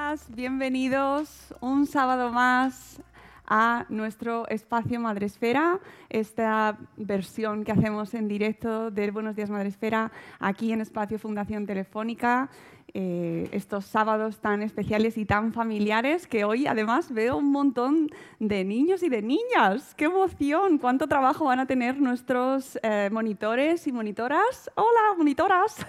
[0.00, 3.02] Días, bienvenidos un sábado más
[3.46, 10.72] a nuestro espacio Madresfera, esta versión que hacemos en directo del Buenos Días Madresfera aquí
[10.72, 12.48] en Espacio Fundación Telefónica.
[12.94, 18.64] Eh, estos sábados tan especiales y tan familiares que hoy además veo un montón de
[18.64, 19.94] niños y de niñas.
[19.96, 20.78] ¡Qué emoción!
[20.78, 24.70] ¿Cuánto trabajo van a tener nuestros eh, monitores y monitoras?
[24.74, 25.86] ¡Hola, monitoras!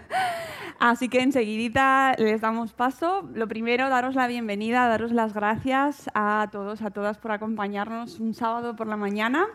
[0.78, 3.28] Así que enseguidita les damos paso.
[3.34, 8.34] Lo primero, daros la bienvenida, daros las gracias a todos, a todas por acompañarnos un
[8.34, 9.46] sábado por la mañana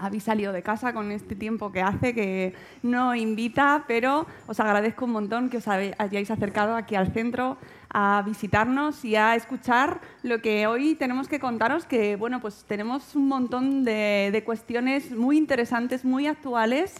[0.00, 5.04] habéis salido de casa con este tiempo que hace, que no invita, pero os agradezco
[5.04, 7.58] un montón que os hayáis acercado aquí al centro
[7.92, 13.14] a visitarnos y a escuchar lo que hoy tenemos que contaros, que bueno, pues tenemos
[13.16, 16.94] un montón de, de cuestiones muy interesantes, muy actuales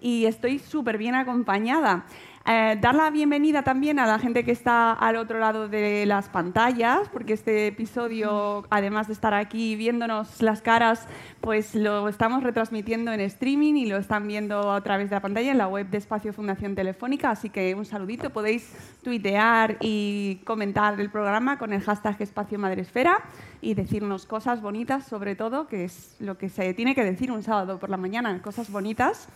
[0.00, 2.04] y estoy súper bien acompañada.
[2.46, 6.28] Eh, dar la bienvenida también a la gente que está al otro lado de las
[6.28, 11.06] pantallas, porque este episodio, además de estar aquí viéndonos las caras,
[11.40, 15.52] pues lo estamos retransmitiendo en streaming y lo están viendo a través de la pantalla
[15.52, 17.30] en la web de Espacio Fundación Telefónica.
[17.30, 18.70] Así que un saludito, podéis
[19.02, 23.24] tuitear y comentar el programa con el hashtag Espacio Madresfera
[23.62, 27.42] y decirnos cosas bonitas, sobre todo, que es lo que se tiene que decir un
[27.42, 29.30] sábado por la mañana, cosas bonitas.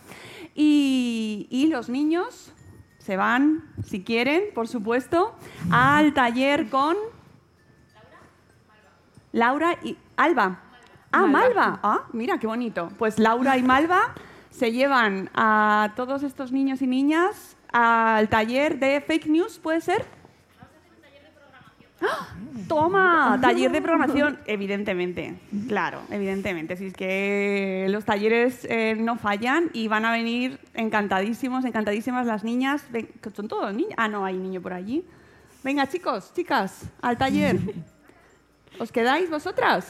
[0.53, 2.53] Y, y los niños
[3.09, 5.33] se van, si quieren, por supuesto,
[5.71, 6.95] al taller con
[9.31, 10.59] Laura y Alba.
[11.11, 11.79] Ah, Malva.
[11.81, 12.91] Ah, mira qué bonito.
[12.99, 14.13] Pues Laura y Malva
[14.51, 20.05] se llevan a todos estos niños y niñas al taller de fake news, ¿puede ser?
[22.67, 25.35] Toma, taller de programación, evidentemente,
[25.67, 26.75] claro, evidentemente.
[26.77, 32.43] Si es que los talleres eh, no fallan y van a venir encantadísimos, encantadísimas las
[32.43, 32.83] niñas.
[32.91, 33.93] Ven- ¿Son todos niños?
[33.97, 35.03] Ah, no, hay niño por allí.
[35.63, 37.57] Venga, chicos, chicas, al taller.
[38.79, 39.87] ¿Os quedáis vosotras?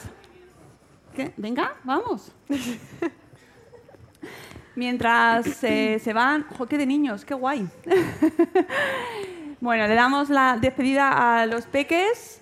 [1.14, 1.32] ¿Qué?
[1.36, 2.32] Venga, vamos.
[4.74, 7.24] Mientras eh, se van, ¡jo, qué de niños!
[7.24, 7.68] ¡Qué guay!
[9.60, 12.40] Bueno, le damos la despedida a los peques.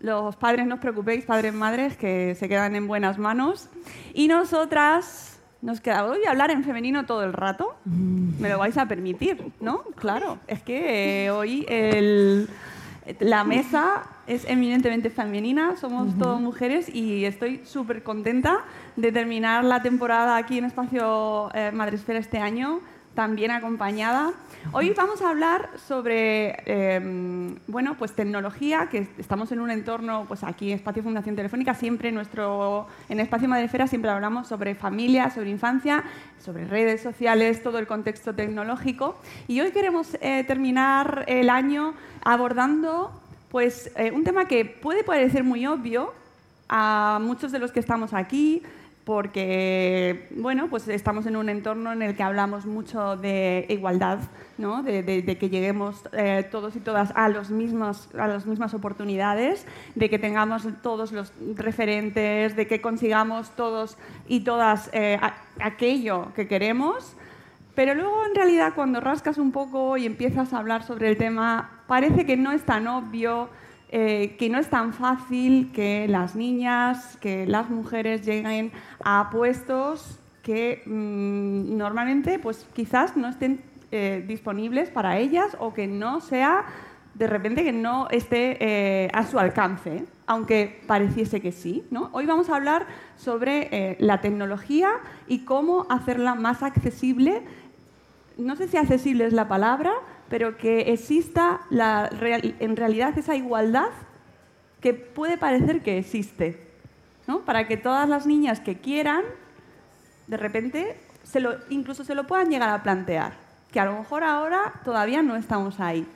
[0.00, 3.68] Los padres, no os preocupéis, padres, madres, que se quedan en buenas manos.
[4.14, 6.16] Y nosotras nos quedamos.
[6.16, 7.76] Voy a hablar en femenino todo el rato.
[7.84, 9.82] Me lo vais a permitir, ¿no?
[9.96, 12.48] Claro, es que eh, hoy el-
[13.20, 18.60] la mesa es eminentemente femenina, somos todas mujeres y estoy súper contenta
[18.96, 22.80] de terminar la temporada aquí en Espacio eh, Madresfera este año,
[23.14, 24.32] también acompañada.
[24.72, 30.44] Hoy vamos a hablar sobre eh, bueno, pues tecnología, que estamos en un entorno, pues
[30.44, 35.50] aquí en Espacio Fundación Telefónica, siempre nuestro, en Espacio Madresfera siempre hablamos sobre familia, sobre
[35.50, 36.04] infancia,
[36.38, 39.16] sobre redes sociales, todo el contexto tecnológico.
[39.48, 43.10] Y hoy queremos eh, terminar el año abordando
[43.50, 46.12] pues, eh, un tema que puede parecer muy obvio
[46.68, 48.62] a muchos de los que estamos aquí,
[49.04, 54.18] porque bueno, pues estamos en un entorno en el que hablamos mucho de igualdad,
[54.58, 54.82] ¿no?
[54.82, 58.74] de, de- de que lleguemos eh, todos y todas a, los mismos, a las mismas
[58.74, 63.96] oportunidades, de que tengamos todos los referentes, de que consigamos todos
[64.28, 67.16] y todas eh, a- aquello que queremos.
[67.74, 71.70] Pero luego, en realidad, cuando rascas un poco y empiezas a hablar sobre el tema,
[71.86, 73.48] parece que no es tan obvio
[73.92, 78.70] eh, que no es tan fácil que las niñas, que las mujeres lleguen
[79.04, 83.60] a puestos que mm, normalmente pues quizás no estén
[83.92, 86.64] eh, disponibles para ellas o que no sea
[87.14, 91.84] de repente que no esté eh, a su alcance, aunque pareciese que sí.
[91.90, 92.08] ¿no?
[92.12, 92.86] Hoy vamos a hablar
[93.16, 94.90] sobre eh, la tecnología
[95.26, 97.42] y cómo hacerla más accesible.
[98.38, 99.92] No sé si accesible es la palabra,
[100.30, 103.90] pero que exista la real- en realidad esa igualdad
[104.80, 106.69] que puede parecer que existe.
[107.38, 109.22] Para que todas las niñas que quieran,
[110.26, 111.00] de repente,
[111.70, 113.32] incluso se lo puedan llegar a plantear.
[113.70, 116.06] Que a lo mejor ahora todavía no estamos ahí.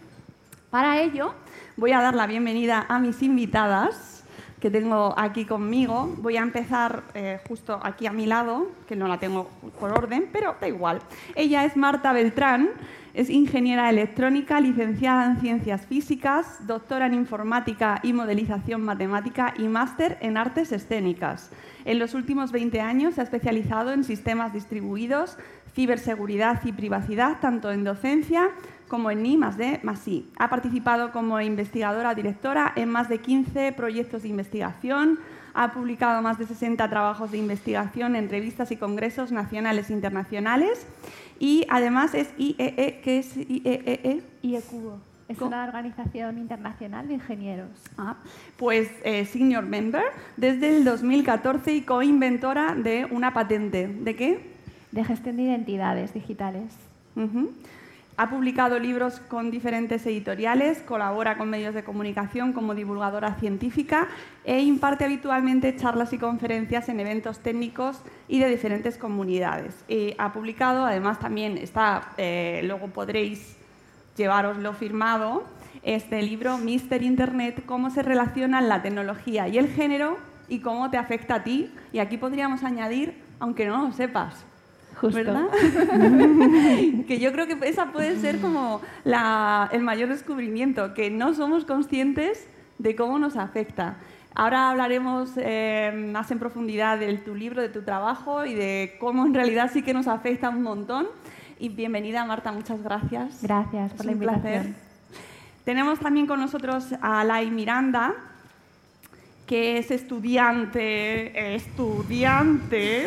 [0.71, 1.35] Para ello,
[1.77, 4.25] voy a dar la bienvenida a mis invitadas
[4.65, 6.15] que tengo aquí conmigo.
[6.19, 10.29] Voy a empezar eh, justo aquí a mi lado, que no la tengo por orden,
[10.33, 11.01] pero da igual.
[11.35, 12.71] Ella es Marta Beltrán,
[13.15, 20.19] es ingeniera electrónica, licenciada en ciencias físicas, doctora en informática y modelización matemática y máster
[20.21, 21.51] en artes escénicas.
[21.85, 25.39] En los últimos 20 años se ha especializado en sistemas distribuidos,
[25.75, 28.51] ciberseguridad y privacidad, tanto en docencia
[28.89, 30.31] como en I más D I.
[30.37, 35.21] Ha participado como investigadora directora en más de 15 proyectos de investigación,
[35.55, 40.85] ha publicado más de 60 trabajos de investigación en revistas y congresos nacionales e internacionales
[41.39, 44.23] y además es IEE, ¿qué es IEEE?
[44.43, 44.99] IECUBO.
[45.29, 47.71] Es una organización internacional de ingenieros.
[47.97, 48.17] Ah,
[48.59, 50.05] pues eh, senior member
[50.37, 53.89] desde el 2014 y coinventora de una patente.
[53.89, 54.51] ¿De qué?
[54.93, 56.75] De gestión de identidades digitales.
[57.17, 57.53] Ujú.
[58.17, 64.07] Ha publicado libros con diferentes editoriales, colabora con medios de comunicación como divulgadora científica
[64.45, 69.85] e imparte habitualmente charlas y conferencias en eventos técnicos y de diferentes comunidades.
[70.17, 73.57] Ha publicado, además también está, eh, luego podréis
[74.17, 75.43] llevaroslo firmado,
[75.83, 80.19] este libro, Mister Internet, cómo se relacionan la tecnología y el género
[80.49, 81.69] y cómo te afecta a ti.
[81.93, 84.47] Y aquí podríamos añadir, aunque no lo sepas.
[85.01, 85.17] Justo.
[85.17, 85.47] ¿Verdad?
[87.07, 91.65] que yo creo que esa puede ser como la- el mayor descubrimiento, que no somos
[91.65, 92.47] conscientes
[92.79, 93.97] de cómo nos afecta.
[94.35, 99.27] Ahora hablaremos eh, más en profundidad de tu libro, de tu trabajo y de cómo
[99.27, 101.07] en realidad sí que nos afecta un montón.
[101.61, 103.43] Y bienvenida, Marta, muchas gracias.
[103.43, 104.43] Gracias por Es la un invitación.
[104.63, 104.75] placer.
[105.65, 108.13] Tenemos también con nosotros a Lai Miranda,
[109.47, 113.07] que es estudiante, estudiante,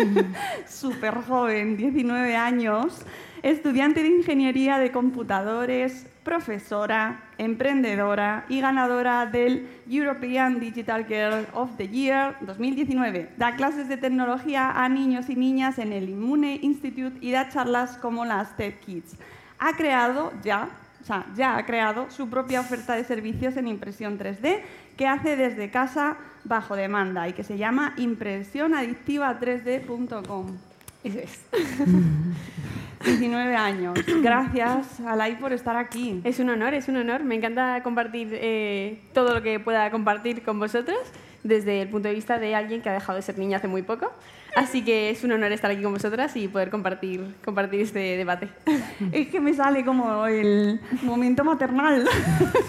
[0.68, 3.04] súper joven, 19 años,
[3.42, 11.88] estudiante de Ingeniería de Computadores, profesora, emprendedora y ganadora del European Digital Girl of the
[11.88, 13.30] Year 2019.
[13.36, 17.96] Da clases de tecnología a niños y niñas en el Immune Institute y da charlas
[17.98, 19.16] como las TED Kids.
[19.58, 20.68] Ha creado ya,
[21.02, 24.60] o sea, ya ha creado su propia oferta de servicios en impresión 3D
[24.96, 30.56] que hace desde casa bajo demanda y que se llama impresionadictiva3d.com.
[31.02, 31.40] Eso es.
[33.04, 33.98] 19 años.
[34.22, 36.20] Gracias, Alay, por estar aquí.
[36.22, 37.24] Es un honor, es un honor.
[37.24, 40.98] Me encanta compartir eh, todo lo que pueda compartir con vosotros
[41.42, 43.82] desde el punto de vista de alguien que ha dejado de ser niña hace muy
[43.82, 44.12] poco.
[44.54, 48.48] Así que es un honor estar aquí con vosotras y poder compartir, compartir este debate.
[49.12, 52.06] Es que me sale como el momento maternal.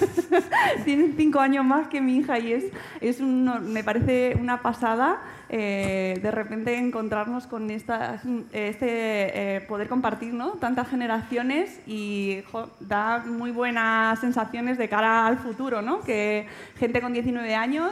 [0.85, 2.65] Tiene cinco años más que mi hija y es,
[3.01, 8.19] es un- me parece una pasada eh, de repente encontrarnos con esta,
[8.53, 10.51] este eh, poder compartir ¿no?
[10.53, 16.01] tantas generaciones y jo, da muy buenas sensaciones de cara al futuro, ¿no?
[16.01, 16.47] que
[16.79, 17.91] gente con 19 años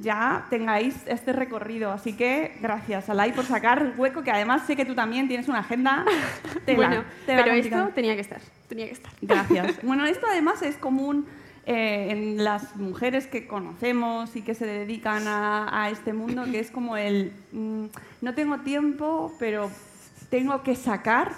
[0.00, 1.90] ya tengáis este recorrido.
[1.92, 5.58] Así que gracias, Alay, por sacar hueco, que además sé que tú también tienes una
[5.60, 6.04] agenda.
[6.66, 7.82] tela, bueno, tela pero complicada.
[7.84, 9.12] esto tenía que estar, tenía que estar.
[9.20, 9.78] Gracias.
[9.82, 11.26] Bueno, esto además es común
[11.66, 16.60] eh, en las mujeres que conocemos y que se dedican a, a este mundo, que
[16.60, 17.84] es como el mm,
[18.22, 19.70] no tengo tiempo, pero
[20.30, 21.32] tengo que sacar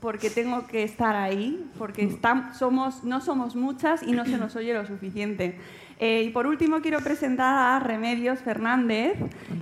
[0.00, 4.54] porque tengo que estar ahí, porque estam- somos, no somos muchas y no se nos
[4.54, 5.58] oye lo suficiente.
[5.98, 9.14] Eh, y por último quiero presentar a Remedios Fernández,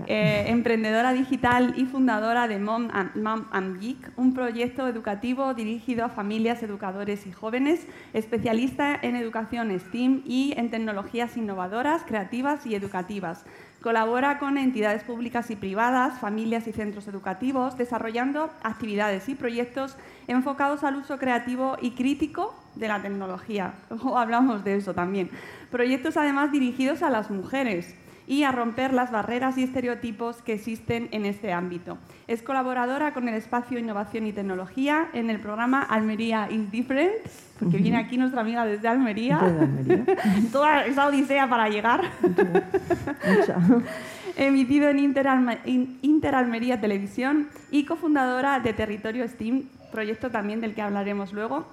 [0.06, 6.04] eh, emprendedora digital y fundadora de Mom and, Mom and Geek, un proyecto educativo dirigido
[6.04, 12.74] a familias, educadores y jóvenes, especialista en educación STEAM y en tecnologías innovadoras, creativas y
[12.74, 13.44] educativas.
[13.82, 19.96] Colabora con entidades públicas y privadas, familias y centros educativos, desarrollando actividades y proyectos
[20.28, 23.74] enfocados al uso creativo y crítico de la tecnología.
[24.16, 25.30] Hablamos de eso también.
[25.72, 31.08] Proyectos además dirigidos a las mujeres y a romper las barreras y estereotipos que existen
[31.12, 31.98] en este ámbito.
[32.28, 37.12] Es colaboradora con el espacio Innovación y Tecnología en el programa Almería is Different,
[37.58, 39.38] porque viene aquí nuestra amiga desde Almería.
[39.38, 40.04] Desde Almería.
[40.52, 42.02] Toda esa odisea para llegar.
[42.22, 43.56] Mucha.
[44.36, 50.80] Emitido en Interalma- in- Interalmería Televisión y cofundadora de Territorio STEAM, proyecto también del que
[50.82, 51.66] hablaremos luego.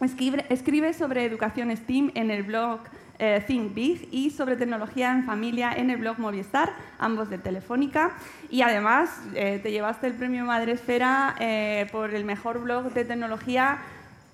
[0.00, 2.78] Escribe, escribe sobre educación STEAM en el blog
[3.18, 8.16] eh, Think Big y sobre tecnología en familia en el blog Movistar, ambos de Telefónica.
[8.50, 13.78] Y además eh, te llevaste el premio Madresfera eh, por el mejor blog de tecnología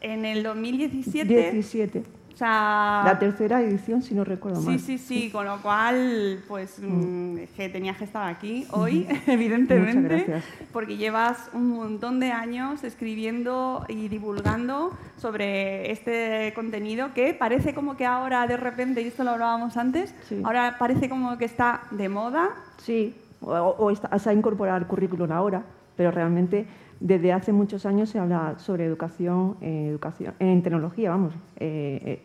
[0.01, 1.53] en el 2017.
[1.53, 2.03] 17.
[2.35, 4.81] O sea, La tercera edición, si no recuerdo Sí, mal.
[4.81, 10.97] sí, sí, con lo cual, pues mm, que tenías que estar aquí hoy, evidentemente, porque
[10.97, 18.05] llevas un montón de años escribiendo y divulgando sobre este contenido que parece como que
[18.05, 20.41] ahora de repente, y esto lo hablábamos antes, Sí.
[20.43, 22.51] ahora parece como que está de moda.
[22.79, 25.63] Sí, o, o está- se ha incorporado al currículum ahora,
[25.97, 26.67] pero realmente
[27.01, 31.35] desde hace muchos años se habla sobre educación, eh, educación en tecnología, vamos.
[31.57, 32.23] eh,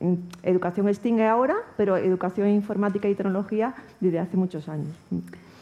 [0.00, 4.88] eh, educación STEAM ahora, pero educación informática y tecnología desde hace muchos años.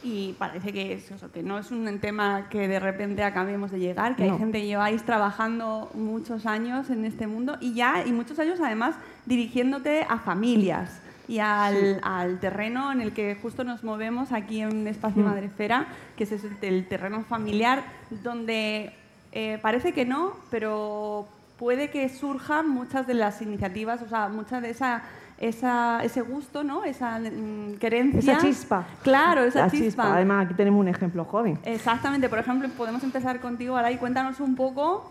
[0.05, 3.81] Y parece que, es eso, que no es un tema que de repente acabemos de
[3.81, 8.13] llegar, que hay gente que lleváis trabajando muchos años en este mundo y ya, y
[8.13, 8.95] muchos años además
[9.27, 14.89] dirigiéndote a familias y al, al terreno en el que justo nos movemos aquí en
[14.89, 15.27] Espacio Mm.
[15.27, 16.33] Madrefera, que es
[16.63, 17.85] el terreno familiar,
[18.23, 18.93] donde
[19.33, 24.61] eh, parece que no, pero puede que surjan muchas de las iniciativas, o sea, mucha
[24.61, 25.03] de esa,
[25.39, 26.85] esa, ese gusto, ¿no?
[26.85, 28.33] Esa mm, querencia.
[28.33, 28.87] Esa chispa.
[29.03, 30.15] Claro, esa La chispa.
[30.15, 31.59] Además, aquí tenemos un ejemplo joven.
[31.65, 33.99] Exactamente, por ejemplo, podemos empezar contigo, Alay.
[33.99, 35.11] Cuéntanos un poco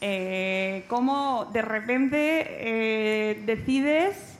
[0.00, 4.31] eh, cómo de repente eh, decides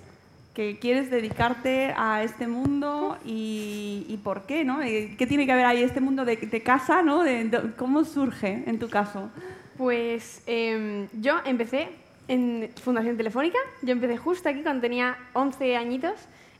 [0.54, 4.82] que quieres dedicarte a este mundo y, por qué, ¿no?
[4.82, 7.23] Eh, ¿Qué tiene que ver ahí este mundo de, casa, ¿no?
[7.23, 9.30] De- de- ¿Cómo surge en tu caso?
[9.78, 11.88] Pues em, yo empecé
[12.28, 16.14] en Fundación Telefónica, yo empecé justo aquí cuando tenía 11 añitos,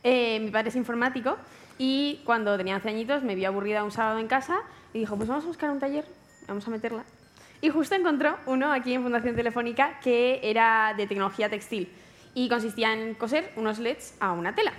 [0.05, 1.37] Eh, mi padre es informático
[1.77, 4.57] y cuando tenía 11 añitos me vio aburrida un sábado en casa
[4.93, 6.03] y dijo, pues vamos a buscar un taller,
[6.45, 7.05] vamos a meterla.
[7.61, 11.87] Y justo encontró uno aquí en Fundación Telefónica que era de tecnología textil
[12.35, 14.73] y consistía en coser unos LEDs a una tela.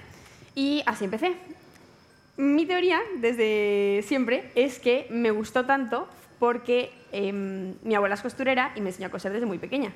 [0.54, 1.34] Y así empecé.
[2.36, 6.08] Mi teoría, desde siempre, es que me gustó tanto
[6.40, 9.92] porque em, mi abuela es costurera y me enseñó a coser desde muy pequeña.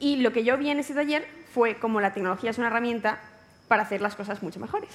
[0.00, 3.20] Y lo que yo vi en ese taller fue como la tecnología es una herramienta
[3.68, 4.90] para hacer las cosas mucho mejores.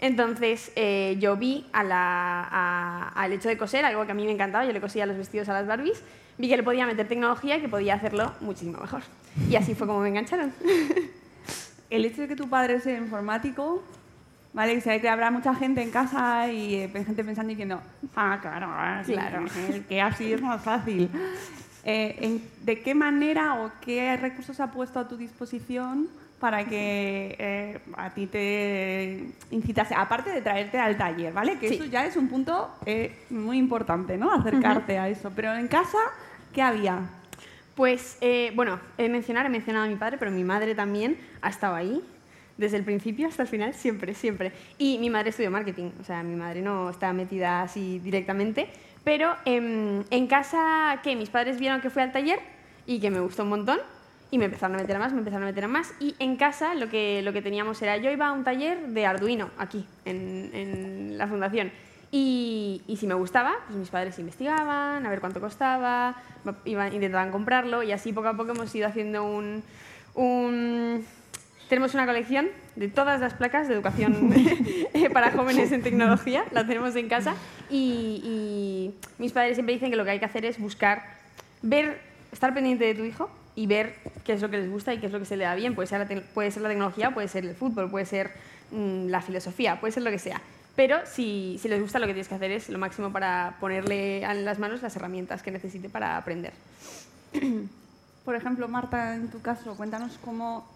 [0.00, 4.24] Entonces eh, yo vi a la- a- al hecho de coser, algo que a mí
[4.26, 6.02] me encantaba, yo le cosía los vestidos a las Barbies,
[6.36, 9.02] vi que le podía meter tecnología y que podía hacerlo muchísimo mejor.
[9.48, 10.52] Y así fue como me engancharon.
[11.94, 13.82] El hecho de que tu padre sea informático,
[14.52, 14.74] ¿vale?
[14.74, 17.80] Que sé que habrá mucha gente en casa y eh, gente pensando y diciendo,
[18.16, 19.44] ah, claro, ah, Claro.
[19.88, 21.08] que así es más fácil.
[21.84, 26.08] Eh, en- ¿De qué manera o qué recursos ha puesto a tu disposición
[26.40, 31.58] para que eh, a ti te incitase, aparte de traerte al taller, ¿vale?
[31.58, 31.74] Que Sí.
[31.76, 34.32] eso ya es un punto eh, muy importante, ¿no?
[34.32, 35.30] Acercarte a eso.
[35.36, 35.98] Pero en casa,
[36.52, 36.98] ¿qué había?
[37.74, 41.48] Pues, eh, bueno, he mencionado, he mencionado a mi padre, pero mi madre también ha
[41.48, 42.02] estado ahí,
[42.56, 44.52] desde el principio hasta el final, siempre, siempre.
[44.78, 48.68] Y mi madre estudió marketing, o sea, mi madre no está metida así directamente,
[49.02, 52.38] pero em, en casa, que mis padres vieron que fui al taller
[52.86, 53.78] y que me gustó un montón,
[54.30, 56.36] y me empezaron a meter a más, me empezaron a meter a más, y en
[56.36, 59.84] casa lo que, lo que teníamos era, yo iba a un taller de Arduino, aquí,
[60.04, 61.72] en, en la fundación,
[62.16, 66.14] y, y si me gustaba, pues mis padres investigaban, a ver cuánto costaba,
[66.64, 69.64] iban, intentaban comprarlo y así poco a poco hemos ido haciendo un...
[70.14, 71.04] un-
[71.68, 74.32] tenemos una colección de todas las placas de educación
[75.12, 77.34] para jóvenes en tecnología, la tenemos en casa
[77.70, 81.02] y, y mis padres siempre dicen que lo que hay que hacer es buscar,
[81.62, 82.00] ver,
[82.32, 83.94] estar pendiente de tu hijo y ver
[84.24, 85.74] qué es lo que les gusta y qué es lo que se le da bien.
[85.74, 88.30] Puede ser la, puede ser la tecnología, puede ser el fútbol, puede ser
[88.70, 90.40] mm, la filosofía, puede ser lo que sea.
[90.76, 94.44] Pero si, les gusta, lo que tienes que hacer es lo máximo para ponerle en
[94.44, 96.52] las manos las herramientas que necesite para aprender.
[98.24, 100.66] Por ejemplo, Marta, en tu caso, cuéntanos cómo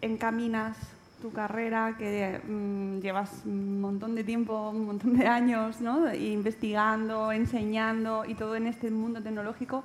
[0.00, 0.76] encaminas
[1.22, 6.14] tu carrera, que mm, llevas un montón de tiempo, un montón de años, ¿no?
[6.14, 9.82] investigando, enseñando y todo en este mundo tecnológico.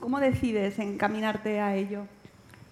[0.00, 2.06] ¿Cómo decides encaminarte a ello?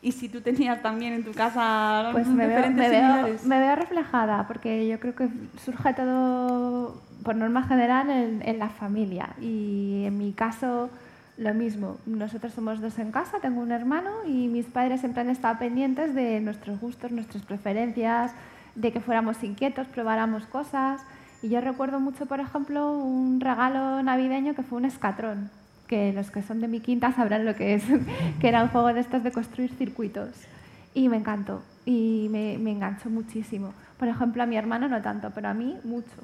[0.03, 3.77] Y si tú tenías también en tu casa Pues me veo, me, veo, me veo
[3.77, 5.29] reflejada, porque yo creo que
[5.65, 9.31] surge todo, por norma general, en, en la familia.
[9.41, 10.91] Y en mi caso,
[11.37, 11.97] lo mismo.
[12.07, 16.15] Nosotros somos dos en casa, tengo un hermano y mis padres siempre han estado pendientes
[16.15, 18.33] de nuestros gustos, nuestras preferencias,
[18.75, 21.03] de que fuéramos inquietos, probáramos cosas.
[21.43, 25.51] Y yo recuerdo mucho, por ejemplo, un regalo navideño que fue un escatrón,
[25.93, 27.83] que los que son de mi quinta sabrán lo que es,
[28.41, 30.31] que era un juego de estos de construir circuitos.
[30.95, 33.75] Y me encantó, y me, me enganchó muchísimo.
[33.99, 36.17] Por ejemplo, a mi hermano no tanto, pero a mí mucho.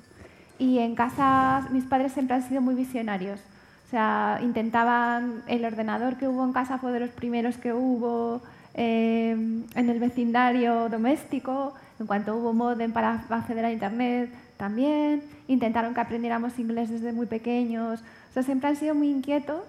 [0.59, 3.41] Y en casa mis padres siempre han sido muy visionarios.
[3.87, 8.41] O sea, intentaban, el ordenador que hubo en casa fue de los primeros que hubo
[8.73, 15.93] eh, en el vecindario doméstico, en cuanto hubo modem para acceder a Internet también, intentaron
[15.95, 19.63] que aprendiéramos inglés desde muy pequeños, o sea, siempre han sido muy inquietos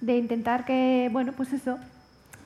[0.00, 1.78] de intentar que, bueno, pues eso,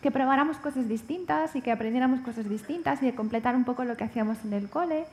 [0.02, 3.96] que probáramos cosas distintas y que aprendiéramos cosas distintas y de completar un poco lo
[3.96, 5.06] que hacíamos en el cole.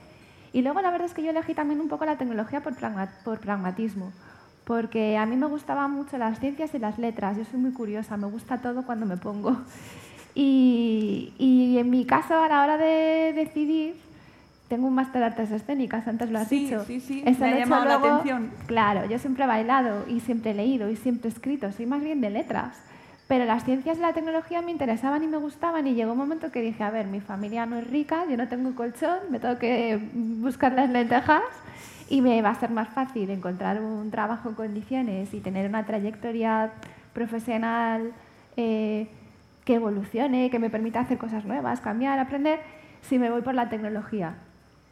[0.53, 2.75] Y luego la verdad es que yo elegí también un poco la tecnología por,
[3.23, 4.11] por pragmatismo
[4.65, 7.37] porque a mí me gustaban mucho las ciencias y las letras.
[7.37, 9.57] Yo soy muy curiosa, me gusta todo cuando me pongo.
[10.33, 13.95] Y, y en mi caso, a la hora de decidir,
[14.71, 16.85] tengo un máster de artes escénicas, antes lo has dicho.
[16.85, 18.51] Sí, sí, me ha llamado la atención.
[18.67, 22.01] Claro, yo siempre he bailado y siempre he leído y siempre he escrito, soy más
[22.01, 22.77] bien de letras.
[23.27, 26.51] Pero las ciencias y la tecnología me interesaban y me gustaban y llegó un momento
[26.53, 29.59] que dije, a ver, mi familia no es rica, yo no tengo colchón, me tengo
[29.59, 31.43] que buscar las lentejas
[32.09, 35.85] y me va a ser más fácil encontrar un trabajo en condiciones y tener una
[35.85, 36.71] trayectoria
[37.11, 38.13] profesional
[38.55, 39.09] eh,
[39.65, 42.61] que evolucione, que me permita hacer cosas nuevas, cambiar, aprender,
[43.01, 44.35] si me voy por la tecnología.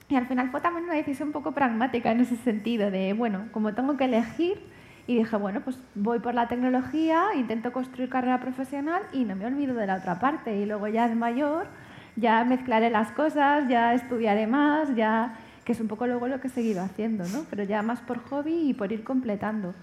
[0.10, 3.48] Y al final fue también una decisión un poco pragmática en ese sentido, de, bueno,
[3.52, 4.60] como tengo que elegir,
[5.06, 9.46] y dije, bueno, pues voy por la tecnología, intento construir carrera profesional y no me
[9.46, 10.56] olvido de la otra parte.
[10.56, 11.68] Y luego ya de mayor,
[12.16, 15.34] ya mezclaré las cosas, ya estudiaré más, ya
[15.66, 17.46] que es un poco luego lo que he seguido haciendo, ¿no?
[17.50, 19.74] pero ya más por hobby y por ir completando.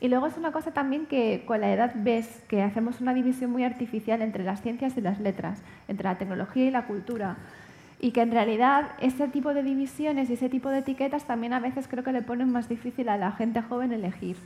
[0.00, 3.50] Y luego es una cosa también que con la edad ves que hacemos una división
[3.50, 7.36] muy artificial entre las ciencias y las letras, entre la tecnología y la cultura.
[8.00, 11.60] Y que en realidad ese tipo de divisiones y ese tipo de etiquetas también a
[11.60, 14.36] veces creo que le ponen más difícil a la gente joven elegir.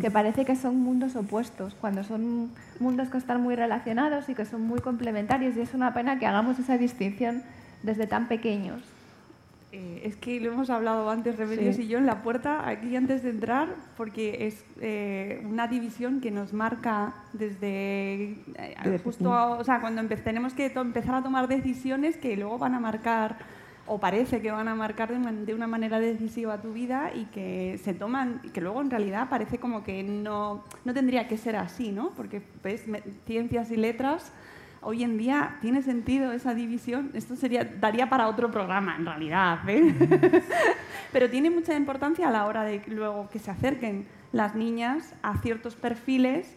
[0.00, 4.44] Que parece que son mundos opuestos, cuando son mundos que están muy relacionados y que
[4.44, 5.56] son muy complementarios.
[5.56, 7.42] Y es una pena que hagamos esa distinción
[7.82, 8.82] desde tan pequeños.
[9.72, 13.22] Eh, es que lo hemos hablado antes, Remedios y yo, en la puerta, aquí antes
[13.22, 19.80] de entrar, porque es eh, una división que nos marca desde eh, justo, o sea,
[19.80, 23.38] cuando tenemos que empezar a tomar decisiones que luego van a marcar,
[23.86, 27.94] o parece que van a marcar de, una manera decisiva tu vida y que se
[27.94, 31.92] toman, y que luego en realidad parece como que no, no tendría que ser así,
[31.92, 32.10] ¿no?
[32.16, 32.84] Porque pues,
[33.24, 34.32] ciencias y letras
[34.82, 37.10] hoy en día tiene sentido esa división.
[37.14, 39.58] Esto sería, daría para otro programa, en realidad.
[39.68, 40.42] ¿eh?
[41.12, 45.38] Pero tiene mucha importancia a la hora de luego que se acerquen las niñas a
[45.38, 46.56] ciertos perfiles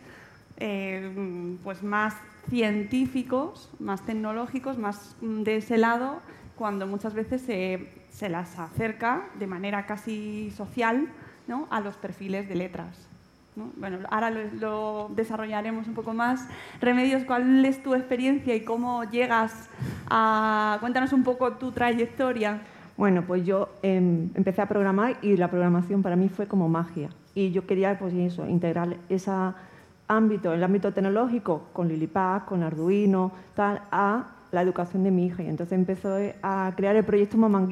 [0.58, 2.16] eh, pues más
[2.50, 6.22] científicos, más tecnológicos, más de ese lado,
[6.56, 11.08] cuando muchas veces se, se las acerca de manera casi social
[11.48, 11.68] ¿no?
[11.72, 13.13] a los perfiles de letras.
[13.56, 16.48] Bueno, ahora lo, desarrollaremos un poco más.
[16.82, 19.70] Remedios, ¿cuál es tu experiencia y cómo llegas
[20.10, 20.78] a...
[20.80, 22.62] Cuéntanos un poco tu trayectoria.
[22.98, 27.10] Bueno, pues yo em, empecé a programar y la programación para mí fue como magia.
[27.36, 29.32] Y yo quería, pues eso, integrar ese
[30.08, 35.44] ámbito, el ámbito tecnológico, con Lilipad, con Arduino, tal, a la educación de mi hija.
[35.44, 37.70] Y entonces empezó a crear el proyecto Maman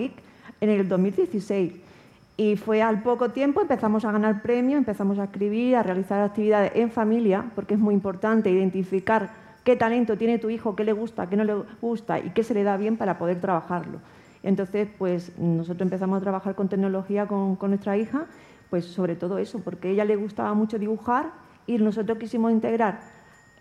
[0.60, 1.91] en el 2016
[2.38, 6.72] y fue al poco tiempo, empezamos a ganar premios, empezamos a escribir, a realizar actividades
[6.76, 9.30] en familia, porque es muy importante identificar
[9.64, 12.54] qué talento tiene tu hijo, qué le gusta, qué no le gusta y qué se
[12.54, 14.00] le da bien para poder trabajarlo.
[14.44, 18.26] Entonces, pues nosotros empezamos a trabajar con tecnología con, nuestra hija,
[18.70, 21.32] pues sobre todo eso, porque a ella le gustaba mucho dibujar
[21.68, 23.02] y nosotros quisimos integrar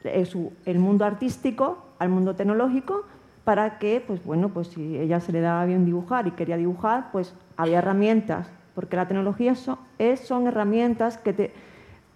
[0.04, 0.26] eh,
[0.64, 3.04] el mundo artístico al mundo tecnológico
[3.44, 7.10] para que, pues bueno, pues si ella se le daba bien dibujar y quería dibujar,
[7.12, 11.52] pues había herramientas porque la tecnología son, herramientas que te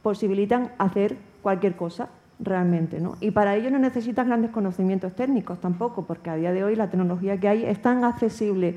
[0.00, 2.08] posibilitan hacer cualquier cosa
[2.40, 3.02] realmente.
[3.20, 6.88] Y para ello no necesitas grandes conocimientos técnicos tampoco, porque a día de hoy la
[6.88, 8.76] tecnología que hay es tan accesible,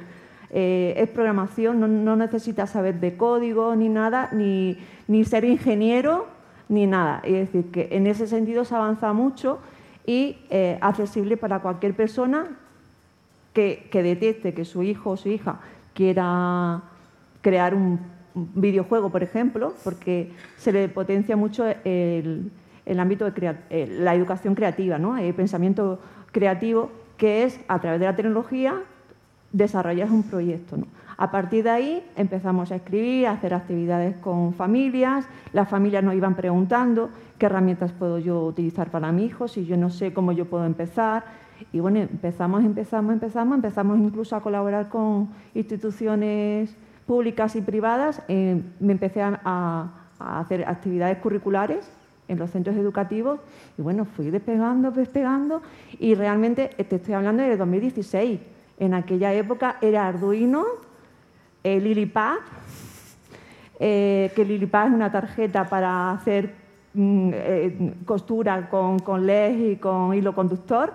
[0.50, 4.76] eh, es programación, no, necesitas saber de código ni nada, ni,
[5.24, 6.28] ser ingeniero
[6.68, 7.22] ni nada.
[7.24, 9.60] Es decir, que en ese sentido se avanza mucho
[10.06, 12.48] y eh, accesible para cualquier persona
[13.54, 15.62] que, que detecte que su hijo o su hija
[15.94, 16.84] quiera
[17.48, 17.98] crear un
[18.36, 22.52] videojuego, por ejemplo, porque se le potencia mucho el,
[23.00, 25.16] ámbito de eh, la educación creativa, ¿no?
[25.16, 25.98] el pensamiento
[26.34, 28.82] creativo, que es a través de la tecnología
[29.54, 30.76] desarrollar un proyecto.
[31.16, 36.16] A partir de ahí empezamos a escribir, a hacer actividades con familias, las familias nos
[36.16, 40.34] iban preguntando qué herramientas puedo yo utilizar para mi hijo, si yo no sé cómo
[40.34, 41.24] yo puedo empezar.
[41.72, 46.76] Y bueno, empezamos, empezamos, empezamos, empezamos incluso a colaborar con instituciones
[47.08, 48.22] públicas y privadas.
[48.28, 49.40] Eh, me empecé a,
[50.20, 51.90] a hacer actividades curriculares
[52.28, 53.40] en los centros educativos
[53.78, 55.62] y bueno, fui despegando, despegando
[56.00, 58.40] y realmente te estoy hablando de 2016.
[58.80, 60.66] En aquella época era Arduino,
[61.64, 62.36] eh, Lilipad,
[63.80, 66.54] eh, que Lilipad es una tarjeta para hacer
[66.94, 70.94] mm, eh, costura con, con LED y con hilo conductor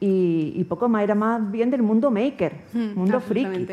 [0.00, 3.68] y, poco más, era más bien del mundo maker, hmm, mundo friki.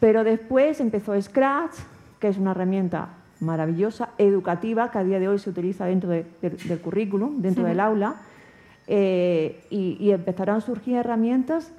[0.00, 1.76] Pero después empezó Scratch,
[2.18, 3.10] que es una herramienta
[3.40, 8.16] maravillosa, educativa, que a día de hoy se utiliza dentro del currículum, dentro del aula,
[8.86, 11.70] eh, y, empezaron a surgir herramientas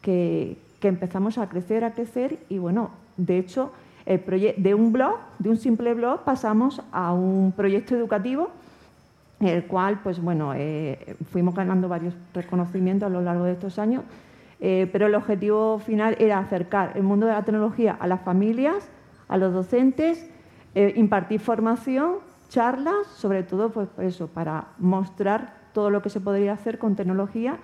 [0.00, 3.72] que, empezamos a crecer, a crecer, y bueno, de hecho,
[4.04, 4.22] el
[4.58, 8.50] de un blog, de un simple blog, pasamos a un proyecto educativo,
[9.40, 14.02] el cual, pues bueno, eh, fuimos ganando varios reconocimientos a lo largo de estos años,
[14.60, 18.88] eh, pero el objetivo final era acercar el mundo de la tecnología a las familias,
[19.28, 20.30] a los docentes
[20.74, 22.16] eh, impartir formación,
[22.48, 27.58] charlas, sobre todo pues, eso, para mostrar todo lo que se podría hacer con tecnología,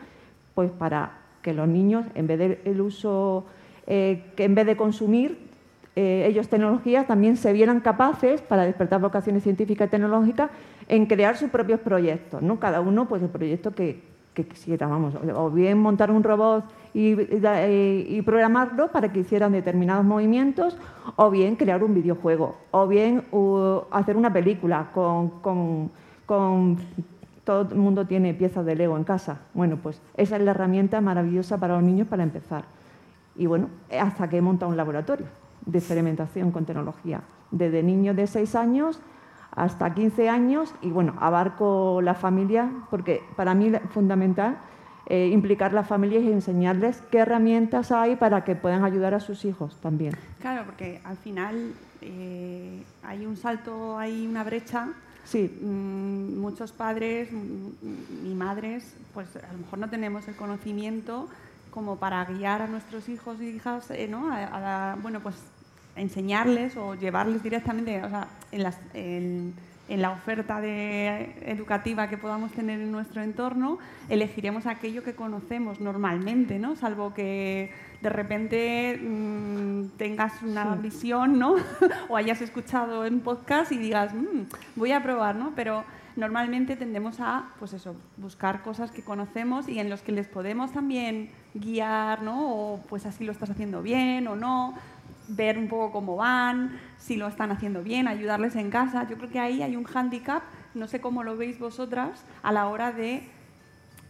[0.55, 3.47] pues para que los niños, en vez de el uso,
[3.87, 5.51] eh, que en vez de consumir
[5.97, 10.51] ellos tecnologías, también se vieran capaces, para despertar vocaciones científicas y tecnológicas,
[10.89, 12.59] en crear sus propios proyectos, ¿no?
[12.59, 14.01] Cada uno, pues el proyecto que,
[14.35, 16.65] que quisiera, vamos, o bien montar un robot
[16.95, 20.77] y, programarlo para que hicieran determinados movimientos,
[21.17, 23.25] o bien crear un videojuego, o bien
[23.91, 25.91] hacer una película con,
[27.45, 29.41] Todo el mundo tiene piezas de Lego en casa.
[29.55, 32.65] Bueno, pues esa es la herramienta maravillosa para los niños para empezar.
[33.37, 35.27] Y bueno, hasta que he montado un laboratorio
[35.67, 37.23] de experimentación con tecnología.
[37.51, 39.01] Desde niños de 6 años
[39.53, 44.59] hasta 15 años y bueno, abarco la familia porque para mí es fundamental
[45.07, 49.45] eh, implicar las familias y enseñarles qué herramientas hay para que puedan ayudar a sus
[49.45, 50.15] hijos también.
[50.41, 54.89] Claro, porque al final eh, hay un salto, hay una brecha.
[55.25, 55.59] Sí.
[55.63, 61.29] Mm, muchos padres y madres, pues a lo mejor no tenemos el conocimiento
[61.73, 64.31] como para guiar a nuestros hijos y hijas, eh, ¿no?
[64.33, 65.35] A, bueno, pues
[65.97, 69.55] enseñarles o llevarles directamente, o sea, en las, en,
[69.91, 76.61] en la oferta educativa que podamos tener en nuestro entorno, elegiremos aquello que conocemos normalmente,
[76.61, 76.77] ¿no?
[76.77, 81.57] Salvo que de repente mm, tengas una visión, ¿no?
[82.09, 84.43] o hayas escuchado en podcast y digas, mm,
[84.77, 85.53] voy a probar, ¿no?
[85.57, 85.83] Pero
[86.15, 90.73] normalmente tendemos a, pues eso, buscar cosas que conocemos y en los que les podemos
[90.73, 92.55] también guiar, ¿no?
[92.55, 94.75] O pues así lo estás haciendo bien o no
[95.31, 99.09] ver un poco cómo van, si lo están haciendo bien, ayudarles en casa.
[99.09, 100.43] Yo creo que ahí hay un hándicap,
[100.75, 103.23] no sé cómo lo veis vosotras, a la hora de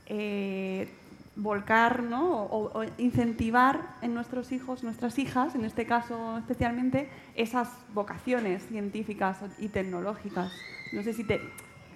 [0.06, 0.88] eh,
[1.36, 2.44] volcar ¿no?
[2.44, 9.68] o, incentivar en nuestros hijos, nuestras hijas, en este caso especialmente, esas vocaciones científicas y
[9.68, 10.52] tecnológicas.
[10.92, 11.40] No sé si, te,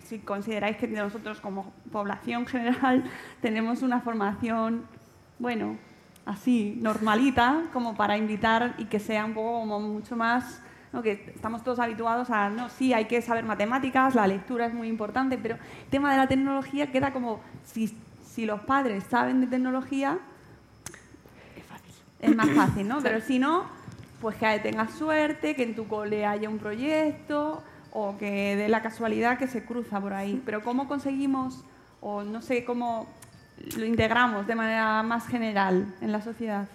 [0.04, 3.04] si consideráis que nosotros como población general
[3.40, 4.84] tenemos una formación,
[5.38, 5.76] bueno,
[6.26, 10.60] así, normalita, como para invitar y que sea un poco como mucho más,
[10.92, 11.02] ¿no?
[11.02, 14.88] que estamos todos habituados a, no, sí, hay que saber matemáticas, la lectura es muy
[14.88, 19.46] importante, pero el tema de la tecnología queda como, si, si los padres saben de
[19.46, 20.18] tecnología,
[21.56, 23.00] es fácil, es más fácil, ¿no?
[23.02, 23.64] Pero si no,
[24.20, 28.82] pues que tengas suerte, que en tu cole haya un proyecto o que de la
[28.82, 30.42] casualidad que se cruza por ahí.
[30.44, 31.62] Pero ¿cómo conseguimos,
[32.00, 33.06] o no sé cómo
[33.76, 36.66] lo integramos de manera más general en la sociedad?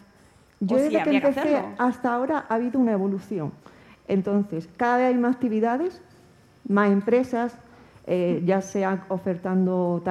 [0.60, 3.52] Yo desde que empecé hasta ahora ha habido una evolución.
[4.08, 6.02] Entonces, cada vez hay más actividades,
[6.68, 7.56] más empresas,
[8.12, 10.02] eh, ya sea ofertando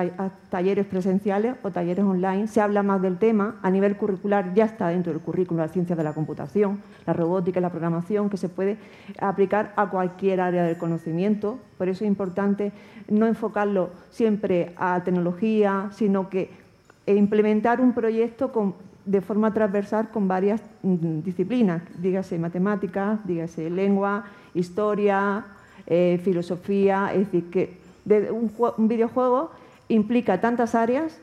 [0.50, 4.86] talleres presenciales o talleres online, se habla más del tema, a nivel curricular ya está
[4.86, 8.48] dentro del currículo la ciencia de la computación, la robótica y la programación, que se
[8.48, 8.76] puede
[9.20, 12.70] aplicar a cualquier área del conocimiento, por eso es importante
[13.08, 16.50] no enfocarlo siempre a tecnología, sino que
[17.04, 24.22] implementar un proyecto de forma transversal con varias mm, disciplinas, dígase matemáticas, dígase lengua,
[24.54, 25.46] historia,
[25.88, 27.87] eh, filosofía, es decir, que
[28.30, 29.50] un, videojuego
[29.88, 31.20] implica tantas áreas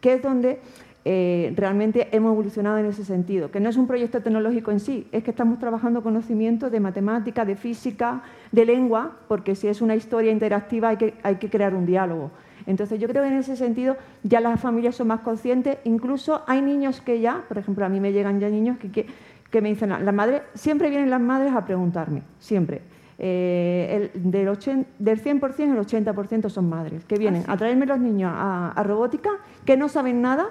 [0.00, 0.60] que es donde
[1.04, 5.06] eh, realmente hemos evolucionado en ese sentido, que no es un proyecto tecnológico en sí,
[5.12, 9.94] es que estamos trabajando conocimiento de matemática, de física, de lengua, porque si es una
[9.94, 12.30] historia interactiva hay que, hay que crear un diálogo.
[12.66, 16.60] Entonces yo creo que en ese sentido ya las familias son más conscientes, incluso hay
[16.60, 19.06] niños que ya, por ejemplo, a mí me llegan ya niños que,
[19.50, 22.82] que, me dicen, la madre, siempre vienen las madres a preguntarme, siempre.
[23.18, 27.86] Eh, el, del, 80, del 100% el 80% son madres que vienen ah, a traerme
[27.86, 29.30] los niños a, robótica,
[29.64, 30.46] que no saben nada,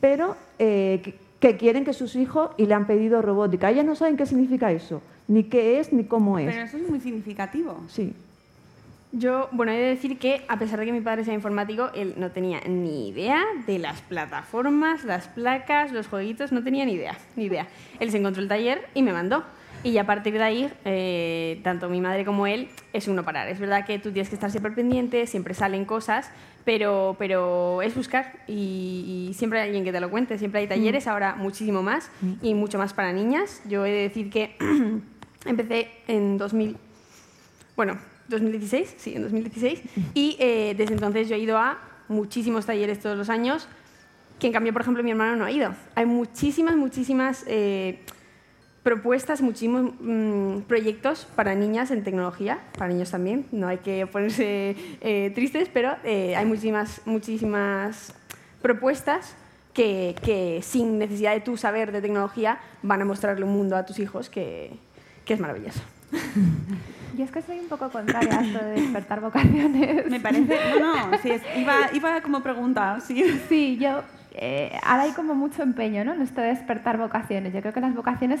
[0.00, 3.70] pero eh, que, que quieren que sus hijos y le han pedido robótica.
[3.70, 6.46] Ellas no saben qué significa eso, ni qué es, ni cómo es.
[6.46, 7.80] Pero eso es muy significativo.
[7.88, 8.14] Sí.
[9.12, 12.14] Yo, bueno, he de decir que a pesar de que mi padre sea informático, él
[12.18, 17.16] no tenía ni idea de las plataformas, las placas, los jueguitos, no tenía ni idea,
[17.34, 17.68] ni idea.
[18.00, 19.44] Él se encontró el taller y me mandó.
[19.84, 23.48] Y a partir de ahí, eh, tanto mi madre como él, es uno parar.
[23.48, 26.30] Es verdad que tú tienes que estar siempre pendiente, siempre salen cosas,
[26.64, 30.36] pero, pero es buscar y, y siempre hay alguien que te lo cuente.
[30.36, 32.10] Siempre hay talleres, ahora muchísimo más
[32.42, 33.62] y mucho más para niñas.
[33.68, 34.56] Yo he de decir que
[35.46, 36.76] empecé en 2000,
[37.76, 39.82] bueno, 2016, sí, en 2016,
[40.14, 43.68] y eh, desde entonces yo he ido a muchísimos talleres todos los años,
[44.38, 45.74] que en cambio, por ejemplo, mi hermano no ha ido.
[45.94, 48.00] Hay muchísimas, muchísimas eh,
[48.92, 54.76] propuestas, muchísimos mm, proyectos para niñas en tecnología, para niños también, no hay que ponerse
[55.02, 58.14] eh, tristes, pero eh, hay muchísimas, muchísimas
[58.62, 59.36] propuestas
[59.74, 63.84] que, que sin necesidad de tú saber de tecnología van a mostrarle un mundo a
[63.84, 64.72] tus hijos que,
[65.26, 65.82] que es maravilloso.
[67.18, 70.06] Yo es que soy un poco contraria a esto de despertar vocaciones.
[70.10, 70.56] Me parece.
[70.80, 73.00] No, no, sí, es- iba, iba como pregunta.
[73.06, 73.22] Sí.
[73.48, 74.02] Sí, yo.
[74.32, 76.14] eh, ahora hay como mucho empeño ¿no?
[76.14, 77.52] en esto de despertar vocaciones.
[77.52, 78.40] Yo creo que las vocaciones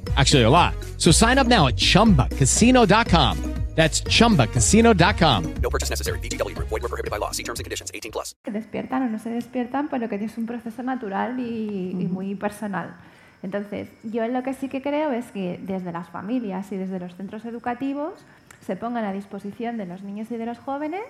[0.17, 0.73] Actually, a lot.
[0.97, 3.37] So sign up now at chumbacasino.com.
[3.75, 5.53] That's chumbacasino.com.
[5.61, 6.19] No purchase necessary.
[6.19, 6.67] VGW Group.
[6.67, 7.31] Void were prohibited by law.
[7.31, 7.89] See terms and conditions.
[7.93, 8.35] 18 plus.
[8.43, 12.35] que despiertan o no se despiertan, pero que es un proceso natural y, y muy
[12.35, 12.95] personal.
[13.43, 16.99] Entonces, yo en lo que sí que creo es que desde las familias y desde
[16.99, 18.13] los centros educativos
[18.59, 21.05] se pongan a disposición de los niños y de los jóvenes,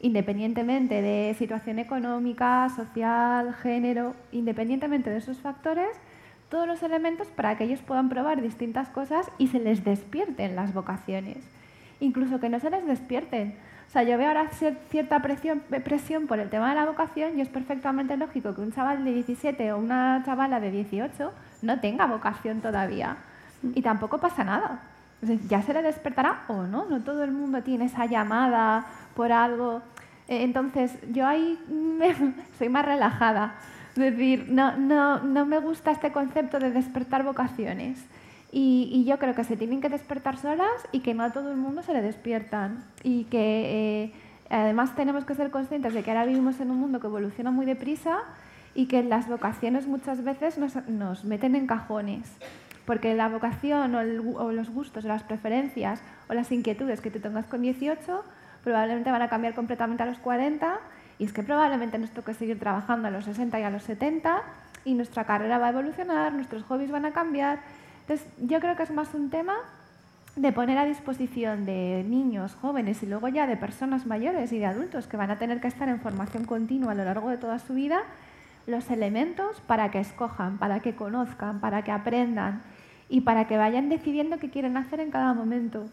[0.00, 5.88] independientemente de situación económica, social, género, independientemente de esos factores,
[6.50, 10.74] todos los elementos para que ellos puedan probar distintas cosas y se les despierten las
[10.74, 11.38] vocaciones.
[12.00, 13.54] Incluso que no se les despierten.
[13.88, 17.38] O sea, yo veo ahora cier- cierta presión, presión por el tema de la vocación
[17.38, 21.32] y es perfectamente lógico que un chaval de 17 o una chavala de 18
[21.62, 23.16] no tenga vocación todavía.
[23.74, 24.80] Y tampoco pasa nada.
[25.22, 26.86] O sea, ya se le despertará o no.
[26.86, 29.82] No todo el mundo tiene esa llamada por algo.
[30.28, 31.58] Eh, Entonces, yo ahí
[32.58, 33.54] soy más relajada.
[34.02, 38.06] Es decir, no, no, no me gusta este concepto de despertar vocaciones.
[38.52, 41.56] Y, yo creo que se tienen que despertar solas y que no a todo el
[41.56, 42.84] mundo se le despiertan.
[43.02, 44.12] Y que eh,
[44.48, 47.66] además tenemos que ser conscientes de que ahora vivimos en un mundo que evoluciona muy
[47.66, 48.18] deprisa
[48.74, 52.32] y que las vocaciones muchas veces nos, meten en cajones.
[52.86, 57.20] Porque la vocación o, o los gustos o las preferencias o las inquietudes que tú
[57.20, 58.24] tengas con 18
[58.64, 60.80] probablemente van a cambiar completamente a los 40
[61.20, 64.42] y es que probablemente nos toque seguir trabajando a los 60 y a los 70
[64.86, 67.60] y nuestra carrera va a evolucionar, nuestros hobbies van a cambiar.
[68.00, 69.54] Entonces, yo creo que es más un tema
[70.34, 74.64] de poner a disposición de niños, jóvenes y luego ya de personas mayores y de
[74.64, 77.58] adultos que van a tener que estar en formación continua a lo largo de toda
[77.58, 78.00] su vida,
[78.66, 82.62] los elementos para que escojan, para que conozcan, para que aprendan
[83.10, 85.84] y para que vayan decidiendo qué quieren hacer en cada momento.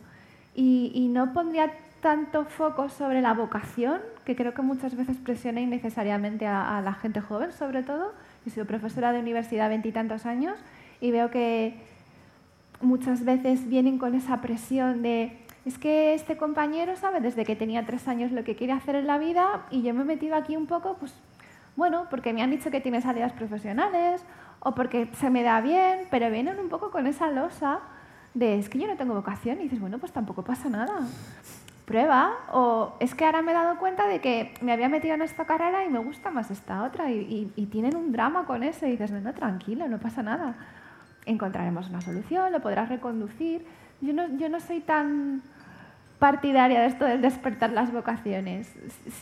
[0.56, 1.70] Y, y no pondría
[2.02, 6.94] tanto foco sobre la vocación, que creo que muchas veces presiona innecesariamente a, a la
[6.94, 8.14] gente joven, sobre todo.
[8.46, 10.58] He sido profesora de universidad veintitantos años
[11.02, 11.80] y veo que
[12.82, 17.86] muchas veces vienen con esa presión de es que este compañero sabe desde que tenía
[17.86, 20.56] tres años lo que quiere hacer en la vida y yo me he metido aquí
[20.56, 21.14] un poco, pues
[21.76, 24.24] bueno, porque me han dicho que tiene salidas profesionales
[24.62, 27.82] o porque se me da bien, pero vienen un poco con esa losa
[28.34, 31.02] de es que yo no tengo vocación y dices, bueno, pues tampoco pasa nada.
[31.88, 35.21] Prueba, o es que ahora me he dado cuenta de que me había metido en
[35.21, 38.62] esta carrera y me gusta más esta otra, y, y- y tienen un drama con
[38.62, 40.56] eso, y dices, no, no, tranquilo, no pasa nada
[41.26, 43.65] encontraremos una solución, lo podrás reconducir.
[44.00, 45.41] Yo no, yo no soy tan
[46.19, 48.73] partidaria de esto del despertar las vocaciones.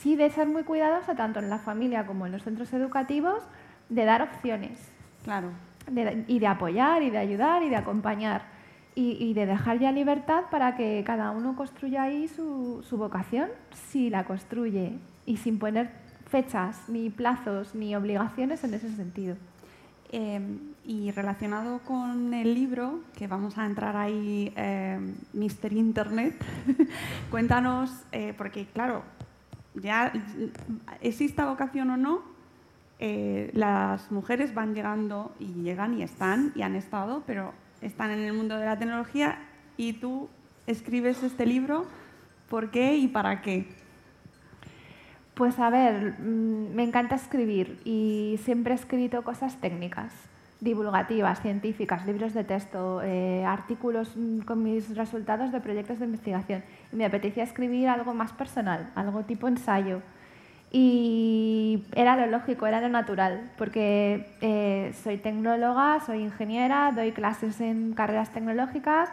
[0.02, 3.42] Sí de ser muy cuidadosa, tanto en la familia como en los centros educativos,
[3.90, 4.88] de dar opciones.
[5.24, 5.50] Claro.
[5.90, 8.44] De- y de apoyar, y de ayudar, y de acompañar.
[8.96, 13.50] Y, de dejar ya libertad para que cada uno construya ahí su, su vocación,
[13.90, 14.94] si la construye,
[15.26, 15.92] y sin poner
[16.28, 19.36] fechas, ni plazos, ni obligaciones en ese sentido.
[20.12, 20.40] Eh,
[20.86, 25.00] y relacionado con el libro, que vamos a entrar ahí, eh,
[25.34, 26.36] Mister Internet,
[27.32, 29.04] cuéntanos, eh, porque claro,
[29.74, 30.14] ya
[31.02, 32.22] exista vocación o no,
[33.00, 37.54] eh, las mujeres van llegando y llegan y están y han estado, pero
[37.86, 39.38] están en el mundo de la tecnología
[39.78, 40.28] y tú
[40.68, 41.86] escribes este libro,
[42.50, 43.68] ¿por qué y para qué?
[45.36, 50.14] Pues a ver, mm, me encanta escribir y siempre he escrito cosas técnicas,
[50.62, 56.64] divulgativas, científicas, libros de texto, eh, artículos mm, con mis resultados de proyectos de investigación.
[56.92, 60.02] Y me apetecía escribir algo más personal, algo tipo ensayo.
[60.72, 67.62] Y era lo lógico, era lo natural, porque eh, soy tecnóloga, soy ingeniera, doy clases
[67.62, 69.10] en carreras tecnológicas,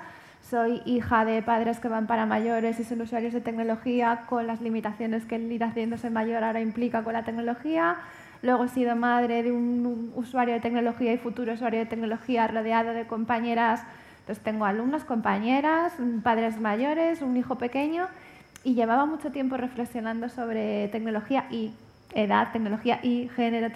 [0.48, 4.60] soy hija de padres que van para mayores y son usuarios de tecnología con las
[4.60, 7.96] limitaciones que el ir haciéndose mayor ahora implica con la tecnología.
[8.42, 12.92] Luego he sido madre de un usuario de tecnología y futuro usuario de tecnología rodeado
[12.92, 13.84] de compañeras.
[14.18, 15.92] Entonces tengo alumnos, compañeras,
[16.24, 18.08] padres mayores, un hijo pequeño
[18.64, 21.72] y llevaba mucho tiempo reflexionando sobre tecnología y
[22.14, 23.68] edad, tecnología y género.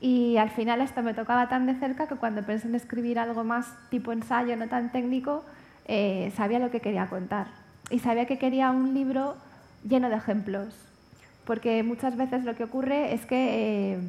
[0.00, 3.44] y al final esto me tocaba tan de cerca que cuando pensé en escribir algo
[3.44, 5.44] más tipo ensayo, no tan técnico,
[5.86, 7.46] eh, sabía lo que quería contar.
[7.90, 9.36] Y sabía que quería un libro
[9.84, 10.74] lleno de ejemplos.
[11.44, 14.00] Porque muchas veces lo que ocurre es que eh,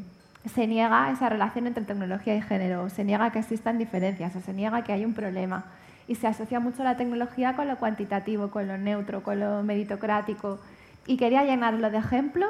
[0.53, 4.53] se niega esa relación entre tecnología y género, se niega que existan diferencias, o se
[4.53, 5.65] niega que hay un problema.
[6.07, 10.59] Y se asocia mucho la tecnología con lo cuantitativo, con lo neutro, con lo meritocrático.
[11.05, 12.49] Y quería llenarlo de ejemplos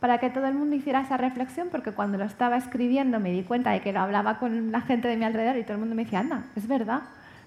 [0.00, 3.44] para que todo el mundo hiciera esa reflexión, porque cuando lo estaba escribiendo me di
[3.44, 5.94] cuenta de que lo hablaba con la gente de mi alrededor y todo el mundo
[5.94, 7.02] me decía, anda, es verdad,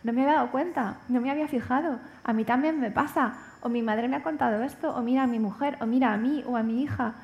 [0.05, 3.67] no me había dado cuenta, no me había fijado, a mí también me pasa, o
[3.67, 6.43] mi madre me ha contado esto, o mira a mi mujer, o mira a mí
[6.47, 7.15] o a mi hija.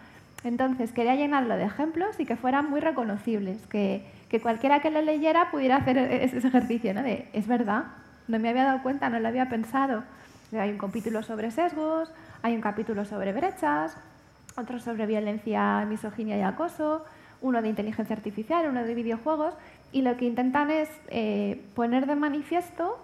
[0.44, 5.02] Entonces quería llenarlo de ejemplos y que fueran muy reconocibles, que, que cualquiera que lo
[5.02, 7.04] leyera pudiera hacer e- ese ejercicio, ¿no?
[7.04, 7.84] De, es verdad,
[8.32, 10.04] no me había dado cuenta, no lo había pensado.
[10.58, 13.96] Hay un capítulo sobre sesgos, hay un capítulo sobre brechas,
[14.56, 17.06] otro sobre violencia, misoginia y acoso,
[17.42, 19.54] uno de inteligencia artificial, uno de videojuegos,
[19.92, 22.98] y lo que intentan es eh, poner de manifiesto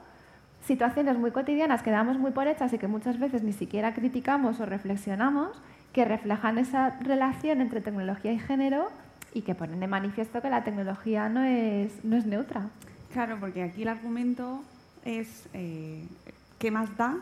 [0.66, 4.60] situaciones muy cotidianas que damos muy por hechas y que muchas veces ni siquiera criticamos
[4.60, 5.62] o reflexionamos,
[5.92, 8.90] que reflejan esa relación entre tecnología y género
[9.34, 12.70] y que ponen de manifiesto que la tecnología no es, no es neutra.
[13.14, 14.62] Claro, porque aquí el argumento
[15.06, 16.06] es eh,
[16.60, 17.18] ¿qué más da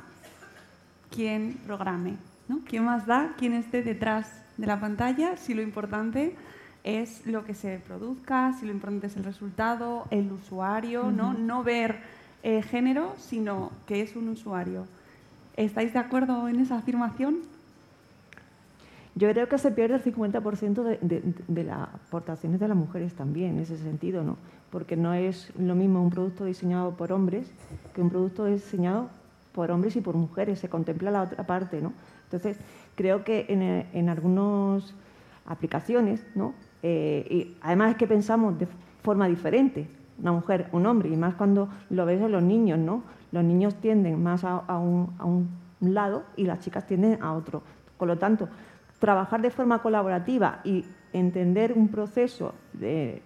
[1.09, 2.17] quien programe?
[2.47, 2.61] ¿no?
[2.65, 6.35] ¿Qué más da quien esté detrás de la pantalla si lo importante
[6.83, 11.33] es lo que se produzca, si lo importante es el resultado, el usuario, ¿no?
[11.33, 11.99] No ver
[12.43, 14.85] eh, género, sino que es un usuario.
[15.57, 17.39] ¿Estáis de acuerdo en esa afirmación?
[19.17, 23.59] Yo creo que se pierde el 50% de, las aportaciones de las mujeres también, en
[23.59, 24.35] ese sentido, ¿no?
[24.69, 27.49] Porque no es lo mismo un producto diseñado por hombres
[27.93, 29.09] que un producto diseñado
[29.53, 31.93] por hombres y por mujeres, se contempla la otra parte, ¿no?
[32.25, 32.57] Entonces,
[32.95, 34.93] creo que en, eh, en algunas
[35.45, 36.53] aplicaciones, ¿no?
[36.83, 38.67] Eh, y además es que pensamos de
[39.01, 39.87] forma diferente,
[40.19, 43.03] una mujer, un hombre, y más cuando lo ves en los niños, ¿no?
[43.31, 45.47] Los niños tienden más a, a un, a un
[45.79, 47.63] lado y las chicas tienden a otro.
[47.97, 48.49] Por lo tanto,
[48.99, 53.21] trabajar de forma colaborativa y entender un proceso de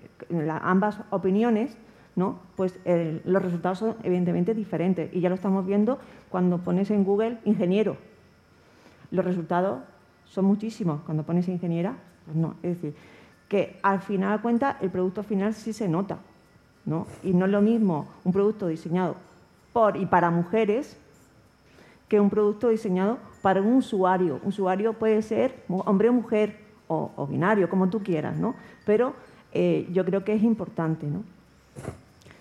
[0.61, 1.77] ambas opiniones,
[2.15, 2.39] ¿no?
[2.55, 5.13] pues eh, los resultados son evidentemente diferentes.
[5.13, 7.97] Y ya lo estamos viendo cuando pones en Google ingeniero.
[9.11, 9.79] Los resultados
[10.25, 11.01] son muchísimos.
[11.01, 12.55] Cuando pones ingeniera, pues no.
[12.61, 12.95] Es decir,
[13.47, 16.19] que al final de cuentas el producto final sí se nota.
[16.85, 17.07] ¿no?
[17.23, 19.15] Y no es lo mismo un producto diseñado
[19.73, 20.97] por y para mujeres
[22.07, 24.39] que un producto diseñado para un usuario.
[24.43, 28.55] Un usuario puede ser hombre o mujer o, o binario, como tú quieras, ¿no?
[28.85, 29.13] Pero
[29.51, 31.23] eh, yo creo que es importante, ¿no?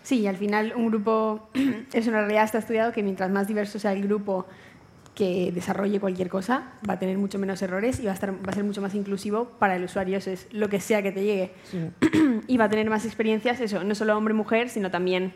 [0.03, 1.49] Sí, al final un grupo,
[1.93, 4.47] es una realidad, está estudiado que mientras más diverso sea el grupo
[5.15, 8.51] que desarrolle cualquier cosa, va a tener mucho menos errores y va a, estar, va
[8.51, 11.25] a ser mucho más inclusivo para el usuario, eso es lo que sea que te
[11.25, 11.51] llegue.
[12.47, 15.35] y va a tener más experiencias, eso, no solo hombre-mujer, sino también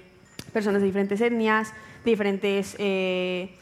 [0.52, 1.72] personas de diferentes etnias,
[2.04, 3.56] de diferentes, eh,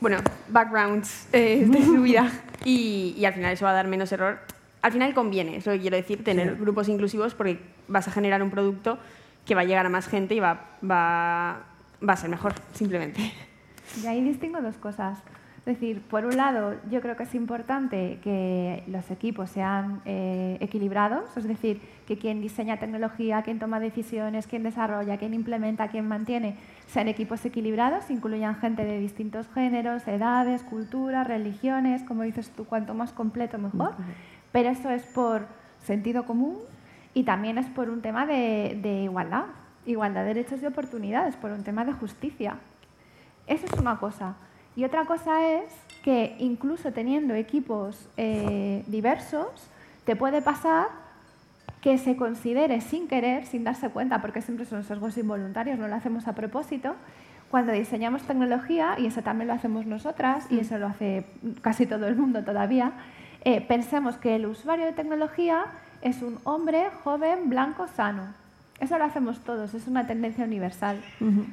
[0.00, 2.30] bueno, backgrounds eh, de su vida.
[2.62, 4.38] Y, y al final eso va a dar menos error.
[4.82, 6.60] Al final conviene, eso quiero decir, tener Sí.
[6.60, 8.98] grupos inclusivos porque vas a generar un producto
[9.46, 11.60] que va a llegar a más gente y va, va,
[12.06, 13.32] va a ser mejor, simplemente.
[14.02, 15.16] Y ahí distingo dos cosas.
[15.60, 20.56] Es decir, por un lado, yo creo que es importante que los equipos sean eh,
[20.60, 26.08] equilibrados, es decir, que quien diseña tecnología, quien toma decisiones, quien desarrolla, quien implementa, quien
[26.08, 26.56] mantiene,
[26.86, 32.94] sean equipos equilibrados, incluyan gente de distintos géneros, edades, culturas, religiones, como dices tú, cuanto
[32.94, 33.92] más completo mejor.
[34.52, 35.46] Pero eso es por
[35.84, 36.56] sentido común
[37.12, 39.44] y también es por un tema de, de igualdad,
[39.84, 42.56] igualdad de derechos y oportunidades, por un tema de justicia.
[43.46, 44.36] Eso es una cosa.
[44.76, 49.48] Y otra cosa es que incluso teniendo equipos eh, diversos,
[50.04, 50.88] te puede pasar
[51.80, 55.94] que se considere sin querer, sin darse cuenta, porque siempre son sesgos involuntarios, no lo
[55.94, 56.94] hacemos a propósito,
[57.50, 61.24] cuando diseñamos tecnología, y eso también lo hacemos nosotras, y eso lo hace
[61.62, 62.92] casi todo el mundo todavía,
[63.44, 65.64] eh, pensemos que el usuario de tecnología
[66.02, 68.39] es un hombre joven, blanco, sano.
[68.80, 71.02] Eso lo hacemos todos, es una tendencia universal.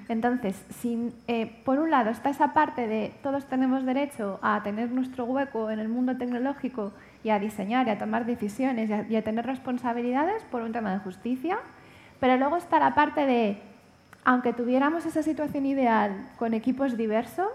[0.08, 4.90] Entonces, si eh, por un lado está esa parte de todos tenemos derecho a tener
[4.92, 6.94] nuestro hueco en el mundo tecnológico
[7.26, 11.00] y a diseñar y a tomar decisiones y a, tener responsabilidades por un tema de
[11.00, 11.58] justicia,
[12.22, 13.62] pero luego está la parte de,
[14.24, 17.50] aunque tuviéramos esa situación ideal con equipos diversos,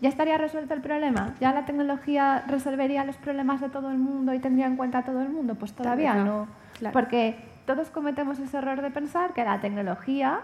[0.00, 4.34] ya estaría resuelto el problema, ya la tecnología resolvería los problemas de todo el mundo
[4.34, 6.48] y tendría en cuenta a todo el mundo, pues todavía no,
[6.92, 10.40] porque todos cometemos ese error de pensar que la tecnología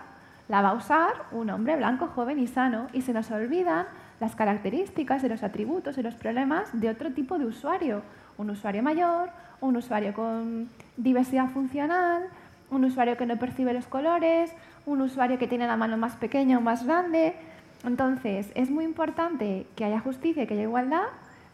[0.49, 3.87] la va a usar un hombre blanco, joven y sano, y se nos olvidan
[4.19, 8.03] las características y los atributos y los problemas de otro tipo de usuario.
[8.39, 12.25] Un usuario mayor, un usuario con diversidad funcional,
[12.71, 14.53] un usuario que no percibe los colores,
[14.87, 17.35] un usuario que tiene la mano más pequeña o más grande.
[17.85, 21.05] Entonces, es muy importante que haya justicia y que haya igualdad,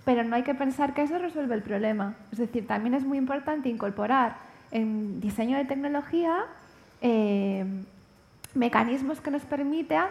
[0.05, 2.15] pero no hay que pensar que eso resuelve el problema.
[2.33, 4.37] Es decir, también es muy importante incorporar
[4.75, 6.45] en diseño de tecnología
[7.01, 7.65] eh,
[8.55, 10.09] mecanismos que nos permitan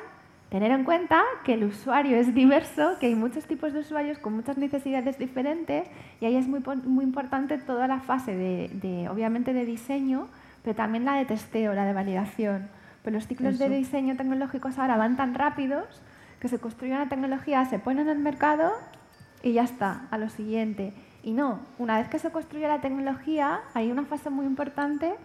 [0.49, 4.33] tener en cuenta que el usuario es diverso, que hay muchos tipos de usuarios con
[4.33, 5.87] muchas necesidades diferentes
[6.21, 10.27] y ahí es muy, muy importante toda la fase de, obviamente, de diseño,
[10.63, 12.69] pero también la de testeo, la de validación.
[13.03, 16.01] Pero los ciclos de diseño tecnológicos ahora van tan rápidos
[16.39, 18.71] que se construye una tecnología, se pone en el mercado
[19.41, 20.93] y ya está, a lo siguiente.
[21.23, 25.15] Y no, una vez que se construye la tecnología, hay una fase muy importante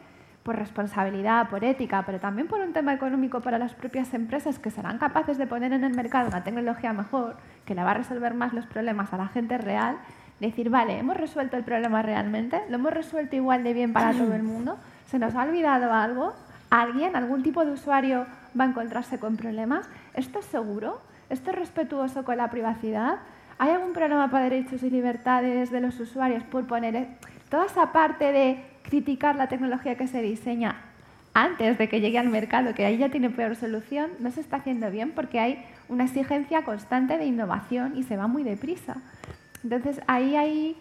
[0.45, 4.71] por responsabilidad, por ética, pero también por un tema económico para las propias empresas que
[4.71, 7.37] serán capaces de poner en el mercado una tecnología mejor,
[7.67, 9.99] que le va a resolver más los problemas a la gente real,
[10.41, 14.33] decir, vale, hemos resuelto el problema realmente, lo hemos resuelto igual de bien para todo
[14.35, 16.33] el mundo, se nos ha olvidado algo,
[16.71, 18.25] alguien, algún tipo de usuario
[18.59, 21.01] va a encontrarse con problemas, ¿esto es seguro?
[21.29, 23.19] ¿Esto es respetuoso con la privacidad?
[23.59, 27.09] ¿Hay algún problema para derechos y libertades de los usuarios por poner e-?
[27.51, 30.77] toda esa parte de criticar la tecnología que se diseña
[31.35, 34.57] antes de que llegue al mercado, que ahí ya tiene peor solución, no se está
[34.57, 38.97] haciendo bien porque hay una exigencia constante de innovación y se va muy deprisa.
[39.63, 40.77] Entonces ahí hay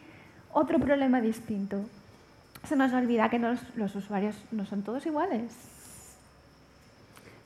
[0.52, 1.84] otro problema distinto.
[2.68, 5.54] Se nos olvida que los usuarios no son todos iguales.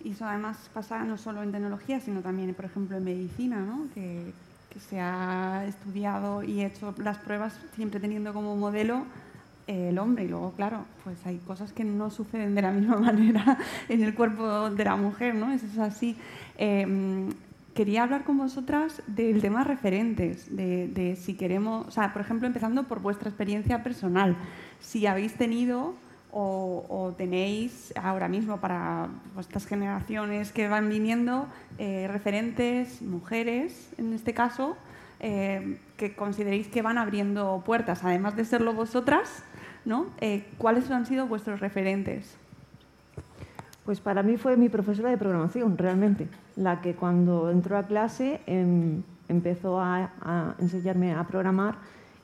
[0.03, 3.87] Y eso además pasa no solo en tecnología, sino también, por ejemplo, en medicina, ¿no?
[3.93, 4.33] que,
[4.71, 9.05] que se ha estudiado y hecho las pruebas siempre teniendo como modelo
[9.67, 10.25] eh, el hombre.
[10.25, 13.57] Y luego, claro, pues hay cosas que no suceden de la misma manera
[13.89, 15.51] en el cuerpo de la mujer, ¿no?
[15.51, 16.15] Eso es así.
[16.57, 17.29] Em,
[17.73, 22.47] quería hablar con vosotras del tema referentes, de, de, si queremos, o sea, por ejemplo,
[22.47, 24.35] empezando por vuestra experiencia personal,
[24.79, 25.95] si habéis tenido
[26.31, 34.33] o, tenéis ahora mismo para vuestras generaciones que van viniendo eh, referentes, mujeres en este
[34.33, 34.77] caso,
[35.19, 39.43] eh, que consideréis que van abriendo puertas, además de serlo vosotras,
[39.85, 40.07] ¿no?
[40.19, 42.37] Eh, ¿cuáles han sido vuestros referentes?
[43.85, 48.41] Pues para mí fue mi profesora de programación, realmente, la que cuando entró a clase
[48.45, 51.75] em, empezó a enseñarme a programar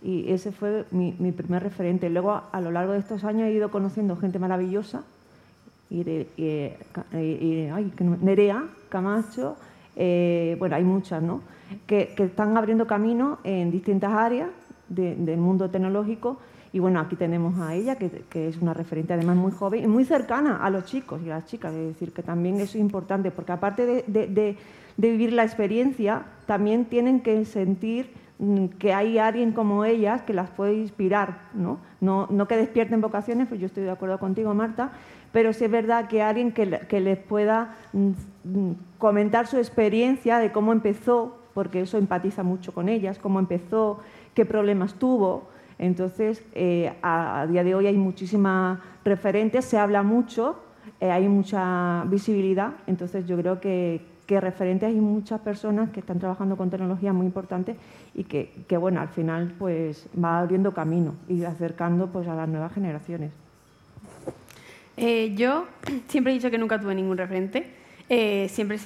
[0.02, 2.10] y ese fue mi, primer referente.
[2.10, 5.04] Luego, a, lo largo de estos años, he ido conociendo gente maravillosa,
[5.89, 6.04] y,
[8.22, 9.56] Nerea, Camacho,
[9.95, 11.41] eh, bueno, hay muchas, ¿no?
[11.86, 14.50] Que, están abriendo camino en distintas áreas
[14.89, 16.38] del mundo tecnológico.
[16.74, 20.04] Y bueno, aquí tenemos a ella, que, es una referente además muy joven y muy
[20.04, 21.74] cercana a los chicos y a las chicas.
[21.74, 24.58] Es decir, que también eso es importante, porque aparte de,
[24.98, 28.26] de vivir la experiencia, también tienen que sentir
[28.77, 31.79] que hay alguien como ellas que las puede inspirar, ¿no?
[32.01, 34.91] No, no que despierten vocaciones, pues yo estoy de acuerdo contigo, Marta,
[35.31, 38.09] pero sí es verdad que alguien que, que les pueda mm,
[38.43, 43.99] mm, comentar su experiencia de cómo empezó, porque eso empatiza mucho con ellas, cómo empezó,
[44.35, 45.49] qué problemas tuvo.
[45.79, 50.59] Entonces, eh, a, día de hoy hay muchísimas referentes, se habla mucho,
[50.99, 56.19] eh, hay mucha visibilidad, entonces yo creo que, que referentes hay muchas personas que están
[56.19, 57.78] trabajando con tecnologías muy importantes
[58.13, 62.47] y que, que, bueno, al final pues va abriendo camino y acercando pues a las
[62.49, 63.32] nuevas generaciones.
[64.97, 65.67] Eh, yo
[66.07, 67.71] siempre he dicho que nunca tuve ningún referente.
[68.09, 68.80] Eh, siempre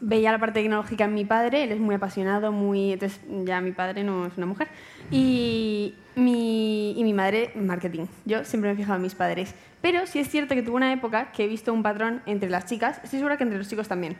[0.00, 2.92] veía la parte tecnológica en mi padre, él es muy apasionado, muy...
[2.92, 4.68] Entonces ya mi padre no es una mujer.
[5.10, 8.06] Y mi, y mi madre, marketing.
[8.24, 9.54] Yo siempre me he fijado en mis padres.
[9.82, 12.66] Pero sí es cierto que tuve una época que he visto un patrón entre las
[12.66, 14.16] chicas, estoy segura que entre los chicos también.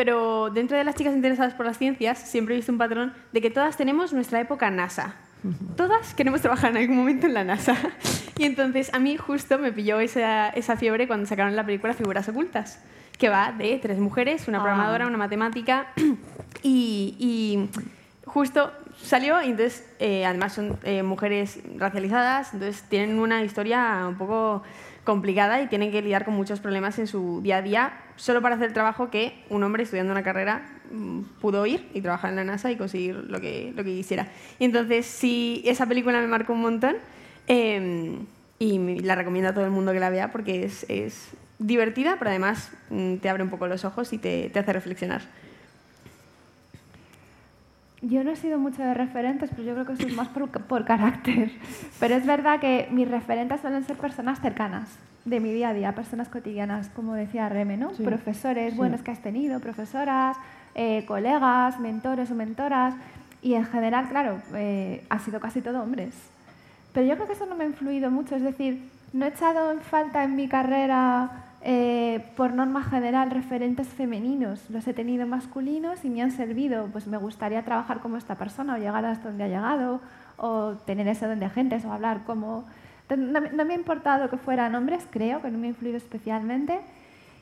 [0.00, 3.42] Pero dentro de las chicas interesadas por las ciencias, siempre he visto un patrón de
[3.42, 5.14] que todas tenemos nuestra época NASA.
[5.76, 7.76] Todas queremos trabajar en algún momento en la NASA.
[8.38, 12.26] Y entonces a mí justo me pilló esa, esa fiebre cuando sacaron la película Figuras
[12.30, 12.82] Ocultas,
[13.18, 14.62] que va de tres mujeres, una Ah.
[14.62, 15.88] programadora, una matemática
[16.62, 17.68] y, y
[18.24, 18.72] justo
[19.02, 24.62] salió y entonces eh, además son eh, mujeres racializadas, entonces tienen una historia un poco
[25.10, 28.54] complicada y tienen que lidiar con muchos problemas en su día a día solo para
[28.54, 32.36] hacer el trabajo que un hombre estudiando una carrera mm, pudo ir y trabajar en
[32.36, 34.28] la NASA y conseguir lo que, lo que quisiera.
[34.60, 36.94] Y entonces sí, esa película me marcó un montón
[37.48, 38.20] eh,
[38.60, 42.30] y la recomiendo a todo el mundo que la vea porque es, es divertida, pero
[42.30, 45.22] además mm, te abre un poco los ojos y te, te hace reflexionar.
[48.02, 50.84] Yo no he sido mucho de referentes, pero yo creo que es más por, por
[50.86, 51.52] carácter.
[52.00, 54.88] Pero es verdad que mis referentes suelen ser personas cercanas
[55.26, 57.92] de mi día a día, personas cotidianas, como decía Reme, ¿no?
[57.94, 58.02] Sí.
[58.02, 58.78] Profesores Sí.
[58.78, 60.38] buenos que has tenido, profesoras,
[60.74, 62.94] eh, colegas, mentores o mentoras.
[63.42, 66.14] Y en general, claro, eh, ha sido casi todo hombres.
[66.94, 68.34] Pero yo creo que eso no me ha influido mucho.
[68.34, 71.30] Es decir, no he echado en falta en mi carrera,
[71.62, 74.68] eh, por norma general, referentes femeninos.
[74.70, 76.86] Los he tenido masculinos y me han servido.
[76.92, 80.00] Pues me gustaría trabajar como esta persona o llegar hasta donde ha llegado
[80.36, 82.64] o tener ese don de agentes o hablar como...
[83.14, 86.78] No, me- ha importado que fueran hombres, creo que no me ha influido especialmente.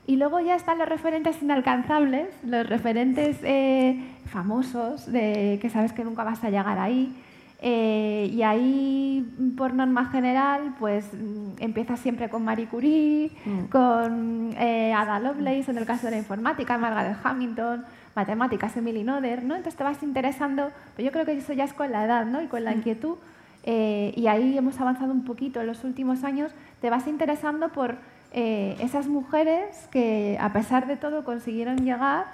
[0.07, 6.05] Y luego ya están los referentes inalcanzables, los referentes eh, famosos, de que sabes que
[6.05, 7.15] nunca vas a llegar ahí.
[7.61, 13.33] Eh, y ahí, por norma general, pues mm, empiezas siempre con Marie Curie,
[13.71, 17.85] con eh, Ada Lovelace en el caso de la informática, Margaret Hamilton,
[18.15, 19.57] matemáticas, Emily Noether, ¿no?
[19.57, 22.41] Entonces te vas interesando, pero yo creo que eso ya es con la edad, ¿no?
[22.43, 23.17] Y con la inquietud.
[23.65, 27.97] Eh, y ahí hemos avanzado un poquito en los últimos años, te vas interesando por
[28.31, 32.27] esas mujeres que a pesar de todo consiguieron llegar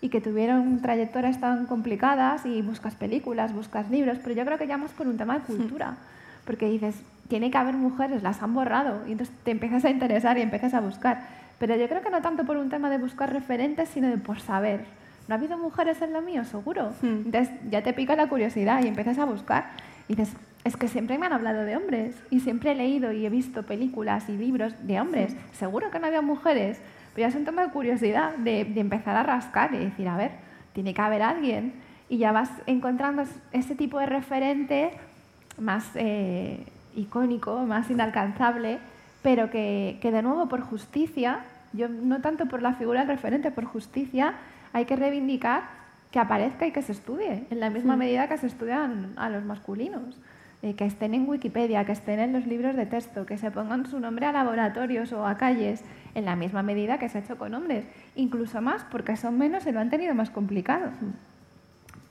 [0.00, 4.66] y que tuvieron trayectorias tan complicadas y buscas películas, buscas libros, pero yo creo que
[4.66, 5.96] ya más por un tema de cultura,
[6.44, 6.94] porque dices,
[7.28, 10.74] tiene que haber mujeres, las han borrado, y entonces te empiezas a interesar y empiezas
[10.74, 11.22] a buscar.
[11.58, 14.40] Pero yo creo que no tanto por un tema de buscar referentes, sino de por
[14.40, 14.84] saber.
[15.26, 16.44] ¿No ha habido mujeres en lo mío?
[16.44, 16.92] Seguro.
[17.02, 19.70] Entonces ya te pica la curiosidad y empiezas a buscar.
[20.08, 20.34] Y dices,
[20.64, 23.64] es que siempre me han hablado de hombres y siempre he leído y he visto
[23.64, 25.36] películas y libros de hombres.
[25.52, 26.78] Seguro que no había mujeres.
[27.18, 30.16] Pero ya es un tema de curiosidad, de, de empezar a rascar y decir, a
[30.16, 30.30] ver,
[30.72, 31.72] tiene que haber alguien.
[32.08, 34.92] Y ya vas encontrando es- ese tipo de referente
[35.58, 36.64] más eh,
[36.94, 38.78] icónico, más inalcanzable,
[39.20, 41.40] pero que, que de nuevo por justicia,
[41.72, 44.34] yo no tanto por la figura del referente, por justicia,
[44.72, 45.62] hay que reivindicar
[46.12, 47.98] que aparezca y que se estudie, en la misma Mm.
[47.98, 50.20] medida que se estudian a los masculinos.
[50.60, 53.86] Eh, que estén en Wikipedia, que estén en los libros de texto, que se pongan
[53.86, 55.84] su nombre a laboratorios o a calles,
[56.16, 57.84] en la misma medida que se ha hecho con hombres.
[58.16, 60.90] Incluso más, porque son menos y lo han tenido más complicado.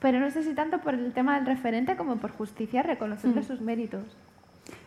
[0.00, 3.44] Pero no sé si tanto por el tema del referente como por justicia reconocerle Mm.
[3.44, 4.16] sus méritos.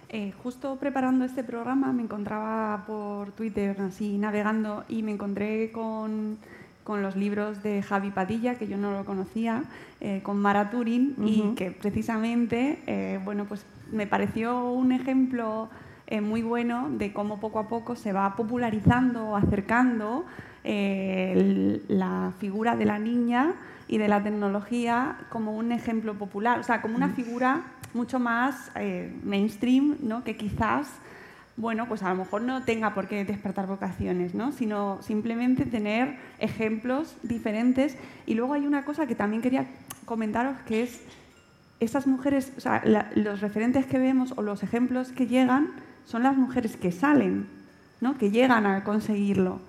[0.09, 6.37] Eh, justo preparando este programa me encontraba por Twitter así navegando y me encontré con,
[6.83, 9.63] con los libros de Javi Padilla, que yo no lo conocía,
[9.99, 15.69] eh, con Mara Turin y que precisamente eh, bueno, pues me pareció un ejemplo
[16.07, 20.25] eh, muy bueno de cómo poco a poco se va popularizando, acercando
[20.63, 23.53] eh, el- la figura de la niña
[23.87, 27.61] y de la tecnología como un ejemplo popular, o sea, como una figura
[27.93, 28.71] mucho más
[29.23, 30.23] mainstream, ¿no?
[30.23, 30.87] que quizás,
[31.61, 34.51] bueno, pues a lo mejor no tenga por qué despertar vocaciones, ¿no?
[34.51, 37.95] sino simplemente tener ejemplos diferentes.
[38.25, 39.67] Y luego hay una cosa que también quería
[40.05, 41.01] comentaros, que es
[41.79, 42.81] esas mujeres, o sea,
[43.13, 45.69] los referentes que vemos o los ejemplos que llegan
[46.05, 47.47] son las mujeres que salen,
[48.01, 48.17] ¿no?
[48.17, 49.61] que llegan a conseguirlo.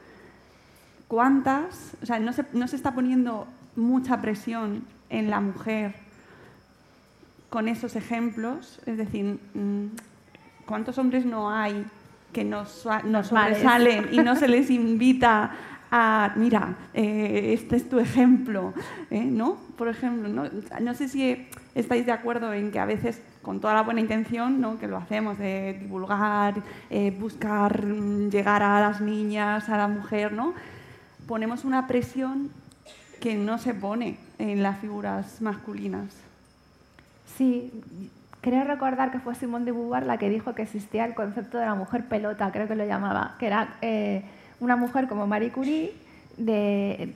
[1.08, 1.92] ¿Cuántas?
[2.02, 5.94] O sea, no se, no se está poniendo mucha presión en la mujer
[7.50, 8.80] con esos ejemplos.
[8.86, 9.88] Es decir, mm,
[10.66, 11.84] ¿cuántos hombres no hay
[12.32, 13.58] que no, sua- no Normales.
[13.58, 15.52] sobresalen y no se les invita
[15.90, 18.72] a, mira, eh, este es tu ejemplo,
[19.10, 19.24] ¿eh?
[19.24, 19.56] ¿no?
[19.76, 20.44] Por ejemplo, ¿no?
[20.80, 24.58] no sé si estáis de acuerdo en que a veces, con toda la buena intención,
[24.60, 24.78] ¿no?
[24.78, 26.54] que lo hacemos de divulgar,
[26.88, 30.54] eh, buscar mm, llegar a las niñas, a la mujer, ¿no?
[31.26, 32.50] ponemos una presión
[33.20, 36.06] que no se pone en las figuras masculinas.
[37.36, 37.70] Sí,
[38.42, 41.64] creo recordar que fue Simone de Beauvoir la que dijo que existía el concepto de
[41.64, 44.22] la mujer pelota, creo que lo llamaba, que era eh,
[44.60, 45.94] una mujer como Marie Curie,
[46.36, 47.14] de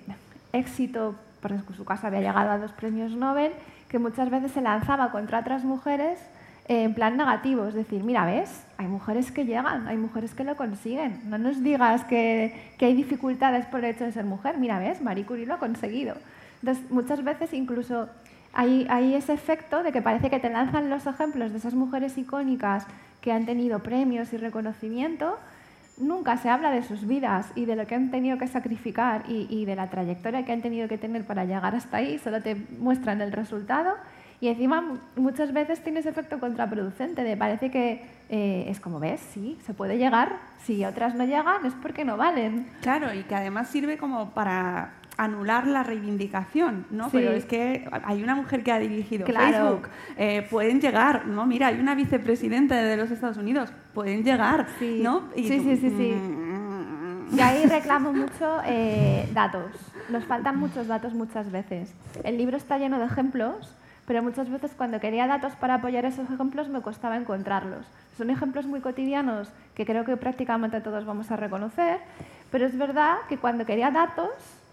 [0.52, 3.52] éxito, porque su casa había llegado a dos premios Nobel,
[3.88, 6.18] que muchas veces se lanzaba contra otras mujeres
[6.68, 10.56] en plan negativo, es decir, mira, ves, hay mujeres que llegan, hay mujeres que lo
[10.56, 11.20] consiguen.
[11.30, 15.00] No nos digas que, que, hay dificultades por el hecho de ser mujer, mira, ves,
[15.00, 16.16] Marie Curie lo ha conseguido.
[16.60, 18.08] Entonces, muchas veces incluso
[18.56, 22.86] hay, ese efecto de que parece que te lanzan los ejemplos de esas mujeres icónicas
[23.20, 25.38] que han tenido premios y reconocimiento,
[25.98, 29.46] nunca se habla de sus vidas y de lo que han tenido que sacrificar y,
[29.50, 32.54] y, de la trayectoria que han tenido que tener para llegar hasta ahí, solo te
[32.78, 33.94] muestran el resultado.
[34.40, 39.20] Y encima muchas veces tiene ese efecto contraproducente, de parece que eh, es como, ves,
[39.32, 42.68] sí, se puede llegar, si otras no llegan es porque no valen.
[42.82, 47.04] Claro, y que además sirve como para anular la reivindicación, ¿no?
[47.04, 47.10] Sí.
[47.12, 49.50] Pero es que hay una mujer que ha dirigido Claro.
[49.80, 51.46] Facebook, eh, pueden llegar, ¿no?
[51.46, 55.00] Mira, hay una vicepresidenta de los Estados Unidos, pueden llegar, Sí.
[55.02, 55.24] ¿no?
[55.34, 56.12] Y Sí, tú, sí, sí, sí.
[56.12, 59.70] mm, Y ahí reclamo mucho eh, datos.
[60.10, 61.92] Nos faltan muchos datos muchas veces.
[62.22, 63.74] El libro está lleno de ejemplos,
[64.06, 67.84] pero muchas veces cuando quería datos para apoyar esos ejemplos me costaba encontrarlos.
[68.16, 71.98] Son ejemplos muy cotidianos que creo que prácticamente todos vamos a reconocer,
[72.52, 74.30] pero es verdad que cuando quería datos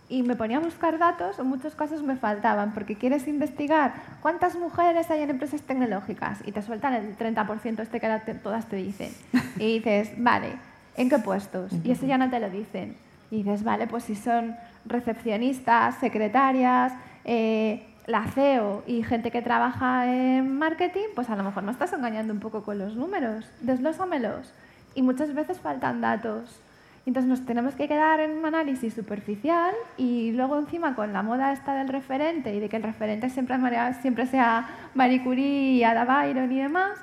[0.10, 4.56] y me ponía a buscar datos, en muchos casos me faltaban, porque quieres investigar cuántas
[4.56, 8.66] mujeres hay en empresas tecnológicas y te sueltan el 30% este que ahora te- todas
[8.68, 9.12] te dicen.
[9.58, 10.54] Y dices, vale,
[10.98, 11.72] ¿en qué puestos?
[11.84, 12.96] Y eso ya no te lo dicen.
[13.32, 16.94] Y dices, vale, pues si son recepcionistas, secretarias,
[17.26, 21.94] eh, la CEO y gente que trabaja en marketing, pues a lo mejor me estás
[21.94, 23.46] engañando un poco con los números.
[23.62, 24.54] Desglósamelos.
[24.96, 26.60] Y muchas veces faltan datos.
[27.06, 31.52] Entonces nos tenemos que quedar en un análisis superficial y luego encima con la moda
[31.52, 33.58] esta del referente y de que el referente siempre,
[34.02, 36.98] siempre sea Marie Curie y Ada Byron y demás,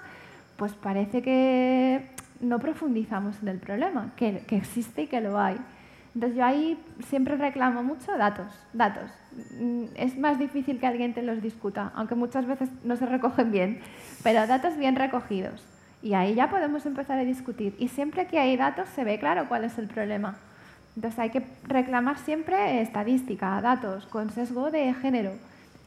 [0.56, 2.08] pues parece que
[2.40, 5.58] no profundizamos en el problema, que, que existe y que lo hay.
[6.14, 6.78] Entonces yo ahí
[7.08, 9.10] siempre reclamo mucho datos, datos.
[9.60, 13.52] Mm, Es más difícil que alguien te los discuta, aunque muchas veces no se recogen
[13.52, 13.80] bien,
[14.22, 15.69] pero datos bien recogidos.
[16.02, 17.74] Y ahí ya podemos empezar a discutir.
[17.78, 20.36] Y siempre que hay datos se ve claro cuál es el problema.
[20.96, 25.32] Entonces hay que reclamar siempre estadística, datos, con sesgo de género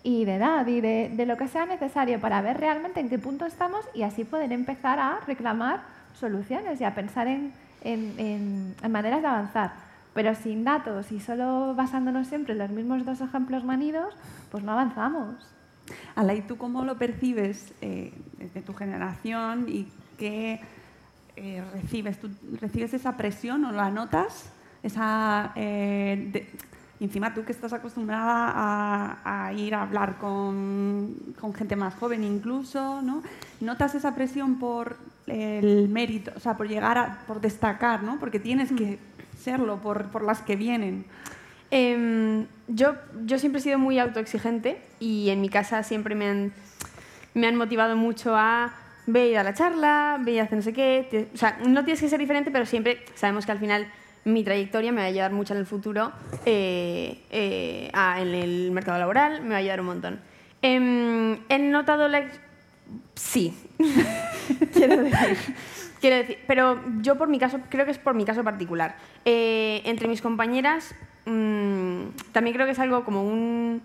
[0.03, 3.17] y de edad y de, de lo que sea necesario para ver realmente en qué
[3.19, 5.81] punto estamos y así poder empezar a reclamar
[6.19, 7.53] soluciones y a pensar en,
[7.83, 9.73] en- en- en maneras de avanzar.
[10.13, 14.15] Pero sin datos y solo basándonos siempre en los mismos dos ejemplos manidos,
[14.51, 15.35] pues no avanzamos.
[16.15, 18.13] Ala, ¿y tú cómo lo percibes eh,
[18.53, 19.87] de tu generación y
[20.23, 20.59] qué
[21.35, 22.17] eh, recibes?
[22.17, 22.29] ¿Tú
[22.61, 24.49] recibes esa presión o la notas?
[24.81, 26.49] Esa, eh, de-
[27.01, 32.23] encima tú que estás acostumbrada a, a ir a hablar con, con gente más joven
[32.23, 33.21] incluso, ¿no?
[33.59, 34.95] ¿Notas esa presión por
[35.27, 38.17] el mérito, o sea, por llegar a, por destacar, ¿no?
[38.19, 38.99] Porque tienes que
[39.37, 41.05] serlo por, por las que vienen.
[41.69, 42.93] Em, yo,
[43.25, 46.53] yo siempre he sido muy autoexigente y en mi casa siempre me han,
[47.33, 48.71] me han motivado mucho a
[49.05, 51.27] ve y a la charla, ve y hacer no sé qué.
[51.33, 53.87] o sea, no tienes que ser diferente, pero siempre sabemos que al final
[54.25, 56.11] mi trayectoria me va a ayudar mucho en el futuro
[56.45, 60.19] eh, eh, en el mercado laboral, me va a ayudar un montón.
[60.61, 62.07] Em, he notado
[63.15, 63.53] Sí.
[64.73, 65.37] Quiero decir.
[65.99, 68.97] Quiero decir, pero yo por mi caso, creo que es por mi caso particular.
[69.23, 70.93] Eh, entre mis compañeras,
[71.25, 73.81] mm, también creo que es algo como un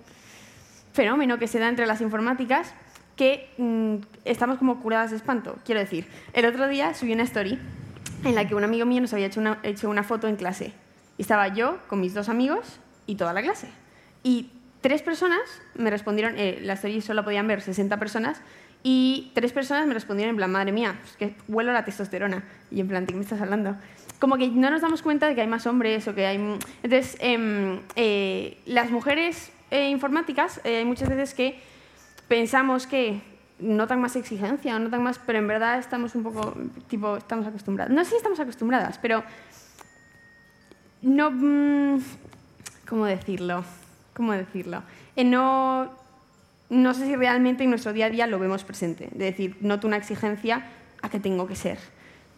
[0.93, 2.75] fenómeno que se da entre las informáticas
[3.19, 5.59] que mm, estamos como curadas de espanto.
[5.67, 7.59] Quiero decir, el otro día subí una story
[8.25, 10.73] en la que un amigo mío nos había hecho una, hecho una foto en clase.
[11.19, 13.69] Y estaba yo con mis dos amigos y toda la clase.
[14.23, 14.51] Y
[14.81, 15.41] tres personas
[15.75, 18.41] me respondieron, eh, la story solo podían ver 60 personas,
[18.83, 22.45] y tres personas me respondieron en plan, madre mía, es que huelo la testosterona.
[22.71, 23.77] Y en plan, ¿de qué me estás hablando?
[24.21, 26.37] Como que no nos damos cuenta de que hay más hombres o que hay...
[26.83, 31.61] Entonces, em, eh, las mujeres eh, informáticas, eh, hay muchas veces que
[32.29, 33.21] pensamos que
[33.59, 36.55] notan más exigencia o notan más, pero en verdad estamos un poco,
[36.89, 37.93] tipo, estamos acostumbradas.
[37.93, 39.25] No sé si estamos acostumbradas, pero
[41.03, 41.31] no...
[41.31, 42.01] mm,
[42.89, 43.65] ¿Cómo decirlo?
[44.15, 44.83] ¿Cómo decirlo?
[45.15, 45.91] Eh, no,
[46.71, 49.11] no sé si realmente en nuestro día a día lo vemos presente.
[49.13, 50.65] De decir, noto una exigencia
[51.03, 51.79] a que tengo que ser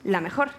[0.03, 0.51] la mejor.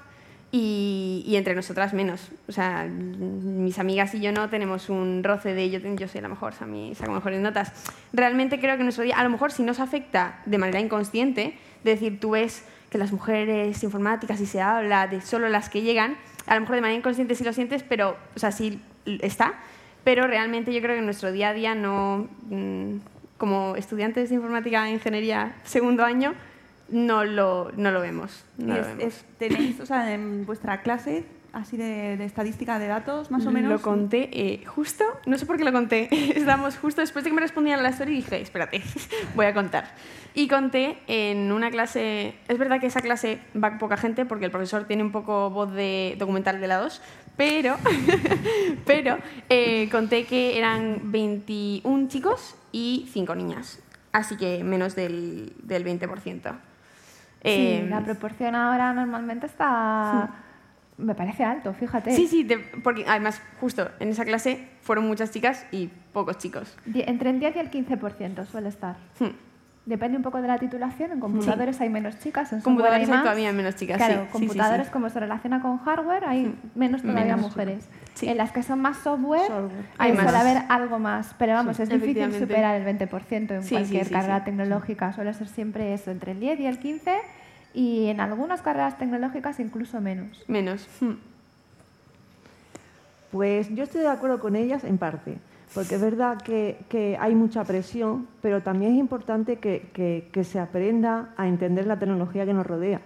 [0.54, 2.30] Y, y entre nosotras menos.
[2.50, 6.28] O sea, mis amigas y yo no tenemos un roce de yo, yo soy la
[6.28, 7.72] mejor, a mí saco mejores notas.
[8.12, 11.92] Realmente creo que nuestro día, a lo mejor si nos afecta de manera inconsciente, de
[11.92, 16.18] decir, tú ves que las mujeres informáticas y se habla de solo las que llegan,
[16.46, 19.54] a lo mejor de manera inconsciente sí lo sientes, pero, o sea, sí está,
[20.04, 22.98] pero realmente yo creo que en nuestro día a día no, mm,
[23.38, 26.34] como estudiantes de informática e ingeniería segundo año,
[26.92, 28.44] no lo, no lo vemos.
[28.58, 29.04] No lo Es- vemos.
[29.04, 31.24] es- ¿Tenéis, o sea, en vuestra clase,
[31.54, 33.72] así de, de estadística de datos, más o menos?
[33.72, 36.08] Lo conté eh, justo, no sé por qué lo conté.
[36.38, 38.82] Estábamos justo después de que me respondían la story y dije, espérate,
[39.36, 39.94] voy a contar.
[40.34, 44.52] Y conté en una clase, es verdad que esa clase va poca gente porque el
[44.52, 47.02] profesor tiene un poco voz de documental de la 2,
[47.36, 47.76] pero,
[48.86, 49.18] pero
[49.50, 53.80] eh, conté que eran 21 chicos y 5 niñas,
[54.14, 56.54] así que menos del, del 20%.
[57.44, 60.30] Sí, Eh, la proporción ahora normalmente está...
[60.98, 62.16] Me parece alto, fíjate.
[62.16, 66.78] Sí, sí, de- porque además justo en esa clase fueron muchas chicas y pocos chicos.
[66.94, 68.98] Entre el 10 y el 15% suele estar.
[69.20, 69.30] Hmm.
[69.84, 71.12] Depende un poco de la titulación.
[71.12, 73.24] En computadores hay menos chicas, en Computadores software hay más.
[73.24, 74.94] todavía menos chicas, Claro, sí, sí, sí, computadores sí.
[74.94, 77.42] como se relaciona con hardware hay menos todavía Menos.
[77.42, 77.90] mujeres.
[78.22, 79.42] En las que son más software,
[79.98, 81.34] Hay hay suele haber algo más.
[81.40, 84.46] Pero vamos, Sí, es difícil superar el 20% en cualquier sí, carrera sí.
[84.46, 85.14] tecnológica.
[85.14, 87.16] Suele ser siempre eso, entre el 10 y el 15
[87.74, 90.44] y en algunas carreras tecnológicas incluso menos.
[90.48, 90.88] Menos.
[93.32, 95.38] Pues yo estoy de acuerdo con ellas en parte,
[95.74, 101.48] porque es verdad que, hay mucha presión, pero también es importante que, se aprenda a
[101.48, 103.02] entender la tecnología que nos rodea.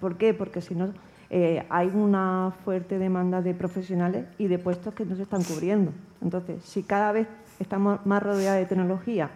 [0.00, 0.32] ¿Por qué?
[0.32, 0.92] Porque si no,
[1.28, 5.92] eh, hay una fuerte demanda de profesionales y de puestos que no se están cubriendo.
[6.22, 7.26] Entonces, si cada vez
[7.58, 9.30] estamos más rodeados de tecnología,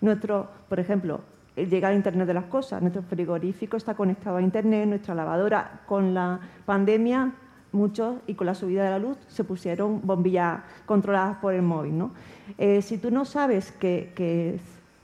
[0.00, 1.20] nuestro, por ejemplo,
[1.56, 5.82] eh, llega el Internet de las cosas, nuestro frigorífico está conectado a Internet, nuestra lavadora
[5.86, 7.32] con la pandemia,
[7.72, 11.98] muchos y con la subida de la luz se pusieron bombillas controladas por el móvil.
[11.98, 12.12] ¿no?
[12.58, 14.58] Eh, si tú no sabes que, que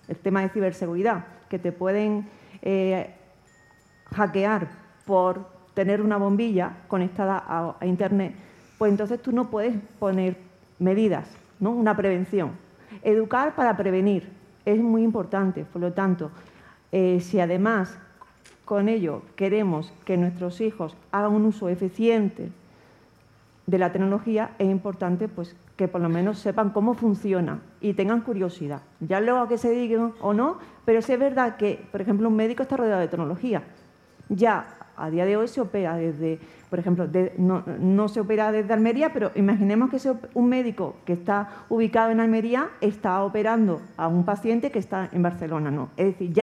[0.07, 2.29] el tema de ciberseguridad, que te pueden
[2.63, 3.15] eh,
[4.15, 4.69] hackear
[5.07, 8.35] por tener una bombilla conectada a, a Internet,
[8.79, 10.37] pues entonces tú no puedes poner
[10.79, 11.71] medidas, ¿no?
[11.71, 12.53] una prevención.
[13.03, 14.31] Educar para prevenir
[14.65, 16.31] es muy importante, por lo tanto,
[16.93, 17.99] eh, si además
[18.69, 22.51] con ello queremos que nuestros hijos hagan un uso eficiente
[23.67, 28.21] de la tecnología, es importante pues, que por lo menos sepan cómo funciona y tengan
[28.21, 28.83] curiosidad.
[29.01, 32.29] Ya luego a que se digan o no, pero sí es verdad que, por ejemplo,
[32.29, 33.63] un médico está rodeado de tecnología.
[34.29, 34.67] Ya
[34.99, 36.39] a día de hoy se opera desde,
[36.69, 37.09] por ejemplo,
[37.39, 39.99] no, no se opera desde Almería, pero imaginemos que
[40.35, 45.23] un médico que está ubicado en Almería está operando a un paciente que está en
[45.23, 45.89] Barcelona, ¿no?
[45.97, 46.43] Es decir, ya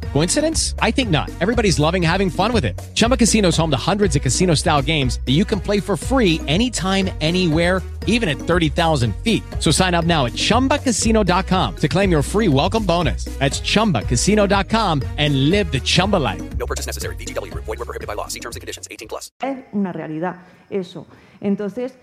[0.13, 0.75] Coincidence?
[0.79, 1.29] I think not.
[1.41, 2.79] Everybody's loving having fun with it.
[2.95, 5.97] Chumba Casino is home to hundreds of casino style games that you can play for
[5.97, 9.43] free anytime, anywhere, even at 30,000 feet.
[9.59, 13.25] So sign up now at chumbacasino.com to claim your free welcome bonus.
[13.39, 16.41] That's chumbacasino.com and live the Chumba life.
[16.57, 17.15] No purchase necessary.
[17.17, 17.65] VGW Group.
[17.65, 18.27] Void were prohibited by law.
[18.27, 18.87] See terms and conditions.
[18.89, 19.31] 18 plus.
[19.41, 20.35] es una realidad
[20.69, 21.05] eso.
[21.41, 21.93] Entonces,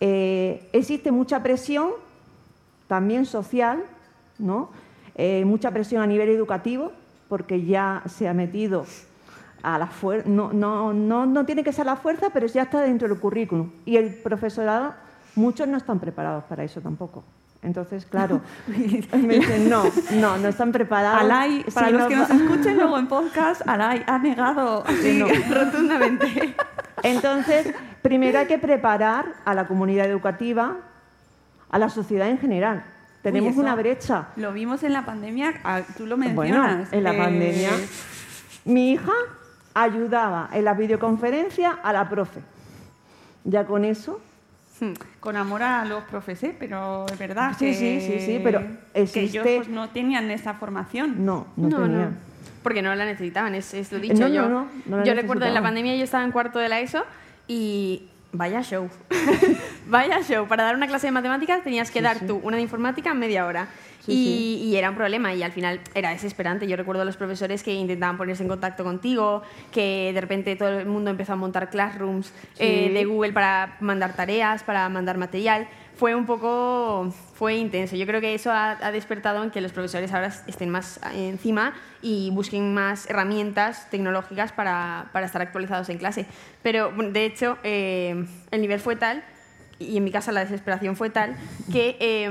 [0.00, 1.90] eh, existe mucha presión,
[2.86, 3.84] también social,
[4.38, 4.70] ¿no?
[5.16, 6.92] Eh, mucha presión a nivel educativo,
[7.28, 8.86] porque ya se ha metido
[9.62, 12.80] a la fuerza, no, no, no, no tiene que ser la fuerza, pero ya está
[12.80, 13.70] dentro del currículum.
[13.84, 14.94] Y el profesorado,
[15.34, 17.24] muchos no están preparados para eso tampoco.
[17.60, 21.20] Entonces, claro, me dicen, no, no, no están preparados.
[21.22, 25.26] Alay, para los no que nos escuchen luego en podcast, Alay ha negado así, No.
[25.54, 26.54] rotundamente.
[27.02, 30.76] Entonces, primero hay que preparar a la comunidad educativa,
[31.70, 32.84] a la sociedad en general.
[33.32, 34.28] Tenemos Uy, una brecha.
[34.36, 36.92] Lo vimos en la pandemia, ah, tú lo Bueno, mencionas.
[36.92, 37.70] en la eh, pandemia,
[38.64, 39.12] mi hija
[39.74, 42.40] ayudaba en la videoconferencia a la profe.
[43.44, 44.20] Ya con eso.
[44.80, 46.54] Hmm, Con amor a los profes, ¿eh?
[46.58, 50.30] pero es verdad Sí, que, sí, sí, sí, pero que existe- ellos pues, no tenían
[50.30, 51.24] esa formación.
[51.26, 52.16] No, no, tenían.
[52.62, 54.48] Porque no la necesitaban, es, es lo dicho No, no, yo.
[54.48, 57.04] no, no la yo recuerdo en la pandemia yo estaba en cuarto de la ESO
[57.48, 58.88] y vaya show.
[59.86, 60.46] vaya show.
[60.46, 63.68] Para dar una clase de matemáticas tenías que dar tú una de informática media hora.
[64.00, 66.66] Sí, y, y era un problema y al final era desesperante.
[66.66, 70.78] Yo recuerdo a los profesores que intentaban ponerse en contacto contigo, que de repente todo
[70.78, 75.68] el mundo empezó a montar classrooms eh, de Google para mandar tareas, para mandar material.
[75.98, 77.96] Fue un poco fue intenso.
[77.96, 81.74] Yo creo que eso ha, ha, despertado en que los profesores ahora estén más encima
[82.00, 86.26] y busquen más herramientas tecnológicas para, para estar actualizados en clase.
[86.62, 89.24] Pero, de hecho, eh, el nivel fue tal,
[89.80, 91.36] y en mi casa la desesperación fue tal,
[91.72, 92.28] que eh,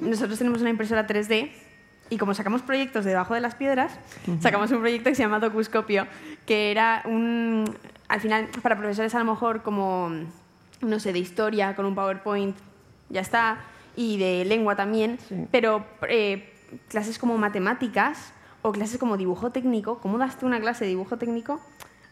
[0.00, 1.50] nosotros tenemos una impresora 3D
[2.10, 3.98] y como sacamos proyectos de debajo de las piedras,
[4.40, 6.06] sacamos un proyecto que se llama Docuscopio,
[6.46, 7.64] que era un,
[8.08, 10.10] al final, para profesores a lo mejor como,
[10.80, 12.56] no sé, de historia, con un PowerPoint,
[13.10, 13.60] ya está,
[13.96, 15.46] y de lengua también, sí.
[15.50, 16.52] pero eh,
[16.88, 18.32] clases como matemáticas
[18.62, 21.60] o clases como dibujo técnico, ¿cómo das tú una clase de dibujo técnico?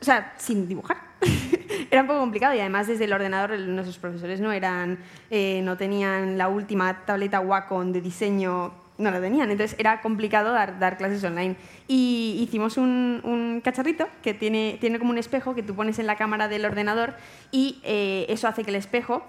[0.01, 0.99] O sea, sin dibujar.
[1.91, 4.99] era un poco complicado y además desde el ordenador nuestros profesores no eran,
[5.31, 10.53] eh, no tenían la última tableta Wacom de diseño no la tenían, entonces era complicado
[10.53, 11.57] dar, dar clases online.
[11.87, 16.07] Y hicimos un, un, cacharrito que tiene, tiene como un espejo que tú pones en
[16.07, 17.15] la cámara del ordenador
[17.51, 19.23] y eh, eso hace que el espejo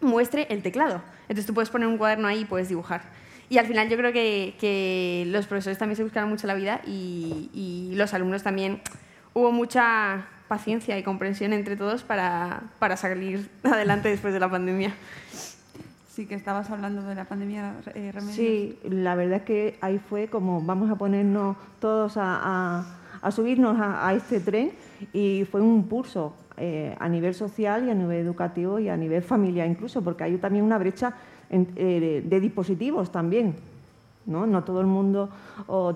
[0.00, 1.02] muestre el teclado.
[1.22, 3.02] Entonces tú puedes poner un cuaderno ahí y puedes dibujar.
[3.48, 6.80] Y al final yo creo que, que los profesores también se buscaron mucho la vida
[6.86, 8.80] y, y, los alumnos también.
[9.34, 14.94] Hubo mucha paciencia y comprensión entre todos para, para salir adelante después de la pandemia.
[16.08, 18.36] Sí, que estabas hablando de la pandemia, eh, Remedios.
[18.36, 22.84] Sí, la verdad es que ahí fue como vamos a ponernos todos a, a,
[23.20, 24.72] a subirnos a, a, este tren
[25.12, 29.22] y fue un pulso eh, a nivel social y a nivel educativo y a nivel
[29.22, 31.14] familiar incluso, porque hay también una brecha
[31.48, 33.54] en, eh, de, dispositivos también.
[34.26, 34.46] ¿no?
[34.46, 35.30] no todo el mundo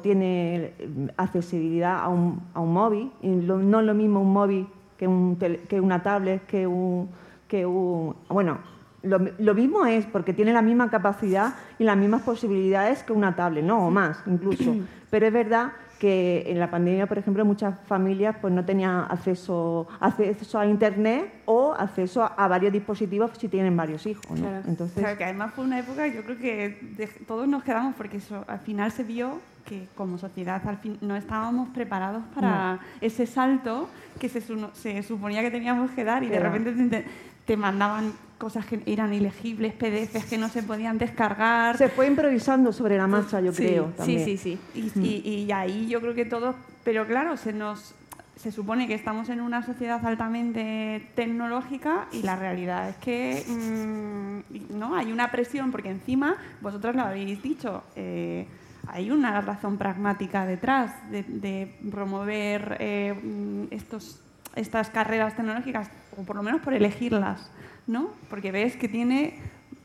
[0.02, 0.72] tiene
[1.18, 5.06] accesibilidad a un, a un móvil, y lo, no es lo mismo un móvil que,
[5.06, 7.10] un tele, que una tablet, que un,
[7.46, 8.16] que un...
[8.30, 8.58] Bueno,
[9.02, 13.36] lo, lo, mismo es porque tiene la misma capacidad y las mismas posibilidades que una
[13.36, 13.86] tablet, ¿no?
[13.86, 14.74] O más incluso.
[15.10, 15.72] Pero es verdad
[16.04, 21.32] que en la pandemia, por ejemplo, muchas familias pues, no tenían acceso, acceso a Internet
[21.46, 24.38] o acceso a, a varios dispositivos si tienen varios hijos.
[24.38, 24.46] ¿no?
[24.46, 24.64] Claro.
[24.68, 28.18] Entonces, claro, que además fue una época, yo creo que de, todos nos quedamos porque
[28.18, 32.80] eso, al final se vio que como sociedad al fin, no estábamos preparados para no.
[33.00, 33.88] ese salto
[34.20, 34.42] que se,
[34.74, 36.52] se, suponía que teníamos que dar y claro.
[36.52, 37.04] de repente
[37.44, 41.78] te, mandaban cosas que eran ilegibles, PDFs que no se podían descargar.
[41.78, 43.84] Se fue improvisando sobre la marcha, yo sí, creo.
[43.96, 44.24] También.
[44.24, 44.90] Sí, sí, sí.
[44.94, 45.04] Y, mm.
[45.04, 47.94] y, y, ahí yo creo que todos, pero claro, se nos
[48.36, 54.76] se supone que estamos en una sociedad altamente tecnológica y la realidad es que mmm,
[54.78, 57.84] no hay una presión porque encima vosotros lo habéis dicho.
[57.96, 58.46] Eh,
[58.88, 64.20] hay una razón pragmática detrás de, de promover eh, estos,
[64.56, 67.50] estas carreras tecnológicas, o por lo menos por elegirlas.
[67.86, 68.10] ¿no?
[68.30, 69.34] Porque ves que tiene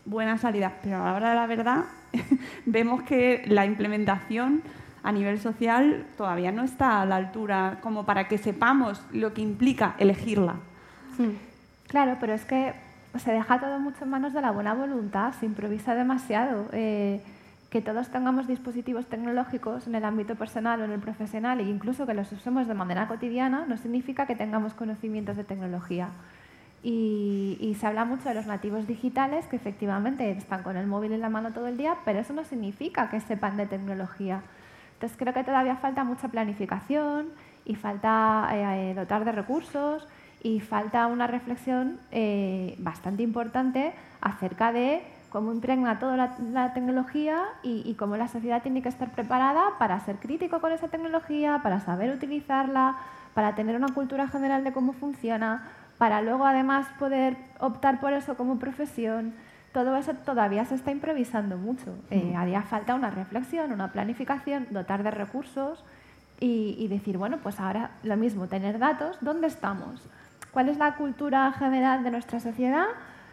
[0.06, 1.86] buena salida, pero a la hora de la verdad
[2.66, 4.62] vemos que la implementación
[5.04, 9.42] a nivel social todavía no está a la altura como para que sepamos lo que
[9.42, 10.56] implica elegirla.
[11.88, 12.74] Claro, pero es que
[13.18, 16.68] se deja todo mucho en manos de la buena voluntad, se improvisa demasiado.
[16.72, 17.22] Eh,
[17.70, 22.08] que todos tengamos dispositivos tecnológicos en el ámbito personal o en el profesional e incluso
[22.08, 26.10] que los usemos de manera cotidiana no significa que tengamos conocimientos de tecnología.
[26.82, 31.12] Y, y, se habla mucho de los nativos digitales que efectivamente están con el móvil
[31.12, 34.42] en la mano todo el día, pero eso no significa que sepan de tecnología.
[34.94, 37.28] Entonces creo que todavía falta mucha planificación
[37.66, 40.08] y falta eh, dotar de recursos
[40.42, 47.44] y falta una reflexión eh, bastante importante acerca de cómo impregna toda la, la tecnología
[47.64, 51.60] y, y, cómo la sociedad tiene que estar preparada para ser crítico con esa tecnología,
[51.64, 52.98] para saber utilizarla,
[53.34, 55.64] para tener una cultura general de cómo funciona,
[55.98, 59.34] para luego además poder optar por eso como profesión.
[59.74, 61.96] Todo eso todavía se está improvisando mucho.
[62.10, 65.84] Eh, haría falta una reflexión, una planificación, dotar de recursos
[66.40, 70.02] y, y, decir, bueno, pues ahora lo mismo, tener datos, ¿dónde estamos?
[70.52, 72.88] ¿Cuál es la cultura general de nuestra sociedad?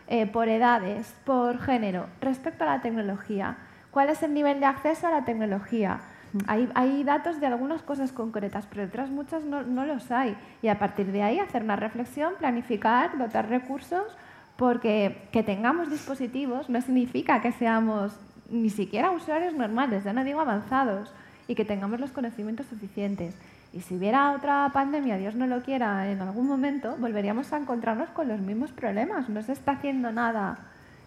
[0.08, 3.56] Eh, por edades, por género, respecto a la tecnología.
[3.90, 5.98] ¿Cuál es el nivel de acceso a la tecnología?
[6.46, 10.36] Hay, hay, datos de algunas cosas concretas, pero de otras muchas no, no, los hay.
[10.62, 14.16] Y a partir de ahí hacer una reflexión, planificar, dotar recursos,
[14.56, 18.12] porque que tengamos dispositivos no significa que seamos
[18.48, 21.12] ni siquiera usuarios normales, ya no digo avanzados,
[21.48, 23.34] y que tengamos los conocimientos suficientes.
[23.76, 28.08] Y si hubiera otra pandemia, Dios no lo quiera, en algún momento, volveríamos a encontrarnos
[28.08, 29.28] con los mismos problemas.
[29.28, 30.56] No se está haciendo nada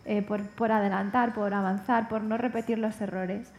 [0.06, 3.52] eh, por, por adelantar, por avanzar, por no repetir los errores.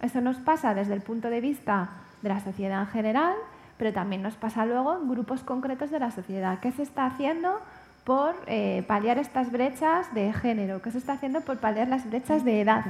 [0.00, 1.88] Eso nos pasa desde el punto de vista
[2.22, 3.34] de la sociedad en general,
[3.78, 6.60] pero también nos pasa luego en grupos concretos de la sociedad.
[6.60, 7.60] ¿Qué se está haciendo
[8.04, 10.80] por eh, paliar estas brechas de género?
[10.82, 12.84] ¿Qué se está haciendo por paliar las brechas de edad?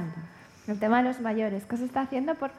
[0.67, 1.65] El tema de los mayores.
[1.65, 2.51] ¿Qué se está haciendo por...?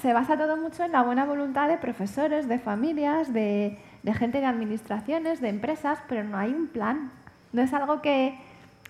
[0.00, 3.78] Se basa todo mucho en la buena voluntad de profesores, de familias, de,
[4.14, 7.12] gente de administraciones, de empresas, pero no hay un plan.
[7.52, 8.36] No es algo que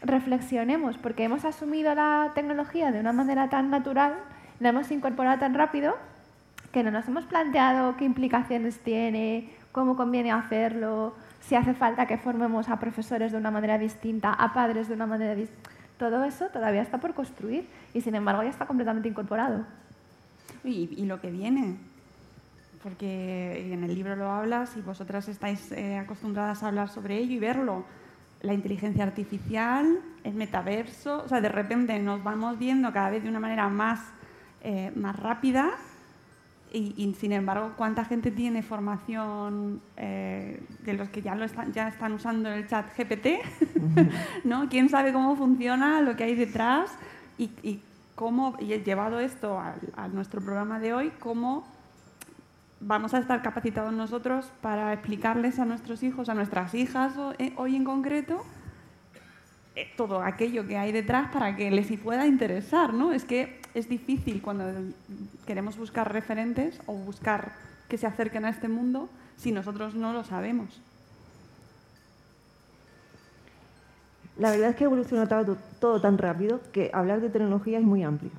[0.00, 4.14] reflexionemos, porque hemos asumido la tecnología de una manera tan natural,
[4.60, 5.94] la hemos incorporado tan rápido,
[6.72, 12.16] que no nos hemos planteado qué implicaciones tiene, cómo conviene hacerlo, si hace falta que
[12.16, 15.70] formemos a profesores de una manera distinta, a padres de una manera distinta.
[15.98, 19.64] Todo eso todavía está por construir y sin embargo ya está completamente incorporado.
[20.64, 21.76] Y, y lo que viene,
[22.82, 27.32] porque en el libro lo hablas y vosotras estáis eh, acostumbradas a hablar sobre ello
[27.32, 27.84] y verlo.
[28.42, 33.30] La inteligencia artificial, el metaverso, o sea, de repente nos vamos viendo cada vez de
[33.30, 34.00] una manera más,
[34.62, 35.72] eh, más rápida
[36.74, 41.72] y, y, sin embargo, ¿cuánta gente tiene formación eh, de los que ya, lo están,
[41.72, 43.38] ya están usando el chat GPT?
[44.44, 44.68] ¿no?
[44.68, 46.90] ¿Quién sabe cómo funciona, lo que hay detrás?
[47.38, 47.80] Y, y
[48.14, 51.64] cómo, y llevado esto a, a nuestro programa de hoy, cómo
[52.86, 57.76] vamos a estar capacitados nosotros para explicarles a nuestros hijos, a nuestras hijas eh, hoy
[57.76, 58.44] en concreto,
[59.74, 63.12] eh, todo aquello que hay detrás para que les pueda interesar, ¿no?
[63.12, 64.64] Es que es difícil cuando
[65.46, 67.52] queremos buscar referentes o buscar
[67.88, 70.80] que se acerquen a este mundo si nosotros no lo sabemos.
[74.36, 78.32] La verdad es que evoluciona todo, tan rápido que hablar de tecnología es muy amplio.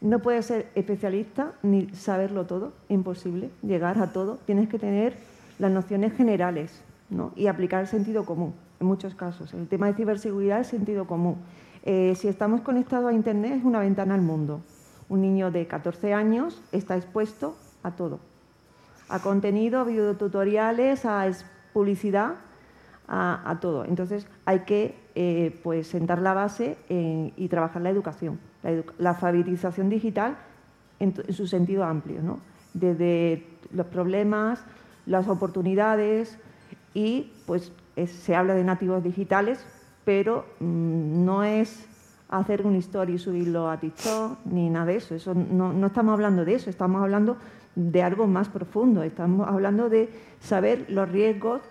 [0.00, 4.38] No puedes ser especialista ni saberlo todo, imposible llegar a todo.
[4.46, 5.16] Tienes que tener
[5.58, 7.32] las nociones generales ¿no?
[7.34, 9.52] y aplicar el sentido común en muchos casos.
[9.52, 11.36] El tema de ciberseguridad es sentido común.
[11.84, 14.60] Eh, si estamos conectados a Internet es una ventana al mundo.
[15.08, 18.20] Un niño de 14 años está expuesto a todo,
[19.08, 21.28] a contenido, videotutoriales, a
[21.72, 22.34] publicidad,
[23.08, 23.84] a, todo.
[23.84, 28.84] Entonces hay que eh, pues sentar la base en, y trabajar la educación, la, edu
[28.98, 30.36] la alfabetización digital
[31.00, 32.40] en, en, su sentido amplio, ¿no?
[32.74, 34.62] desde los problemas,
[35.06, 36.38] las oportunidades
[36.94, 39.64] y pues es, se habla de nativos digitales,
[40.04, 41.86] pero mmm, no es
[42.28, 45.14] hacer un story y subirlo a TikTok ni nada de eso.
[45.14, 47.38] eso no, no estamos hablando de eso, estamos hablando
[47.74, 51.62] de algo más profundo, estamos hablando de saber los riesgos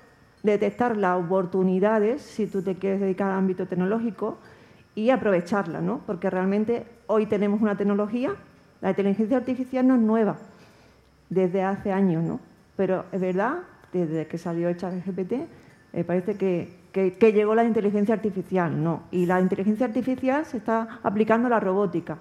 [0.44, 4.38] detectar las oportunidades si tú te quieres dedicar al ámbito tecnológico
[4.96, 6.02] y aprovecharla, ¿no?
[6.06, 8.32] Porque realmente hoy tenemos una tecnología,
[8.82, 10.38] la inteligencia artificial no es nueva,
[11.30, 12.40] desde hace años, ¿no?
[12.76, 13.60] Pero es verdad,
[13.94, 15.34] desde que salió el chat GPT,
[15.94, 19.04] eh, parece que, que, que, llegó la inteligencia artificial, ¿no?
[19.12, 22.18] Y la inteligencia artificial se está aplicando a la robótica,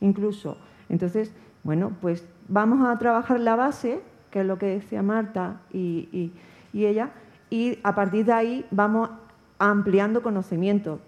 [0.00, 0.56] incluso.
[0.88, 1.32] Entonces,
[1.62, 4.00] bueno, pues vamos a trabajar la base,
[4.30, 6.32] que es lo que decía Marta y,
[6.72, 7.10] y ella,
[7.50, 9.10] y a partir de ahí vamos
[9.58, 11.00] ampliando conocimiento,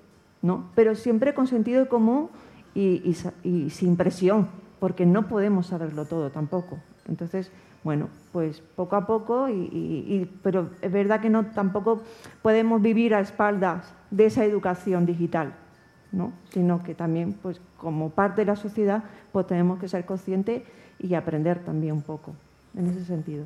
[0.43, 0.67] ¿no?
[0.75, 2.29] pero siempre con sentido común
[2.75, 3.15] y,
[3.71, 4.49] sin presión,
[4.81, 6.79] porque no podemos saberlo todo tampoco.
[7.07, 7.51] Entonces,
[7.85, 12.03] bueno, pues poco a poco, y, pero es verdad que no tampoco
[12.43, 15.55] podemos vivir a espaldas de esa educación digital,
[16.11, 16.33] ¿no?
[16.51, 20.63] sino que también, pues como parte de la sociedad, pues tenemos que ser conscientes
[20.99, 22.33] y aprender también un poco
[22.75, 23.45] en ese sentido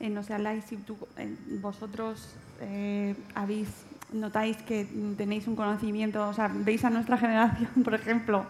[0.00, 3.68] eh, no sé, Alay, si tú, eh, vosotros eh, habéis,
[4.12, 4.86] notáis que
[5.16, 8.46] tenéis un conocimiento, o sea, veis a nuestra generación, por ejemplo,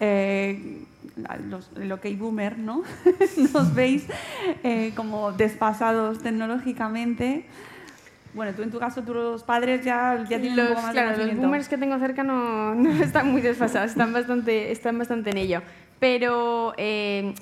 [0.00, 0.84] eh,
[1.48, 2.82] los, el OK Boomer, ¿no?
[3.52, 4.06] Nos veis
[4.62, 7.46] eh, como despasados tecnológicamente.
[8.34, 11.16] Bueno, tú en tu caso, tus padres ya, ya tienen los, un poco más claro,
[11.16, 15.30] de los boomers que tengo cerca no, no están muy desfasados, están bastante, están bastante
[15.30, 15.62] en ello.
[15.98, 17.34] Pero eh,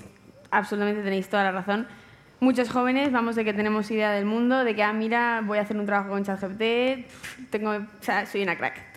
[0.52, 1.88] absolutamente tenéis toda la razón
[2.44, 5.62] muchos jóvenes vamos de que tenemos idea del mundo, de que, ah, mira, voy a
[5.62, 7.08] hacer un trabajo con ChatGPT,
[7.50, 8.96] tengo, o sea, soy una crack,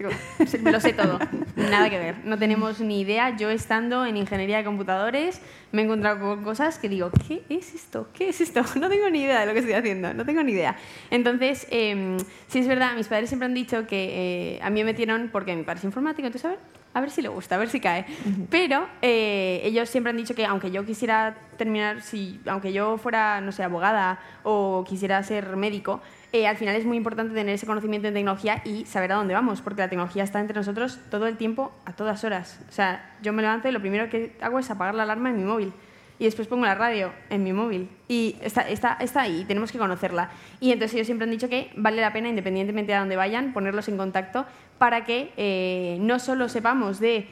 [0.61, 1.17] me lo sé todo,
[1.55, 3.35] nada que ver, no tenemos ni idea.
[3.37, 5.41] Yo estando en ingeniería de computadores
[5.71, 8.09] me he encontrado con cosas que digo, ¿qué es esto?
[8.13, 8.63] ¿Qué es esto?
[8.77, 10.75] No tengo ni idea de lo que estoy haciendo, no tengo ni idea.
[11.09, 12.17] Entonces, eh,
[12.47, 15.55] sí es verdad, mis padres siempre han dicho que eh, a mí me metieron porque
[15.55, 16.59] mi padre es informático, entonces, a ver,
[16.93, 18.05] a ver si le gusta, a ver si cae.
[18.25, 18.47] Uh -huh.
[18.49, 23.41] Pero eh, ellos siempre han dicho que aunque yo quisiera terminar, si, aunque yo fuera,
[23.41, 26.01] no sé, abogada o quisiera ser médico,
[26.33, 29.33] eh, al final es muy importante tener ese conocimiento en tecnología y saber a dónde
[29.33, 32.59] vamos, porque la tecnología está entre nosotros todo el tiempo, a todas horas.
[32.69, 35.37] O sea, yo me levanto y lo primero que hago es apagar la alarma en
[35.37, 35.73] mi móvil
[36.19, 39.77] y después pongo la radio en mi móvil y está, está, está ahí, tenemos que
[39.77, 40.29] conocerla.
[40.59, 43.87] Y entonces ellos siempre han dicho que vale la pena, independientemente de dónde vayan, ponerlos
[43.87, 44.45] en contacto
[44.77, 47.27] para que eh, no solo sepamos de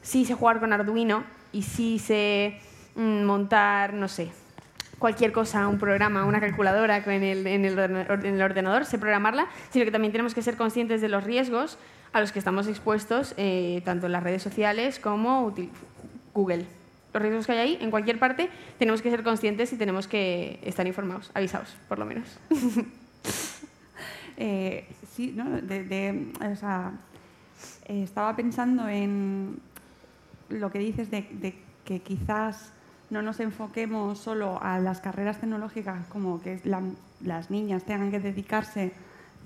[0.00, 2.58] si sé jugar con Arduino y si sé
[2.94, 4.30] mmm, montar, no sé,
[4.98, 9.46] cualquier cosa, un programa, una calculadora en el, en, el, en el ordenador, sé programarla,
[9.70, 11.78] sino que también tenemos que ser conscientes de los riesgos
[12.12, 15.54] a los que estamos expuestos, eh, tanto en las redes sociales como
[16.34, 16.66] Google
[17.12, 18.48] los riesgos que hay ahí, en cualquier parte,
[18.78, 22.38] tenemos que ser conscientes y tenemos que estar informados, avisados, por lo menos.
[24.36, 25.60] eh, sí, ¿no?
[25.60, 26.92] de, de- o sea,
[27.86, 29.58] eh, estaba pensando en
[30.48, 31.54] lo que dices de, de
[31.84, 32.72] que quizás
[33.10, 36.82] no nos enfoquemos solo a las carreras tecnológicas, como que la-
[37.22, 38.92] las niñas tengan que dedicarse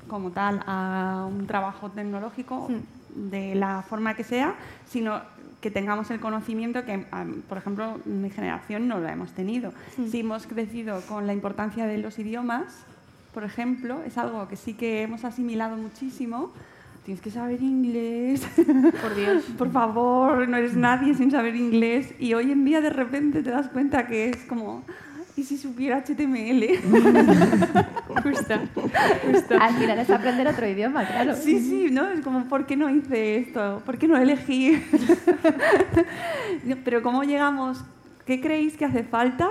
[0.09, 2.69] como tal a un trabajo tecnológico
[3.11, 4.55] de la forma que sea,
[4.89, 5.21] sino
[5.61, 9.73] que tengamos el conocimiento que, am, por ejemplo, mi generación no lo hemos tenido.
[10.11, 12.85] Si hemos crecido con la importancia de los idiomas,
[13.33, 16.53] por ejemplo, es algo que sí que hemos asimilado muchísimo.
[17.05, 18.47] Tienes que saber inglés.
[19.03, 19.45] Por Dios.
[19.59, 22.15] Por favor, no eres nadie sin saber inglés.
[22.19, 24.83] Y hoy en día de repente te das cuenta que es como,
[25.37, 26.65] ¿y si supiera HTML?
[28.23, 28.55] Justo.
[29.61, 31.35] Al final es aprender otro idioma, claro.
[31.37, 32.09] Sí, sí, ¿no?
[32.09, 33.83] Es como, ¿por qué no hice esto?
[33.85, 34.83] ¿Por qué no elegí?
[36.85, 37.83] Pero ¿cómo llegamos?
[38.27, 39.51] ¿Qué creéis que hace falta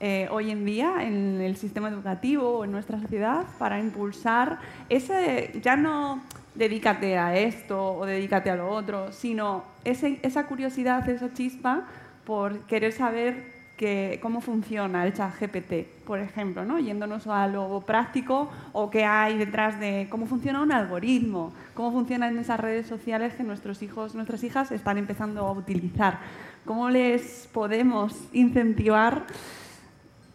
[0.00, 4.58] eh, hoy en día en el sistema educativo o en nuestra sociedad para impulsar
[4.88, 6.22] ese, ya no
[6.54, 11.82] dedícate a esto o dedícate a lo otro, sino ese- esa curiosidad, esa chispa
[12.24, 16.78] por querer saber que, cómo funciona el chat GPT, por ejemplo, ¿no?
[16.78, 22.38] yéndonos a lo práctico o qué hay detrás de cómo funciona un algoritmo, cómo funcionan
[22.38, 26.18] esas redes sociales que nuestros hijos, nuestras hijas están empezando a utilizar,
[26.64, 29.26] cómo les podemos incentivar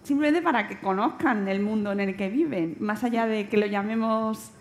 [0.03, 3.65] simplemente para que conozcan el mundo en el que viven, más allá de que lo
[3.65, 4.51] llamemos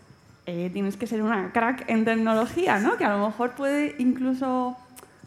[0.47, 2.97] eh, tienes que ser una crack en tecnología, ¿no?
[2.97, 4.77] que a lo mejor puede incluso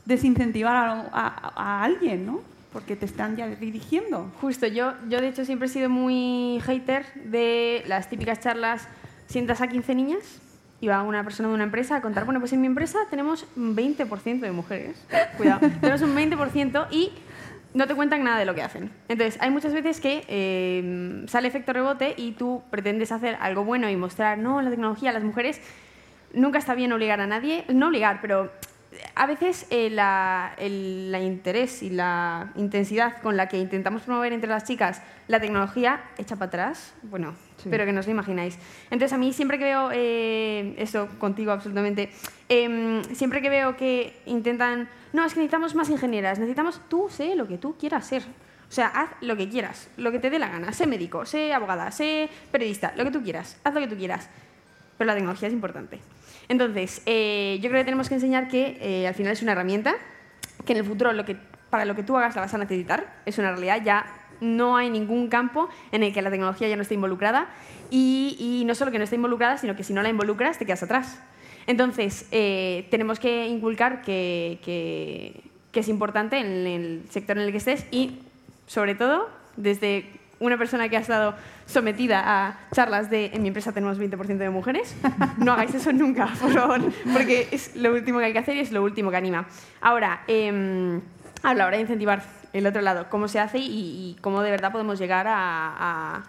[0.06, 2.40] desincentivar a, a- a alguien, ¿no?
[2.74, 4.32] Porque te están ya dirigiendo.
[4.42, 8.88] Justo, yo, yo de hecho siempre he sido muy hater de las típicas charlas,
[9.28, 10.42] sientas a 15 niñas
[10.82, 13.46] y va una persona de una empresa a contar, bueno, pues en mi empresa tenemos
[13.56, 15.06] un 20% de mujeres,
[15.38, 17.12] cuidado, tenemos un 20% y
[17.74, 18.92] no te cuentan nada de lo que hacen.
[19.08, 23.90] Entonces, hay muchas veces que eh, sale efecto rebote y tú pretendes hacer algo bueno
[23.90, 25.62] y mostrar, no, la tecnología, las mujeres,
[26.34, 28.52] nunca está bien obligar a nadie, no obligar, pero
[29.16, 34.34] a veces eh, la, el la interés y la intensidad con la que intentamos promover
[34.34, 37.70] entre las chicas la tecnología echa para atrás, bueno, Sí.
[37.72, 38.58] pero que no os lo imagináis.
[38.92, 42.10] Entonces a mí siempre que veo, eh, eso contigo absolutamente,
[42.50, 47.36] em, siempre que veo que intentan, no, es que necesitamos más ingenieras, necesitamos, tú sé
[47.36, 48.24] lo que tú quieras ser.
[48.68, 51.54] O sea, haz lo que quieras, lo que te dé la gana, sé médico, sé
[51.54, 54.28] abogada, sé periodista, lo que tú quieras, haz lo que tú quieras.
[54.98, 56.00] Pero la tecnología es importante.
[56.54, 59.96] Entonces, eh, yo creo que tenemos que enseñar que eh, al final es una herramienta,
[60.66, 61.36] que en el futuro lo que,
[61.72, 64.06] para lo que tú hagas la vas a necesitar, es una realidad, ya
[64.40, 67.48] no hay ningún campo en el que la tecnología ya no esté involucrada
[67.90, 70.66] y, y no solo que no esté involucrada, sino que si no la involucras te
[70.68, 71.20] quedas atrás.
[71.66, 75.42] Entonces, eh, tenemos que inculcar que, que-
[75.72, 78.20] que es importante en el sector en el que estés y,
[78.68, 79.28] sobre todo,
[79.58, 80.06] desde
[80.44, 81.36] una persona que ha estado
[81.66, 84.96] sometida a charlas de en mi empresa tenemos 20% de mujeres,
[85.38, 86.82] no hagáis eso nunca, por favor,
[87.14, 89.48] porque es lo último que hay que hacer y es lo último que anima.
[89.82, 91.02] Ahora, em,
[91.44, 92.24] a la hora de incentivar
[92.54, 93.66] el otro lado, cómo se hace y,
[94.16, 95.34] y cómo de verdad podemos llegar a-
[96.16, 96.24] a,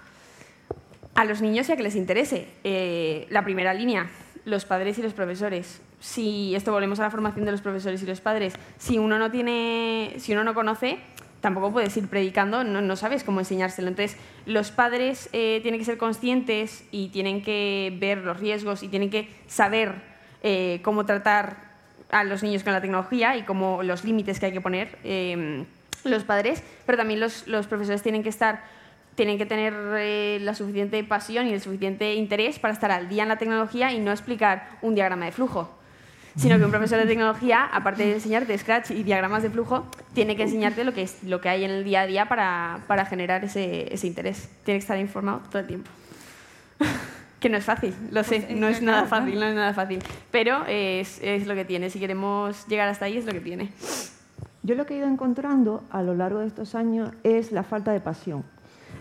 [1.15, 2.49] a los niños y a que les interese.
[2.65, 4.09] Eh, la primera línea,
[4.45, 5.81] los padres y los profesores.
[6.01, 9.31] Si esto volvemos a la formación de los profesores y los padres, si uno no
[9.31, 10.99] tiene, si uno no conoce,
[11.45, 13.88] tampoco puedes ir predicando, no, sabes cómo enseñárselo.
[13.88, 18.88] Entonces, los padres eh, tienen que ser conscientes y tienen que ver los riesgos y
[18.88, 19.92] tienen que saber
[20.42, 21.74] eh, cómo tratar
[22.11, 25.66] a los niños con la tecnología y cómo los límites que hay que poner eh,
[26.05, 28.62] los padres, pero también los, los profesores tienen que estar
[29.14, 33.22] tienen que tener eh, la suficiente pasión y el suficiente interés para estar al día
[33.22, 35.70] en la tecnología y no explicar un diagrama de flujo,
[36.37, 40.37] sino que un profesor de tecnología, aparte de enseñarte Scratch y diagramas de flujo, tiene
[40.37, 43.07] que enseñarte lo que, es, lo que hay en el día a día para, para
[43.07, 44.49] generar ese, ese interés.
[44.64, 45.91] Tiene que estar informado todo el tiempo.
[47.41, 49.99] que no es fácil, lo sé, no es nada fácil, no es nada fácil,
[50.30, 51.91] pero es, es lo que tiene.
[51.91, 53.70] Si queremos llegar hasta ahí, es lo que tiene.
[54.62, 57.93] Yo lo que he ido encontrando a lo largo de estos años es la falta
[57.93, 58.44] de pasión.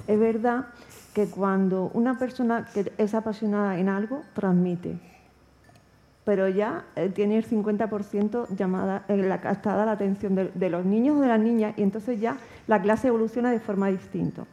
[0.07, 0.65] Es verdad
[1.14, 4.97] que cuando una persona que es apasionada en algo, transmite,
[6.25, 10.85] pero ya eh, tiene el 50% llamada, eh, la, captada la atención de, de los
[10.85, 12.37] niños o de las niñas y entonces ya
[12.67, 14.45] la clase evoluciona de forma distinta.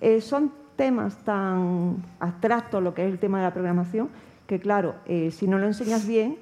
[0.00, 4.08] Eh, son temas tan abstractos, lo que es el tema de la programación,
[4.46, 6.36] que claro, eh, si no lo enseñas bien,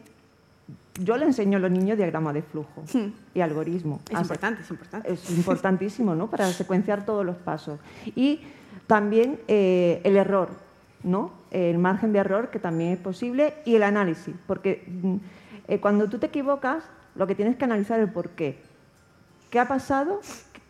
[1.01, 2.83] yo le enseño a los niños diagramas de flujo
[3.35, 4.01] y algoritmo.
[4.11, 5.13] Es importante, es importante.
[5.13, 6.29] Es importantísimo, ¿no?
[6.29, 7.81] Para secuenciar todos los pasos.
[8.15, 8.41] Y
[8.87, 10.51] también el error,
[11.03, 11.42] ¿no?
[11.53, 15.17] El margen de error, que también es posible, y el análisis, porque mm,
[15.69, 16.83] eh, cuando tú te equivocas,
[17.15, 18.59] lo que tienes que analizar es el por qué.
[19.51, 20.21] ¿Qué ha pasado?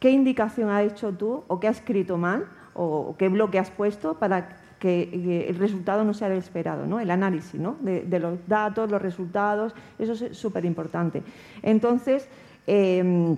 [0.01, 4.15] ¿Qué indicación has hecho tú o qué has escrito mal o qué bloque has puesto
[4.19, 6.99] para que, que el resultado no sea el esperado, ¿no?
[6.99, 7.77] el análisis ¿no?
[7.81, 11.23] de, los datos, los resultados, eso es súper importante.
[11.63, 12.29] Entonces,
[12.67, 13.37] eh,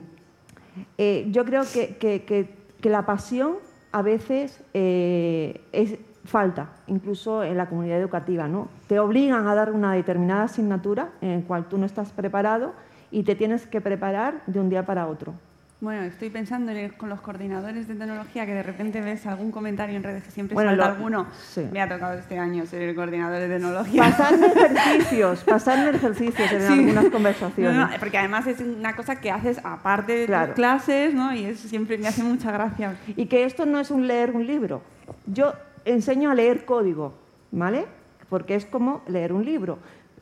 [0.97, 3.57] eh, yo creo que, que- que- la pasión
[3.93, 8.49] a veces eh, es falta, incluso en la comunidad educativa.
[8.49, 8.69] ¿no?
[8.89, 12.73] Te obligan a dar una determinada asignatura en la cual tú no estás preparado
[13.11, 15.35] y te tienes que preparar de un día para otro.
[15.81, 19.51] Bueno, estoy pensando en ir con los coordinadores de tecnología que de repente ves algún
[19.51, 21.27] comentario en redes que siempre Bueno, salta lo- alguno.
[21.43, 21.69] sí.
[21.71, 24.03] Me ha tocado este año ser el coordinador de tecnología.
[24.03, 26.73] Pasarme ejercicios, pasarme ejercicios en Sí.
[26.73, 27.75] algunas conversaciones.
[27.77, 30.47] No, no, porque además es una cosa que haces aparte de Claro.
[30.47, 31.35] tus clases, ¿no?
[31.35, 32.97] Y eso siempre me hace mucha gracia.
[33.09, 34.81] Y que esto no es un leer un libro.
[35.27, 35.53] Yo
[35.85, 37.13] enseño a leer código,
[37.51, 37.87] ¿vale?
[38.29, 39.79] Porque es como leer un libro.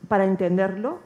[0.07, 0.99] Para entenderlo,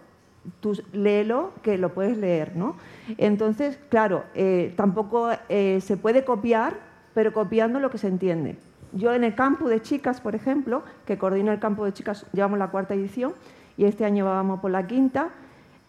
[0.59, 2.75] tú léelo, que lo puedes leer, ¿no?
[3.17, 6.77] Entonces, claro, eh, tampoco eh, se puede copiar,
[7.13, 8.57] pero copiando lo que se entiende.
[8.93, 12.57] Yo en el campo de chicas, por ejemplo, que coordino el campo de chicas, llevamos
[12.57, 13.33] la cuarta edición
[13.75, 15.29] y este año vamos por la quinta.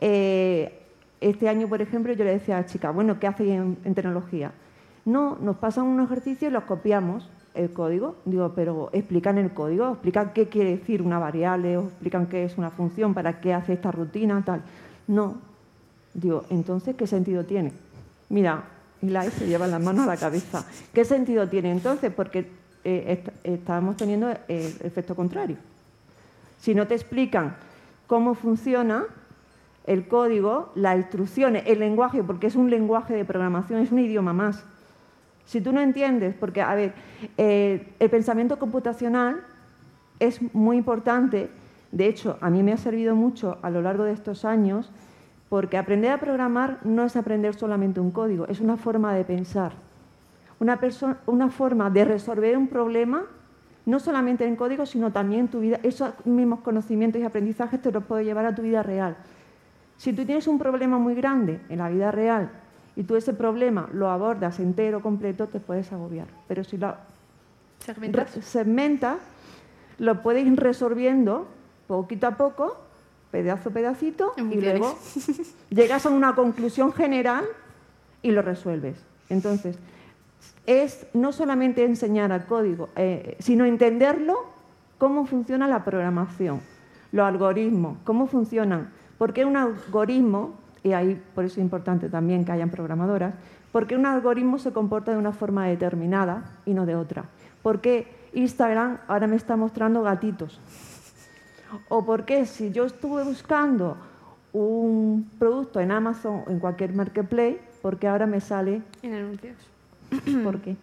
[0.01, 0.74] eh,
[1.20, 3.95] este año, por ejemplo, yo le decía a las chicas, bueno, ¿qué hacéis en, en
[3.95, 4.53] tecnología?
[5.05, 7.28] No, nos pasan unos ejercicios y los copiamos
[7.59, 8.16] el código.
[8.24, 12.56] Digo, pero explican el código, explican qué quiere decir una variable, o explican qué es
[12.56, 14.62] una función, para qué hace esta rutina, tal.
[15.06, 15.36] No.
[16.14, 17.72] Digo, entonces, ¿qué sentido tiene?
[18.30, 18.64] Mira,
[19.02, 20.64] Eli se lleva las manos a la cabeza.
[20.93, 22.12] ¿Qué sentido tiene entonces?
[22.12, 22.48] Porque
[22.85, 25.56] eh, est- estábamos teniendo el efecto contrario.
[26.60, 27.55] Si no te explican
[28.06, 29.05] cómo funciona
[29.86, 34.32] el código, las instrucciones, el lenguaje, porque es un lenguaje de programación, es un idioma
[34.32, 34.64] más.
[35.48, 36.92] Si tú no entiendes, porque, a ver,
[37.38, 39.40] eh, el pensamiento computacional
[40.20, 41.48] es muy importante,
[41.90, 44.92] de hecho, a mí me ha servido mucho a lo largo de estos años,
[45.48, 49.72] porque aprender a programar no es aprender solamente un código, es una forma de pensar,
[50.60, 50.78] una,
[51.24, 53.24] una forma de resolver un problema,
[53.86, 55.80] no solamente en código, sino también en tu vida.
[55.82, 59.16] Esos mismos conocimientos y aprendizajes te los puedes llevar a tu vida real.
[59.96, 62.50] Si tú tienes un problema muy grande en la vida real
[62.98, 66.26] y tú ese problema lo abordas entero, completo, te puedes agobiar.
[66.48, 66.96] Pero si lo
[67.78, 69.18] ¿Segmentas?
[69.98, 71.46] lo puedes ir resolviendo
[71.86, 72.76] poquito a poco,
[73.30, 74.98] pedazo a pedacito, y luego
[75.70, 77.44] llegas a una conclusión general
[78.20, 78.98] y lo resuelves.
[79.28, 79.78] Entonces,
[80.66, 84.44] es no solamente enseñar al código, eh, sino entenderlo,
[84.98, 86.60] cómo funciona la programación,
[87.12, 88.90] los algoritmos, cómo funcionan.
[89.18, 90.54] Porque un algoritmo,
[90.89, 93.35] y ahí por eso es importante también que hayan programadoras,
[93.73, 97.27] porque un algoritmo se comporta de una forma determinada y no de otra.
[97.62, 100.60] Porque Instagram ahora me está mostrando gatitos.
[101.89, 103.97] O porque si yo estuve buscando
[104.52, 109.56] un producto en Amazon o en cualquier marketplace, porque ahora me sale En anuncios.
[110.43, 110.77] ¿Por qué?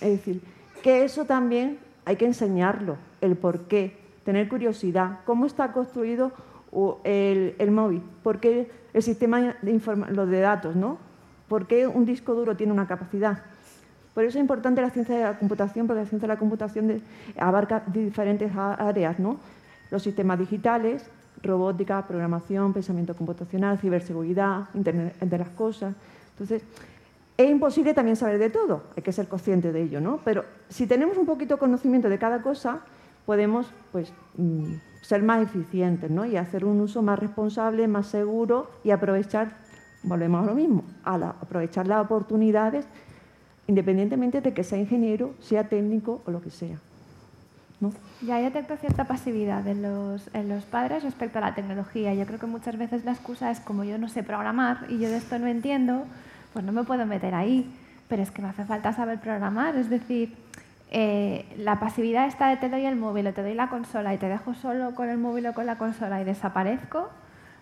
[0.00, 0.42] Es decir,
[0.82, 6.32] que eso también hay que enseñarlo, el por qué, tener curiosidad, cómo está construido
[6.72, 9.80] o, el, el móvil, por qué el sistema de
[10.10, 10.98] los de datos, ¿no?
[11.48, 13.42] ¿Por qué un disco duro tiene una capacidad?
[14.14, 17.02] Por eso es importante la ciencia de la computación, porque la ciencia de la computación
[17.38, 19.38] abarca diferentes áreas, ¿no?
[19.90, 21.04] Los sistemas digitales,
[21.42, 25.94] robótica, programación, pensamiento computacional, ciberseguridad, Internet de las cosas.
[26.32, 26.62] Entonces,
[27.36, 30.20] es imposible también saber de todo, hay que ser consciente de ello, ¿no?
[30.24, 32.80] Pero si tenemos un poquito de conocimiento de cada cosa,
[33.24, 36.24] podemos pues, mm, ser más eficientes ¿no?
[36.24, 39.50] y hacer un uso más responsable, más seguro y aprovechar,
[40.02, 42.86] volvemos a lo mismo, a la- aprovechar las oportunidades
[43.66, 46.78] independientemente de que sea ingeniero, sea técnico o lo que sea.
[47.80, 47.92] ¿no?
[48.24, 52.14] Ya detecto cierta pasividad en los, en los padres respecto a la tecnología.
[52.14, 55.08] Yo creo que muchas veces la excusa es como yo no sé programar y yo
[55.08, 56.04] de esto no entiendo,
[56.52, 57.68] pues no me puedo meter ahí.
[58.08, 59.74] Pero es que me hace falta saber programar.
[59.76, 60.34] Es decir,
[60.94, 64.18] eh, la pasividad está de te doy el móvil o te doy la consola y
[64.18, 67.08] te dejo solo con el móvil o con la consola y desaparezco,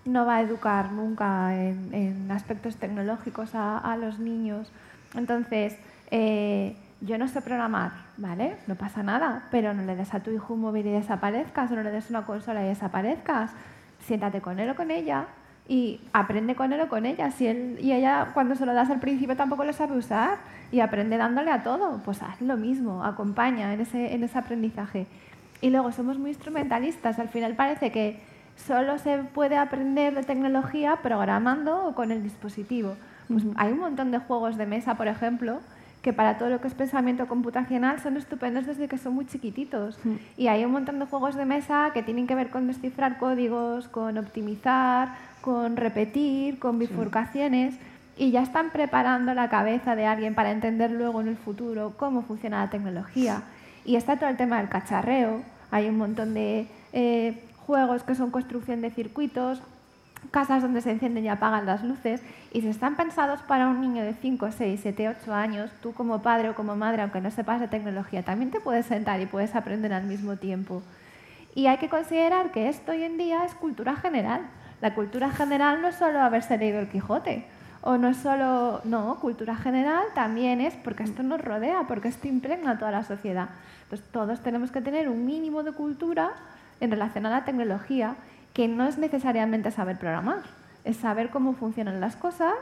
[0.04, 4.72] no va a educar nunca en, aspectos tecnológicos a, a los niños.
[5.14, 5.78] Entonces,
[6.10, 8.56] eh, yo no sé programar, ¿vale?
[8.66, 11.76] No pasa nada, pero no le des a tu hijo un móvil y desaparezcas, o
[11.76, 13.52] no le des una consola y desaparezcas.
[14.00, 15.26] Siéntate con él o con ella
[15.68, 17.30] y aprende con él o con ella.
[17.30, 20.38] Si él y ella cuando se lo das al principio tampoco lo sabe usar
[20.72, 25.06] y aprende dándole a todo, pues haz lo mismo, acompaña en ese, en ese aprendizaje.
[25.60, 28.20] Y luego somos muy instrumentalistas, al final parece que
[28.56, 32.96] solo se puede aprender de tecnología programando o con el dispositivo.
[33.28, 35.60] Pues hay un montón de juegos de mesa, por ejemplo,
[36.02, 39.98] que para todo lo que es pensamiento computacional son estupendos desde que son muy chiquititos.
[40.36, 43.88] Y hay un montón de juegos de mesa que tienen que ver con descifrar códigos,
[43.88, 47.74] con optimizar, con repetir, con bifurcaciones.
[48.16, 52.22] Y ya están preparando la cabeza de alguien para entender luego en el futuro cómo
[52.22, 53.42] funciona la tecnología.
[53.84, 58.30] Y está todo el tema del cacharreo, hay un montón de eh, juegos que son
[58.30, 59.62] construcción de circuitos,
[60.30, 62.20] casas donde se encienden y apagan las luces
[62.52, 66.20] y si están pensados para un niño de 5, 6, 7, 8 años, tú como
[66.20, 69.54] padre o como madre, aunque no sepas de tecnología, también te puedes sentar y puedes
[69.54, 70.82] aprender al mismo tiempo.
[71.54, 74.42] Y hay que considerar que esto hoy en día es cultura general.
[74.80, 77.44] La cultura general no es solo haberse leído el Quijote,
[77.82, 82.28] o no es solo, no, cultura general también es porque esto nos rodea, porque esto
[82.28, 83.48] impregna a toda la sociedad.
[83.84, 86.32] Entonces todos tenemos que tener un mínimo de cultura
[86.80, 88.16] en relación a la tecnología
[88.52, 90.42] que no es necesariamente saber programar,
[90.84, 92.54] es saber cómo funcionan las cosas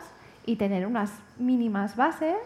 [0.47, 2.36] y tener unas mínimas bases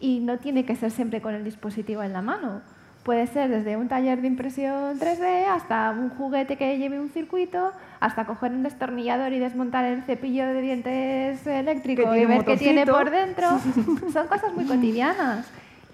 [0.00, 2.60] y no tiene que ser siempre con el dispositivo en la mano.
[3.02, 7.72] Puede ser desde un taller de impresión 3D hasta un juguete que lleve un circuito,
[7.98, 12.86] hasta coger un destornillador y desmontar el cepillo de dientes eléctrico y ver qué tiene
[12.86, 13.48] por dentro.
[14.12, 15.46] Son cosas muy cotidianas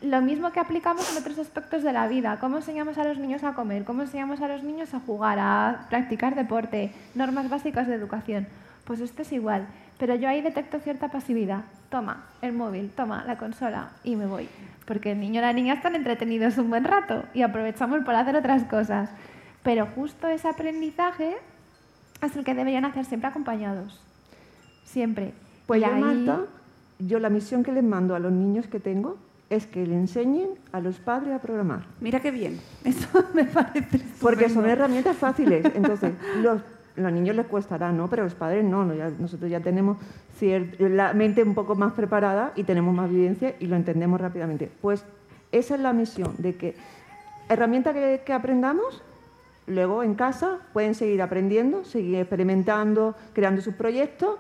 [0.03, 2.39] lo mismo que aplicamos en otros aspectos de la vida.
[2.41, 3.85] ¿Cómo enseñamos a los niños a comer?
[3.85, 6.93] ¿Cómo enseñamos a los niños a jugar, a practicar deporte?
[7.15, 8.47] Normas básicas de educación.
[8.85, 9.67] Pues esto es igual.
[9.99, 11.65] Pero yo ahí detecto cierta pasividad.
[11.91, 14.49] Toma el móvil, toma la consola y me voy.
[14.87, 18.37] Porque el niño y la niña están entretenidos un buen rato y aprovechamos por hacer
[18.37, 19.11] otras cosas.
[19.63, 21.37] Pero justo ese aprendizaje
[22.23, 24.01] es el que deberían hacer siempre acompañados.
[24.85, 25.33] Siempre.
[25.67, 26.45] Pues Y yo, ahí- Marta,
[26.99, 29.19] yo la misión que les mando a los niños que tengo
[29.51, 31.81] es que le enseñen a los padres a programar.
[32.01, 32.61] Mira qué bien.
[32.85, 34.49] Eso me parece Porque estupendo.
[34.63, 35.65] son herramientas fáciles.
[35.75, 36.13] Entonces,
[36.43, 36.61] los,
[36.99, 38.09] los niños les costará, ¿no?
[38.09, 38.85] Pero los padres no.
[38.85, 39.97] nosotros ya tenemos
[40.79, 44.71] la mente un poco más preparada y tenemos más vivencia y lo entendemos rápidamente.
[44.81, 45.05] Pues
[45.53, 46.75] esa es la misión, de que
[47.49, 49.03] herramienta que, aprendamos,
[49.67, 54.37] luego en casa pueden seguir aprendiendo, seguir experimentando, creando sus proyectos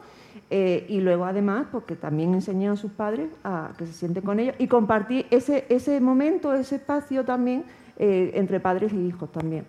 [0.51, 4.41] eh, y luego además porque también enseñan a sus padres a que se sienten con
[4.41, 7.65] ellos y compartir ese, ese momento, ese espacio también
[7.99, 9.67] eh, entre padres y hijos también.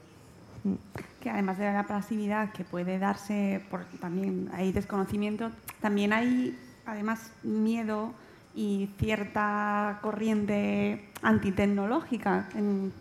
[1.21, 7.31] Que además de la pasividad que puede darse por también hay desconocimiento, también hay además
[7.43, 8.13] miedo
[8.55, 12.49] y cierta corriente antitecnológica.
[12.55, 12.91] En-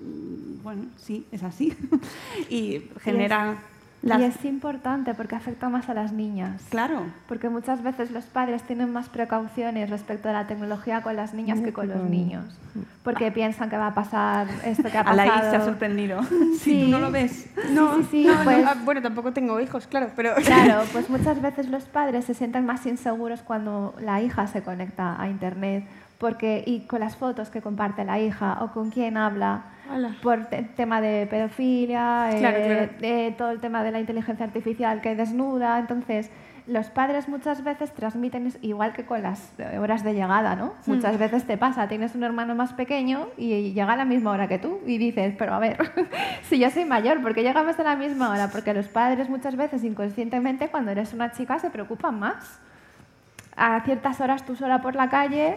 [0.62, 1.76] bueno, sí, es así.
[2.50, 3.56] y genera
[4.02, 6.62] las- Y es importante porque afecta más a las niñas.
[6.70, 7.02] Claro.
[7.26, 11.60] Porque muchas veces los padres tienen más precauciones respecto a la tecnología con las niñas
[11.60, 12.44] que con los niños.
[13.02, 15.48] Porque piensan que va a pasar esto que ha A la pasado.
[15.48, 16.20] I se ha sorprendido.
[16.58, 16.58] Sí.
[16.58, 17.46] Si tú no lo ves.
[17.70, 20.34] No, sí, sí, no, no, pues- ah, bueno, tampoco tengo hijos, claro, pero...
[20.44, 25.20] Claro, pues muchas veces los padres se sienten más inseguros cuando la hija se conecta
[25.20, 25.86] a Internet
[26.18, 29.62] porque, y con las fotos que comparte la hija o con quién habla,
[30.22, 32.58] Por te- tema de pedofilia, eh, Claro,
[33.00, 35.78] de todo el tema de la inteligencia artificial que desnuda.
[35.78, 36.30] Entonces,
[36.66, 40.74] los padres muchas veces transmiten, igual que con las eh, horas de llegada, ¿no?
[40.86, 40.92] Hmm.
[40.92, 44.48] Muchas veces te pasa, tienes un hermano más pequeño y llega a la misma hora
[44.48, 45.78] que tú y dices, pero a ver,
[46.42, 48.48] si yo soy mayor, ¿por qué llegamos a la misma hora?
[48.50, 52.60] Porque los padres muchas veces inconscientemente cuando eres una chica se preocupan más.
[53.60, 55.56] A ciertas horas tú sola por la calle,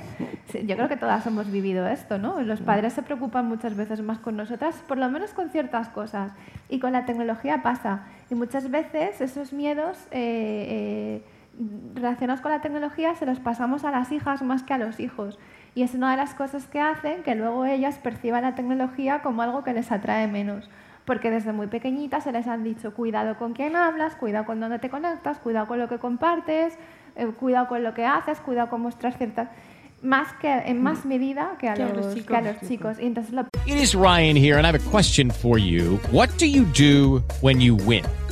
[0.66, 2.42] yo creo que todas hemos vivido esto, ¿no?
[2.42, 6.32] Los padres se preocupan muchas veces más con nosotras, por lo menos con ciertas cosas.
[6.68, 8.06] Y con la tecnología pasa.
[8.32, 11.24] Y muchas veces esos miedos eh, eh,
[11.94, 15.38] relacionados con la tecnología se los pasamos a las hijas más que a los hijos.
[15.76, 19.44] Y es una de las cosas que hacen que luego ellas perciban la tecnología como
[19.44, 20.72] algo que les atrae menos.
[21.06, 24.80] Porque desde muy pequeñitas se les han dicho cuidado con quién hablas, cuidado con dónde
[24.80, 26.80] te conectas, cuidado con lo que compartes,
[27.22, 29.50] eh, cuidado con lo que haces, cuidado con mostrar ciertas...
[30.04, 32.44] Más que, en más medida que a, Que los, los que a chicos.
[32.44, 33.00] los chicos.
[33.00, 36.00] Y entonces lo It is Ryan here, and I have a question for you.
[36.12, 38.04] What do you do when you win?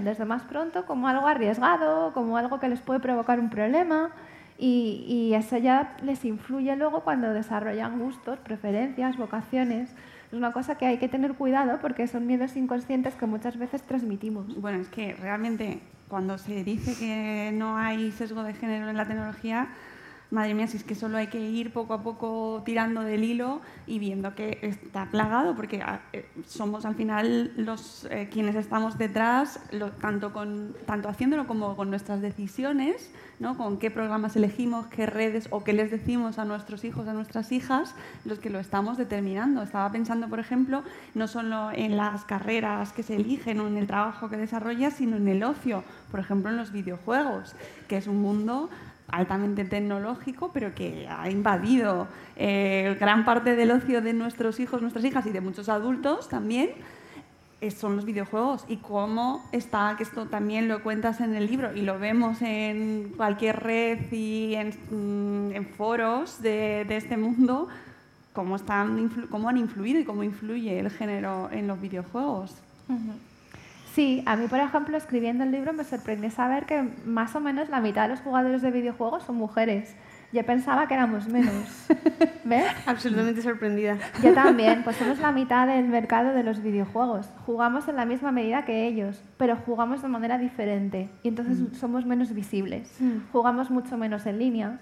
[0.00, 4.10] Desde más pronto como algo arriesgado, como algo que les puede provocar un problema
[4.58, 9.90] y, y eso ya les influye luego cuando desarrollan gustos, preferencias, vocaciones.
[10.28, 13.82] Es una cosa que hay que tener cuidado porque son miedos inconscientes que muchas veces
[13.82, 14.60] transmitimos.
[14.60, 19.06] Bueno, es que realmente cuando se dice que no hay sesgo de género en la
[19.06, 19.68] tecnología,
[20.34, 23.60] madre mía, si es que solo hay que ir poco a poco tirando del hilo
[23.86, 28.98] y viendo que está plagado, porque ah, eh, somos al final los eh, quienes estamos
[28.98, 29.60] detrás,
[30.00, 33.56] tanto, con, tanto haciéndolo como con nuestras decisiones, ¿no?
[33.56, 37.52] con qué programas elegimos, qué redes o qué les decimos a nuestros hijos, a nuestras
[37.52, 37.94] hijas,
[38.24, 39.62] los que lo estamos determinando.
[39.62, 40.82] Estaba pensando, por ejemplo,
[41.14, 45.16] no solo en las carreras que se eligen o en el trabajo que desarrollas, sino
[45.16, 47.54] en el ocio, por ejemplo, en los videojuegos,
[47.88, 48.70] que es un mundo
[49.14, 55.04] altamente tecnológico, pero que ha invadido eh, gran parte del ocio de nuestros hijos, nuestras
[55.04, 56.70] hijas y de muchos adultos también,
[57.60, 58.64] eh, son los videojuegos.
[58.68, 63.12] Y cómo está, que esto también lo cuentas en el libro y lo vemos en
[63.16, 67.68] cualquier red y en, mm, foros de, este mundo,
[68.32, 72.54] cómo, están, cómo han influido y cómo influye el género en los videojuegos.
[73.94, 77.68] Sí, a mí, por ejemplo, escribiendo el libro me sorprendió saber que más o menos
[77.68, 79.94] la mitad de los jugadores de videojuegos son mujeres.
[80.32, 81.86] Yo pensaba que éramos menos.
[82.44, 82.64] ¿Ves?
[82.86, 83.96] Absolutamente sorprendida.
[84.20, 87.28] Yo también, pues somos la mitad del mercado de los videojuegos.
[87.46, 91.74] Jugamos en la misma medida que ellos, pero jugamos de manera diferente y entonces Mm.
[91.74, 92.96] somos menos visibles.
[92.98, 93.30] Mm.
[93.30, 94.78] Jugamos mucho menos en línea.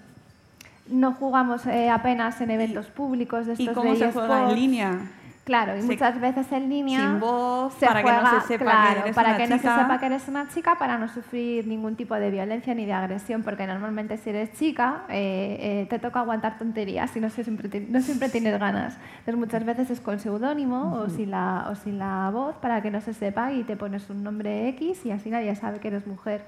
[0.87, 4.55] No jugamos eh, apenas en eventos públicos de ¿Y estos cómo de se juega en
[4.55, 4.99] línea?
[5.43, 8.47] Claro, y Se- muchas veces en línea Sin voz, se para que no juega- se
[8.47, 9.81] sepa claro, que eres para una que no se chica.
[9.81, 13.43] sepa que eres una chica, para no sufrir ningún tipo de violencia ni de agresión,
[13.43, 18.29] porque normalmente si eres chica eh, eh, te toca aguantar tonterías y siempre, no siempre
[18.29, 18.97] tienes ganas.
[19.19, 22.89] Entonces muchas veces es con seudónimo o, sin la, o sin la voz para que
[22.89, 26.07] no se sepa y te pones un nombre X y así nadie sabe que eres
[26.07, 26.45] mujer.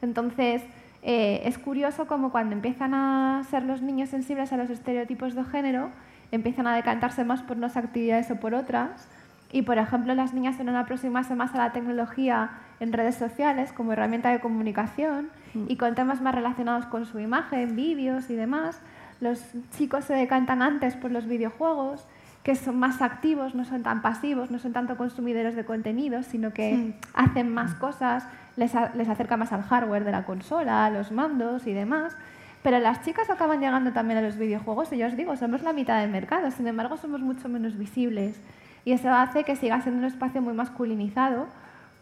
[0.00, 0.62] Entonces,
[1.02, 5.44] eh, es curioso como cuando empiezan a ser los niños sensibles a los estereotipos de
[5.44, 5.90] género,
[6.32, 9.08] empiezan a decantarse más por unas actividades o por otras.
[9.52, 12.50] Y, por ejemplo, las niñas suelen aproximarse más a la tecnología
[12.80, 15.28] en redes sociales como herramienta de comunicación
[15.68, 18.80] y con temas más relacionados con su imagen, vídeos y demás.
[19.20, 19.44] Los
[19.76, 22.06] chicos se decantan antes por los videojuegos,
[22.42, 26.52] que son más activos, no son tan pasivos, no son tanto consumidores de contenidos, sino
[26.54, 26.92] que Mm.
[27.14, 28.26] hacen más cosas,
[28.56, 32.16] les, a- les acerca más al hardware de la consola, a los mandos y demás.
[32.62, 35.72] Pero las chicas acaban llegando también a los videojuegos y yo os digo, somos la
[35.72, 38.40] mitad del mercado, sin embargo somos mucho menos visibles.
[38.84, 41.46] Y eso hace que siga siendo un espacio muy masculinizado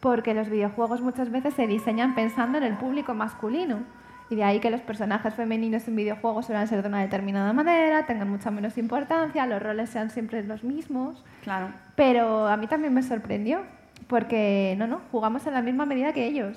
[0.01, 3.81] porque los videojuegos muchas veces se diseñan pensando en el público masculino.
[4.29, 8.07] Y de ahí que los personajes femeninos en videojuegos suelen ser de una determinada manera,
[8.07, 11.25] tengan mucha menos importancia, los roles sean siempre los mismos.
[11.43, 11.69] Claro.
[11.97, 13.63] Pero a mí también me sorprendió,
[14.07, 16.57] porque no, no, jugamos en la misma medida que ellos.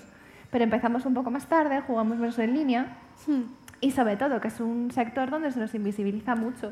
[0.52, 2.98] Pero empezamos un poco más tarde, jugamos menos en línea
[3.84, 6.72] y sobre todo que es un sector donde se nos invisibiliza mucho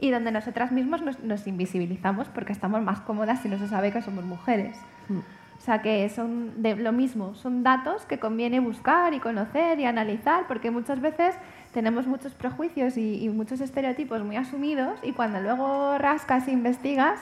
[0.00, 3.90] y donde nosotras mismas nos, nos invisibilizamos porque estamos más cómodas si no se sabe
[3.90, 4.76] que somos mujeres.
[5.10, 9.84] O sea que son de lo mismo, son datos que conviene buscar y conocer y
[9.84, 11.34] analizar porque muchas veces
[11.72, 17.18] tenemos muchos prejuicios y, y muchos estereotipos muy asumidos y cuando luego rascas e investigas,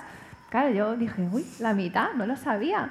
[0.51, 2.91] claro, yo dije, uy, la mitad, no lo sabía.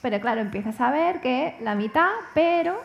[0.00, 2.80] Pero claro, empiezas a ver que la mitad, pero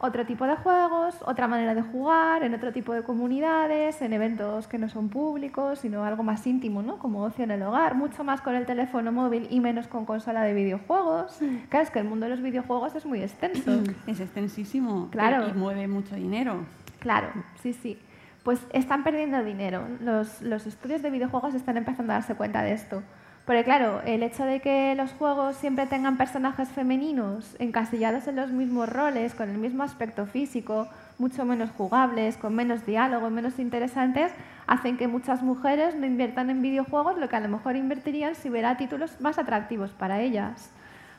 [0.00, 4.68] otro tipo de juegos, otra manera de jugar, en otro tipo de comunidades, en eventos
[4.68, 6.98] que no son públicos, sino algo más íntimo, ¿no?
[6.98, 10.42] Como ocio en el hogar, mucho más con el teléfono móvil y menos con consola
[10.42, 11.38] de videojuegos.
[11.68, 13.82] Claro, es que el mundo de los videojuegos es muy extenso.
[14.06, 15.48] Es extensísimo Claro.
[15.48, 16.64] y mueve mucho dinero.
[17.00, 17.28] Claro,
[17.62, 17.98] sí, sí.
[18.44, 19.86] Pues están perdiendo dinero.
[20.00, 23.02] Los, los estudios de videojuegos están empezando a darse cuenta de esto.
[23.48, 28.50] Porque claro, el hecho de que los juegos siempre tengan personajes femeninos encasillados en los
[28.50, 34.32] mismos roles, con el mismo aspecto físico, mucho menos jugables, con menos diálogo, menos interesantes,
[34.66, 38.50] hacen que muchas mujeres no inviertan en videojuegos lo que a lo mejor invertirían si
[38.50, 40.70] hubiera títulos más atractivos para ellas.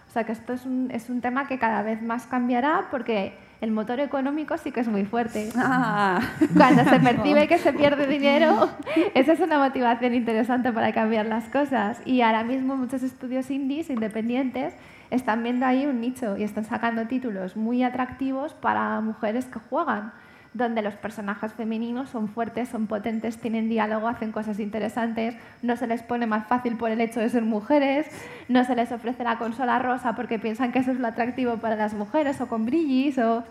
[0.07, 3.34] O sea que esto es un, es un tema que cada vez más cambiará porque
[3.61, 5.49] el motor económico sí que es muy fuerte.
[5.61, 6.22] Ah.
[6.56, 8.69] Cuando se percibe que se pierde dinero,
[9.14, 12.02] esa es una motivación interesante para cambiar las cosas.
[12.06, 14.73] Y ahora mismo muchos estudios indies independientes
[15.11, 20.14] están viendo ahí un nicho y están sacando títulos muy atractivos para mujeres que juegan
[20.53, 25.88] donde los personajes femeninos son fuertes, son potentes, tienen diálogo, hacen cosas interesantes, no se
[25.88, 28.07] les pone más fácil por el hecho de ser mujeres,
[28.47, 31.76] no se les ofrece la consola rosa porque piensan que eso es lo atractivo para
[31.76, 33.43] las mujeres o con brillis o...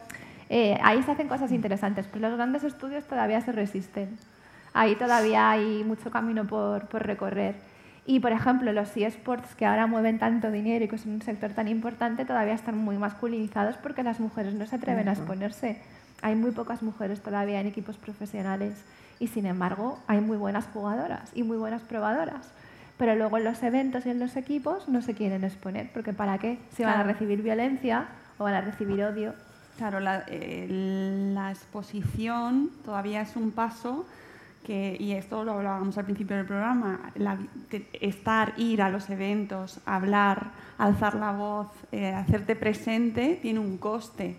[0.49, 4.19] eh, ahí se hacen cosas interesantes, pero los grandes estudios todavía se resisten.
[4.75, 7.57] Ahí todavía hay mucho camino por, por recorrer.
[8.07, 11.53] Y, por ejemplo, los eSports, que ahora mueven tanto dinero y que son un sector
[11.53, 15.79] tan importante, todavía están muy masculinizados porque las mujeres no se atreven a exponerse.
[16.23, 18.75] Hay muy pocas mujeres todavía en equipos profesionales
[19.21, 22.53] y, sin embargo, hay muy buenas jugadoras y muy buenas probadoras.
[22.99, 26.39] pero luego en los eventos y en los equipos no se quieren exponer, porque ¿para
[26.39, 26.59] qué?
[26.77, 28.07] Si van a recibir violencia
[28.39, 29.35] o van a recibir odio.
[29.77, 30.67] Claro, la, eh,
[31.33, 34.05] la exposición todavía es un paso
[34.67, 37.39] que, y esto lo hablábamos al principio del programa, la-
[37.93, 44.37] estar, ir a los eventos, hablar, alzar la voz, eh, hacerte presente, tiene un coste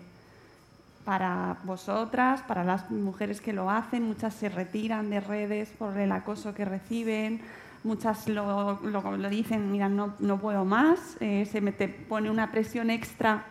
[1.04, 4.04] para vosotras, para las mujeres que lo hacen.
[4.04, 7.40] Muchas se retiran de redes por el acoso que reciben.
[7.82, 12.30] Muchas lo, lo- lo dicen, mira, no, no puedo más, eh, se me te pone
[12.30, 13.46] una presión extra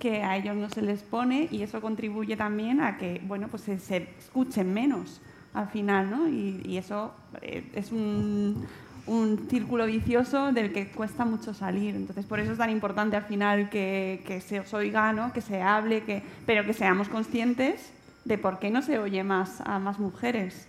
[0.00, 3.62] que a ellos no se les pone y eso contribuye también a que bueno, pues
[3.62, 5.20] se, se escuchen menos
[5.54, 6.28] al final, ¿no?
[6.28, 7.12] Y, y eso
[7.42, 8.66] eh, es un,
[9.06, 11.94] un círculo vicioso del que cuesta mucho salir.
[11.94, 15.32] Entonces, por eso es tan importante al final que, que se os oiga, ¿no?
[15.32, 17.92] que se hable, que, pero que seamos conscientes
[18.24, 20.66] de por qué no se oye más a más mujeres.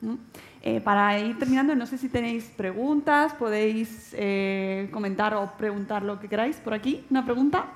[0.00, 0.18] ¿no?
[0.62, 6.18] Eh, para ir terminando, no sé si tenéis preguntas, podéis eh, comentar o preguntar lo
[6.18, 7.04] que queráis por aquí.
[7.08, 7.66] ¿Una pregunta?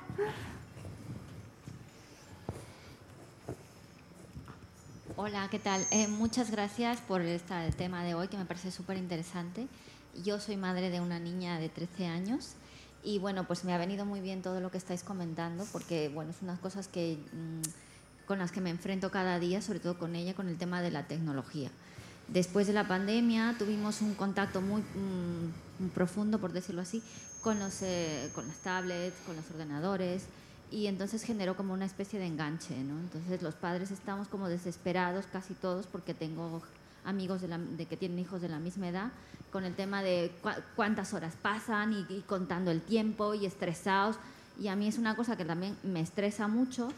[5.23, 5.85] Hola, ¿qué tal?
[5.91, 9.67] Eh, muchas gracias por este tema de hoy que me parece súper interesante.
[10.23, 12.53] Yo soy madre de una niña de 13 años
[13.03, 16.31] y bueno, pues me ha venido muy bien todo lo que estáis comentando porque bueno,
[16.31, 20.15] es unas cosas que, mm, con las que me enfrento cada día, sobre todo con
[20.15, 21.69] ella, con el tema de la tecnología.
[22.27, 27.03] Después de la pandemia tuvimos un contacto muy, mm, muy profundo, por decirlo así,
[27.43, 30.23] con, los, eh, con las tablets, con los ordenadores
[30.71, 32.97] y entonces generó como una especie de enganche, ¿no?
[32.99, 36.61] Entonces los padres estamos como desesperados casi todos porque tengo
[37.05, 39.09] amigos de, la- de que tienen hijos de la misma edad
[39.51, 44.15] con el tema de cua- cuántas horas pasan y, y contando el tiempo y estresados.
[44.59, 46.89] Y a mí es una cosa que también me estresa mucho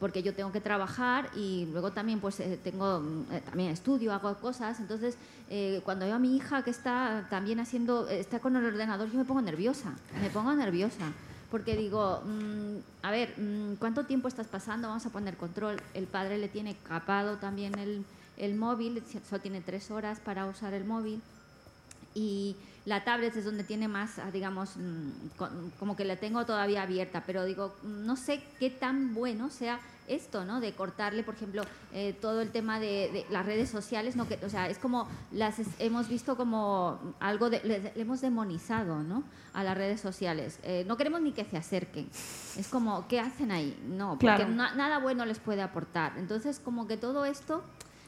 [0.00, 4.34] porque yo tengo que trabajar y luego también pues eh, tengo eh, también estudio hago
[4.38, 4.80] cosas.
[4.80, 5.16] Entonces
[5.50, 9.18] eh, cuando veo a mi hija que está también haciendo está con el ordenador yo
[9.18, 11.12] me pongo nerviosa me pongo nerviosa
[11.52, 15.76] porque digo mm, a ver mm, cuánto tiempo estás pasando vamos a poner control.
[15.92, 18.04] El padre le tiene capado también el,
[18.38, 21.20] el móvil solo tiene tres horas para usar el móvil.
[22.14, 22.56] Y
[22.86, 26.82] la tablet es donde tiene más, ah, digamos, mm, con- como que la tengo todavía
[26.82, 30.60] abierta, pero digo, mm, no sé qué tan bueno sea esto, ¿no?
[30.60, 31.62] De cortarle, por ejemplo,
[31.92, 34.26] eh, todo el tema de, de las redes sociales, ¿no?
[34.28, 38.20] Que, o sea, es como las es- hemos visto como algo, de, le, le hemos
[38.20, 39.22] demonizado, ¿no?
[39.54, 40.58] A las redes sociales.
[40.62, 42.08] Eh, no queremos ni que se acerquen.
[42.56, 43.78] Es como, ¿qué hacen ahí?
[43.86, 44.48] No, porque Claro.
[44.48, 46.14] na- nada bueno les puede aportar.
[46.18, 47.62] Entonces, como que todo esto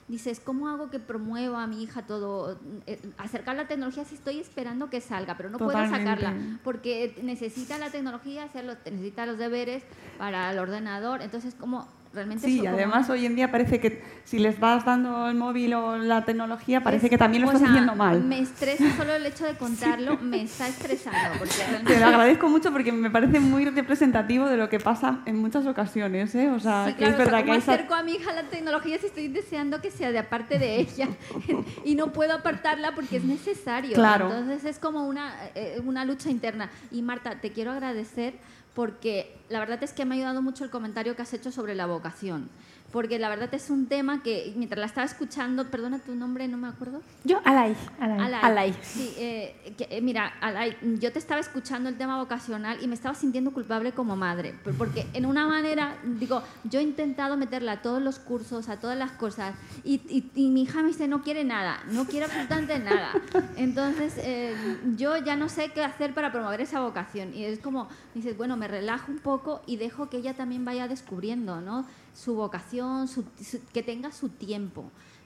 [0.08, 2.58] dices, ¿cómo hago que promueva a mi hija todo?
[2.86, 5.90] eh, acercar la tecnología si estoy esperando que salga, pero no Totalmente.
[5.90, 9.82] puedo sacarla porque necesita la tecnología, hacerlo, necesita los deberes
[10.18, 11.22] para el ordenador.
[11.22, 12.46] Entonces, como realmente...
[12.46, 15.96] Sí, como- además hoy en día parece que si les vas dando el móvil o
[15.98, 18.22] la tecnología, parece es- que también lo estás sea, haciendo mal.
[18.24, 21.18] Me estresa solo el hecho de contarlo, me está estresando.
[21.38, 25.20] Porque realmente- Te lo agradezco mucho porque me parece muy representativo de lo que pasa
[25.26, 26.50] en muchas ocasiones, ¿eh?
[26.50, 28.12] O sea, Sí, que claro, es o sea, verdad ¿cómo que esa- acerco a mi
[28.12, 31.08] hija a la tecnología si estoy deseando que sea de aparte de ella
[31.84, 33.94] y no puedo apartarla porque es necesario?
[33.94, 34.26] Claro.
[34.30, 36.70] Entonces es como una, eh, una lucha interna.
[36.90, 38.34] Y Marta, te quiero agradecer
[38.74, 41.74] porque la verdad es que me ha ayudado mucho el comentario que has hecho sobre
[41.74, 42.50] la vocación.
[42.94, 46.56] Porque la verdad es un tema que mientras la estaba escuchando, perdona tu nombre, no
[46.56, 47.02] me acuerdo.
[47.24, 47.74] Yo, Alay.
[47.98, 48.38] Alay.
[48.40, 48.74] Alay.
[48.82, 52.94] Sí, eh, que, eh, mira, Alay, yo te estaba escuchando el tema vocacional y me
[52.94, 57.72] estaba sintiendo culpable como madre, por- porque en una manera, digo, yo he intentado meterla
[57.72, 61.08] a todos los cursos, a todas las cosas, y, y- y mi hija me dice,
[61.08, 63.10] no quiere nada, no quiere absolutamente nada.
[63.56, 64.54] Entonces, eh,
[64.96, 67.34] yo ya no sé qué hacer para promover esa vocación.
[67.34, 70.86] Y es como, dices, bueno, me relajo un poco y dejo que ella también vaya
[70.86, 71.84] descubriendo, ¿no?
[72.14, 73.24] Su vocación, su-
[73.72, 74.84] que tenga su tiempo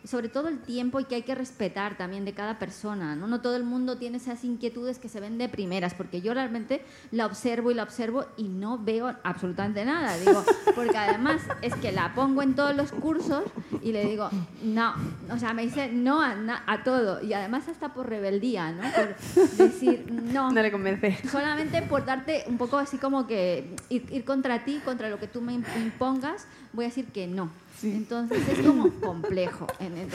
[0.09, 3.15] sobre todo el tiempo y que hay que respetar también de cada persona.
[3.15, 3.27] ¿no?
[3.27, 6.83] no todo el mundo tiene esas inquietudes que se ven de primeras, porque yo realmente
[7.11, 10.17] la observo y la observo y no veo absolutamente nada.
[10.17, 10.43] Digo,
[10.75, 13.45] porque además es que la pongo en todos los cursos
[13.83, 14.31] y le digo,
[14.63, 14.95] no,
[15.31, 17.23] o sea, me dice no a, todo.
[17.23, 18.85] Y además hasta por rebeldía, ¿no?
[18.93, 19.15] Por
[19.59, 20.51] decir, no.
[20.51, 21.19] No le convence.
[21.31, 25.27] Solamente por darte un poco así como que ir, ir contra ti, contra lo que
[25.27, 27.51] tú me imp- impongas, voy a decir que no.
[27.83, 29.67] Entonces es como complejo.
[29.79, 30.09] En- en- en-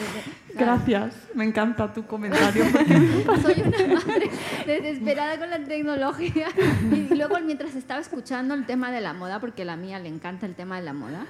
[0.57, 0.73] claro.
[0.85, 2.63] Gracias, me encanta tu comentario.
[3.41, 4.29] Soy una madre
[4.65, 6.47] desesperada con la tecnología.
[6.91, 10.09] Y luego, mientras estaba escuchando el tema de la moda, porque a la mía le
[10.09, 11.25] encanta el tema de la moda,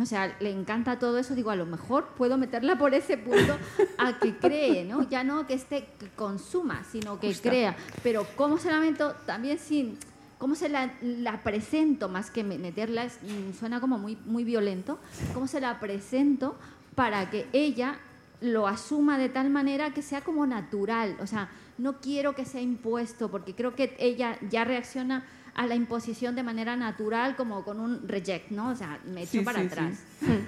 [0.00, 3.56] o sea, le encanta todo eso, digo, a lo mejor puedo meterla por ese punto
[3.98, 5.08] a que cree, ¿no?
[5.08, 7.48] Ya no que esté, que consuma, sino que Justo.
[7.48, 7.76] crea.
[8.02, 9.14] Pero ¿cómo se la meto?
[9.26, 9.98] También sin...
[10.38, 13.04] ¿Cómo se la, la presento más que me- meterla?
[13.04, 14.98] es- mm, suena como muy, muy violento.
[15.32, 16.56] ¿Cómo se la presento
[16.94, 17.98] para que ella
[18.40, 21.16] lo asuma de tal manera que sea como natural?
[21.20, 21.48] O sea,
[21.78, 25.24] no quiero que sea impuesto, porque creo que ella ya reacciona
[25.56, 28.70] a la imposición de manera natural, como con un reject, ¿no?
[28.70, 30.02] O sea, me echo Sí, para sí, atrás.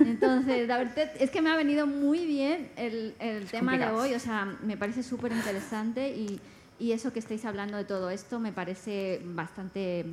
[0.04, 4.14] Entonces, la verdad es que me ha venido muy bien el, el tema de hoy,
[4.14, 6.40] o sea, me parece súper interesante y,
[6.78, 10.04] y eso que estáis hablando de todo esto me parece bastante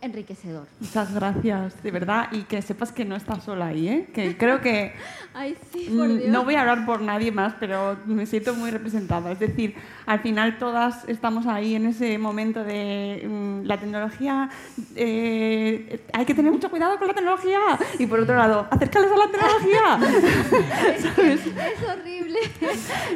[0.00, 0.66] enriquecedor.
[0.80, 2.28] Muchas gracias, de verdad.
[2.32, 4.08] Y que sepas que no estás sola ahí, ¿eh?
[4.14, 4.92] Que creo que...
[5.34, 6.28] Ay, sí, por Mm, Dios.
[6.30, 9.32] No voy a hablar por nadie más, pero me siento muy representada.
[9.32, 9.74] Es decir,
[10.06, 14.48] al final todas estamos ahí en ese momento de mm, la tecnología,
[14.96, 17.58] eh, hay que tener mucho cuidado con la tecnología.
[17.98, 19.98] Y por otro lado, acércales a la tecnología.
[21.14, 21.40] ¿Sabes?
[21.46, 22.38] Es horrible,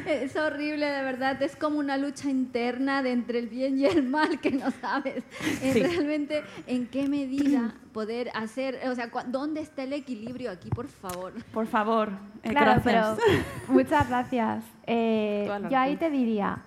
[0.06, 1.40] es horrible, de verdad.
[1.42, 5.22] Es como una lucha interna de entre el bien y el mal que no sabes
[5.60, 5.82] Sí.
[5.82, 10.88] realmente en qué medida poder hacer, o sea, cua- ¿dónde está el equilibrio aquí, por
[10.88, 11.32] favor?
[11.52, 12.10] Por favor,
[12.42, 13.16] eh, Claro, gracias.
[13.26, 14.64] pero muchas gracias.
[14.86, 16.58] Eh, yo ahí te diría,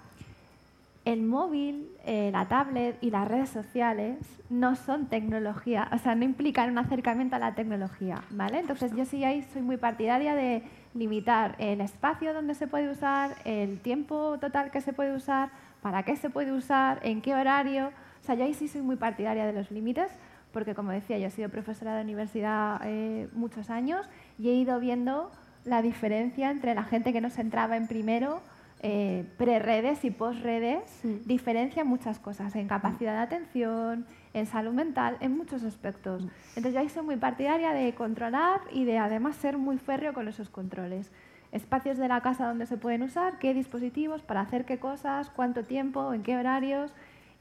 [1.05, 4.17] el móvil, eh, la tablet y las redes sociales
[4.49, 8.59] no son tecnología, o sea, no implican un acercamiento a la tecnología, ¿vale?
[8.59, 10.61] Entonces yo sí ahí soy muy partidaria de
[10.93, 15.49] limitar el espacio donde se puede usar, el tiempo total que se puede usar,
[15.81, 17.91] para qué se puede usar, en qué horario.
[18.21, 20.11] O sea, yo ahí sí soy muy partidaria de los límites,
[20.51, 24.07] porque como decía, yo he sido profesora de universidad eh, muchos años
[24.37, 25.31] y he ido viendo
[25.65, 28.41] la diferencia entre la gente que nos entraba en primero,
[28.83, 30.81] eh, pre-redes y post-redes,
[31.25, 36.23] diferencia en muchas cosas, en capacidad de atención, en salud mental, en muchos aspectos.
[36.55, 40.27] Entonces yo ahí soy muy partidaria de controlar y de además ser muy férreo con
[40.27, 41.11] esos controles.
[41.51, 45.63] Espacios de la casa donde se pueden usar, qué dispositivos, para hacer qué cosas, cuánto
[45.63, 46.91] tiempo, en qué horarios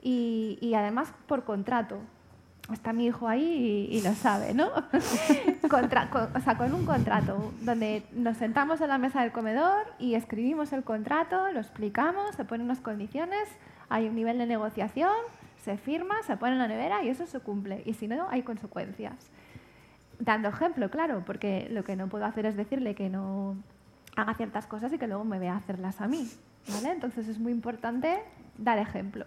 [0.03, 1.99] y, además por contrato.
[2.73, 4.71] Está mi hijo ahí y, lo sabe, ¿no?
[5.69, 9.87] Contra- con, o sea, con un contrato donde nos sentamos en la mesa del comedor
[9.99, 13.49] y escribimos el contrato, lo explicamos, se ponen unas condiciones,
[13.89, 15.11] hay un nivel de negociación,
[15.65, 17.83] se firma, se pone en la nevera y eso se cumple.
[17.87, 19.15] Y si no, hay consecuencias.
[20.21, 23.57] Dando ejemplo, claro, porque lo que no puedo hacer es decirle que no
[24.15, 26.31] haga ciertas cosas y que luego me vea hacerlas a mí.
[26.85, 28.23] Entonces es muy importante
[28.59, 29.27] dar ejemplo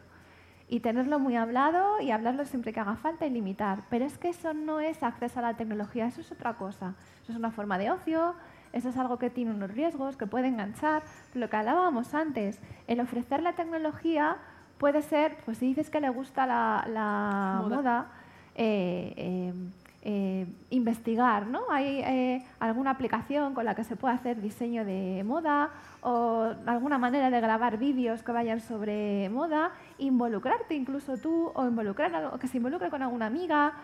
[0.73, 3.83] y tenerlo muy hablado y hablarlo siempre que haga falta y limitar.
[3.91, 6.95] Pero es que eso no es acceso a la tecnología, eso es otra cosa.
[7.21, 8.33] Eso es una forma de ocio,
[8.71, 11.03] eso es algo que tiene unos riesgos, que puede enganchar.
[11.35, 14.37] Lo que hablábamos antes, el ofrecer la tecnología
[14.79, 17.75] puede ser, pues si dices que le gusta la, la Moda.
[17.75, 18.07] moda,
[18.55, 19.53] eh, eh,
[20.05, 21.61] eh, investigar, ¿no?
[21.69, 25.71] Hay eh, alguna aplicación con la que se puede hacer diseño de moda
[26.01, 32.13] o alguna manera de grabar vídeos que vayan sobre moda, involucrarte incluso tú o involucrar
[32.13, 33.75] algo, que se involucre con alguna amiga.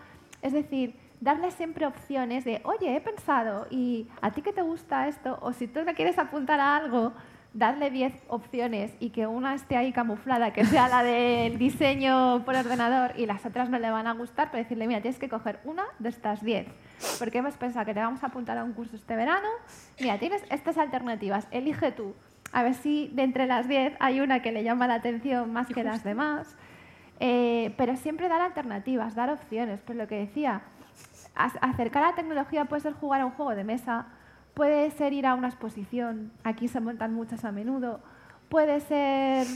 [0.42, 5.08] Es decir, darle siempre opciones de, oye, he pensado, y a ti que te gusta
[5.08, 7.14] esto, o si tú le quieres apuntar a algo,
[7.52, 12.54] darle 10 opciones y que una esté ahí camuflada, que sea la del diseño por
[12.54, 15.58] ordenador y las otras no le van a gustar, pero decirle, mira, tienes que coger
[15.64, 16.66] una de estas 10.
[17.18, 19.48] Porque hemos pensado que te vamos a apuntar a un curso este verano.
[20.00, 22.14] Mira, tienes estas alternativas, elige tú.
[22.52, 25.66] A ver si de entre las 10 hay una que le llama la atención más
[25.68, 26.56] que las demás.
[27.20, 29.80] Eh, pero siempre dar alternativas, dar opciones.
[29.82, 30.62] Pues lo que decía,
[31.36, 34.06] ac- acercar a la tecnología puede ser jugar a un juego de mesa,
[34.54, 38.00] puede ser ir a una exposición, aquí se montan muchas a menudo,
[38.48, 39.46] puede ser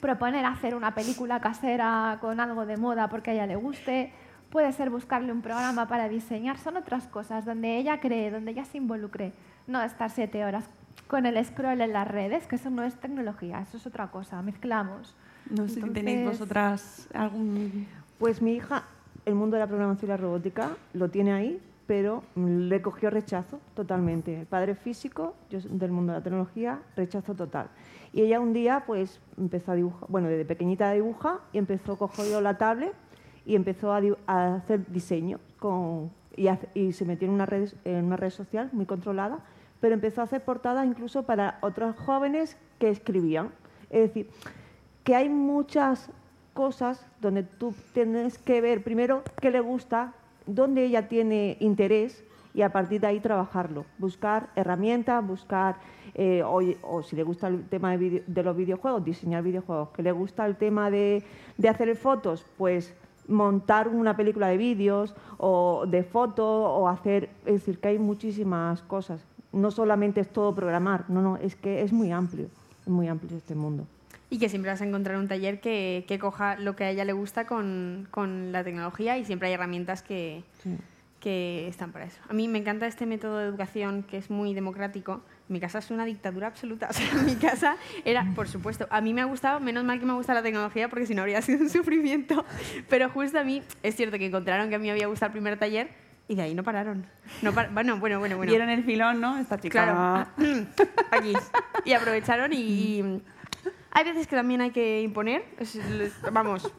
[0.00, 4.12] proponer hacer una película casera con algo de moda porque a ella le guste,
[4.50, 8.64] puede ser buscarle un programa para diseñar, son otras cosas donde ella cree, donde ella
[8.64, 9.32] se involucre,
[9.66, 10.64] no estar siete horas
[11.06, 14.40] con el scroll en las redes, que eso no es tecnología, eso es otra cosa,
[14.42, 15.14] mezclamos.
[15.50, 17.86] No sé si tenéis Entonces- vosotras algún...
[18.18, 18.84] Pues mi hija,
[19.24, 21.60] el mundo de la programación y la robótica, lo tiene ahí,
[21.90, 24.38] pero mm, le cogió rechazo totalmente.
[24.38, 27.68] El padre físico, yo del mundo de la tecnología, rechazo total.
[28.12, 32.40] Y ella un día pues empezó a dibujar, bueno, desde pequeñita dibuja y empezó, cogió
[32.40, 32.92] la tablet
[33.44, 39.40] y empezó a, hacer diseño con, y, se metió en una red social muy controlada,
[39.80, 43.50] pero empezó a hacer portadas incluso para otros jóvenes que escribían.
[43.90, 44.30] Es decir,
[45.02, 46.08] que hay muchas
[46.54, 50.14] cosas donde tú tienes que ver primero qué le gusta,
[50.54, 53.84] dónde ella tiene interés y a partir de ahí trabajarlo.
[53.98, 55.76] Buscar herramientas, buscar,
[56.14, 59.90] eh, o, o si le gusta el tema de, vide- de los videojuegos, diseñar videojuegos.
[59.90, 61.22] Que le gusta el tema de,
[61.56, 62.92] de hacer fotos, pues
[63.28, 68.82] montar una película de vídeos o de fotos o hacer, es decir, que hay muchísimas
[68.82, 69.24] cosas.
[69.52, 72.46] No solamente es todo programar, no, no, es que es muy amplio,
[72.82, 73.84] es muy amplio este mundo.
[74.30, 77.04] Y que siempre vas a encontrar un taller que, que coja lo que a ella
[77.04, 80.76] le gusta con, con la tecnología y siempre hay herramientas que, Sí.
[81.18, 82.20] que están para eso.
[82.28, 85.90] A mí me encanta este método de educación que es muy democrático, mi casa es
[85.90, 86.86] una dictadura absoluta.
[86.90, 90.06] O sea, mi casa era, por supuesto, a mí me ha gustado, menos mal que
[90.06, 92.44] me gusta la tecnología porque si no habría sido un sufrimiento.
[92.88, 95.32] Pero justo a mí, es cierto que encontraron que a mí me había gustado el
[95.32, 95.88] primer taller
[96.28, 97.04] y de ahí no pararon.
[97.42, 98.48] No par- bueno, bueno, bueno, bueno.
[98.52, 99.38] Vieron el filón, ¿no?
[99.38, 100.28] Esta chica.
[100.36, 100.66] Claro,
[101.10, 101.32] aquí.
[101.84, 103.22] Y aprovecharon y, y
[103.92, 105.44] hay veces que también hay que imponer,
[106.32, 106.70] vamos,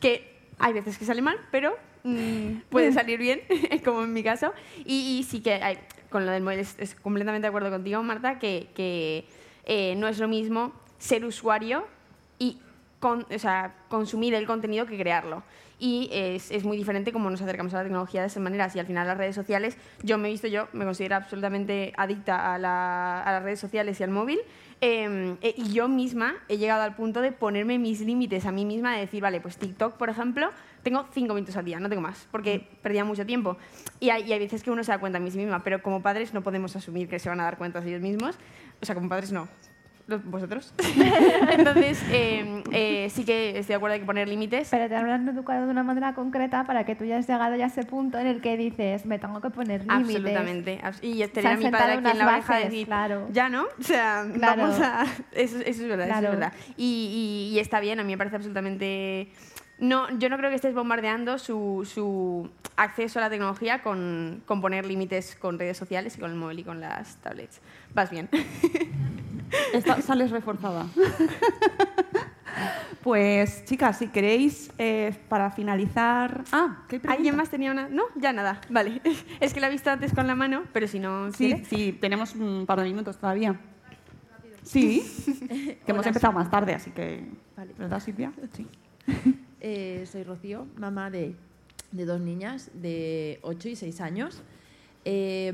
[0.00, 3.40] que hay veces que sale mal, pero mm, puede salir bien,
[3.84, 4.52] como en mi caso.
[4.84, 5.78] Y, sí que hay,
[6.10, 9.26] con lo del móvil es, es completamente de acuerdo contigo, Marta, que, que,
[9.64, 11.86] eh, no es lo mismo ser usuario
[12.38, 12.58] y
[13.00, 15.42] con- o sea, consumir el contenido que crearlo.
[15.80, 18.74] Y es, es muy diferente cómo nos acercamos a la tecnología de esas maneras.
[18.74, 22.52] Y al final las redes sociales, yo me he visto, yo me considero absolutamente adicta
[22.54, 24.40] a, la- a las redes sociales y al móvil.
[24.80, 28.64] Eh, eh, y yo misma he llegado al punto de ponerme mis límites a mí
[28.64, 30.50] misma, de decir, vale, pues TikTok, por ejemplo,
[30.84, 33.56] tengo cinco minutos al día, no tengo más, porque perdía mucho tiempo.
[33.98, 36.00] Y hay, y hay veces que uno se da cuenta a mí misma, pero como
[36.00, 38.36] padres no podemos asumir que se van a dar cuenta ellos mismos.
[38.80, 39.48] O sea, como padres no.
[40.24, 40.72] ¿Vosotros?
[41.50, 44.68] Entonces, eh, eh, sí que estoy de acuerdo, hay que poner límites.
[44.70, 47.64] Pero te habrán educado de una manera concreta para que tú ya has llegado ya
[47.64, 50.16] a ese punto en el que dices, me tengo que poner límites.
[50.16, 50.80] Absolutamente.
[50.82, 53.28] abs- Y tener a mi padre aquí en la oreja de decir, claro.
[53.32, 54.62] ya no, o sea, Claro.
[54.62, 55.04] vamos a...
[55.32, 56.52] Eso, eso es verdad, eso es verdad.
[56.76, 59.30] Y, y- y está bien, a mí me parece absolutamente...
[59.80, 64.60] No, yo no creo que estés bombardeando su, su acceso a la tecnología con, con
[64.60, 67.60] poner límites con redes sociales y con el móvil y con las tablets.
[67.94, 68.28] Vas bien.
[69.72, 70.86] Esta- sales reforzada.
[73.02, 76.44] pues, chicas, si queréis, eh, para finalizar...
[76.52, 77.12] Ah, ¿qué pregunta?
[77.12, 77.88] ¿Alguien más tenía una...?
[77.88, 78.60] No, ya nada.
[78.70, 79.00] Vale.
[79.40, 81.30] Es que la he visto antes con la mano, pero si no...
[81.32, 81.68] Sí, ¿quieres?
[81.68, 83.58] sí, tenemos un par de minutos todavía.
[84.62, 85.02] Sí,
[85.48, 87.24] que hemos Hola, empezado más tarde, así que...
[87.56, 87.72] Vale.
[87.78, 88.32] ¿Verdad, Silvia?
[88.52, 88.66] Sí.
[89.60, 91.34] Eh, soy Rocío, mamá de,
[91.90, 94.42] de dos niñas de 8 y 6 años.
[95.04, 95.52] Eh,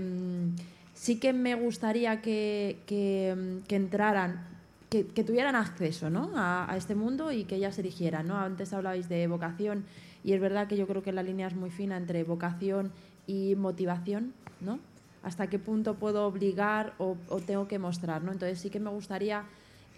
[1.04, 4.40] sí que me gustaría que, que, que entraran,
[4.88, 6.30] que, tuvieran acceso ¿no?
[6.34, 8.26] a, este mundo y que ellas eligieran.
[8.26, 8.38] ¿no?
[8.38, 9.84] Antes hablabais de vocación
[10.24, 12.90] y es verdad que yo creo que la línea es muy fina entre vocación
[13.26, 14.32] y motivación.
[14.62, 14.78] ¿no?
[15.22, 18.22] hasta qué punto puedo obligar o, o tengo que mostrar.
[18.22, 18.32] ¿no?
[18.32, 19.44] Entonces sí que me gustaría,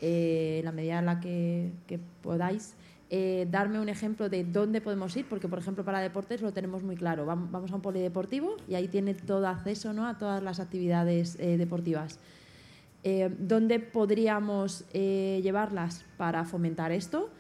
[0.01, 1.70] eh, en la medida en la que
[2.20, 2.74] podáis,
[3.11, 6.83] eh, darme un ejemplo de dónde podemos ir, porque por ejemplo para deportes lo tenemos
[6.83, 7.27] muy claro.
[7.27, 10.07] Vam- Vamos a un polideportivo y ahí tiene todo acceso ¿no?
[10.07, 12.19] a todas las actividades eh, deportivas.
[13.05, 17.31] Eh, ¿Dónde podríamos llevarlas para fomentar esto?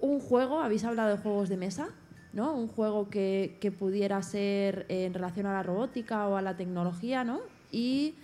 [0.00, 1.88] Un juego, habéis hablado de juegos de mesa,
[2.34, 2.52] ¿no?
[2.54, 7.24] Un juego que, que pudiera ser en relación a la robótica o a la tecnología,
[7.24, 7.40] ¿no?
[7.72, 8.14] Y,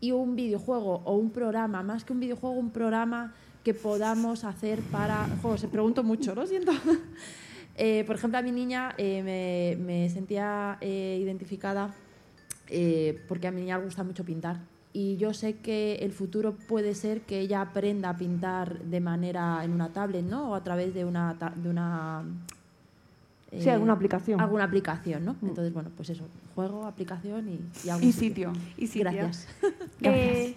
[0.00, 3.34] y un videojuego o un programa, más que un videojuego, un programa
[3.64, 5.60] que podamos hacer para juegos.
[5.62, 6.72] Se pregunto mucho, lo siento.
[7.76, 11.92] Eh, por ejemplo, a mi niña eh, me, me sentía eh, identificada
[12.68, 14.60] eh, porque a mi niña le gusta mucho pintar.
[14.92, 19.64] Y yo sé que el futuro puede ser que ella aprenda a pintar de manera
[19.64, 20.50] en una tablet, ¿no?
[20.50, 22.22] O a través de una, ta- de una
[23.58, 24.40] Sí, alguna aplicación.
[24.40, 25.34] Alguna aplicación, ¿no?
[25.42, 26.24] Entonces, bueno, pues eso,
[26.54, 28.52] juego, aplicación y, y algún Y sitio.
[28.76, 29.10] Y sitio.
[29.10, 29.48] Gracias.
[30.02, 30.54] Eh,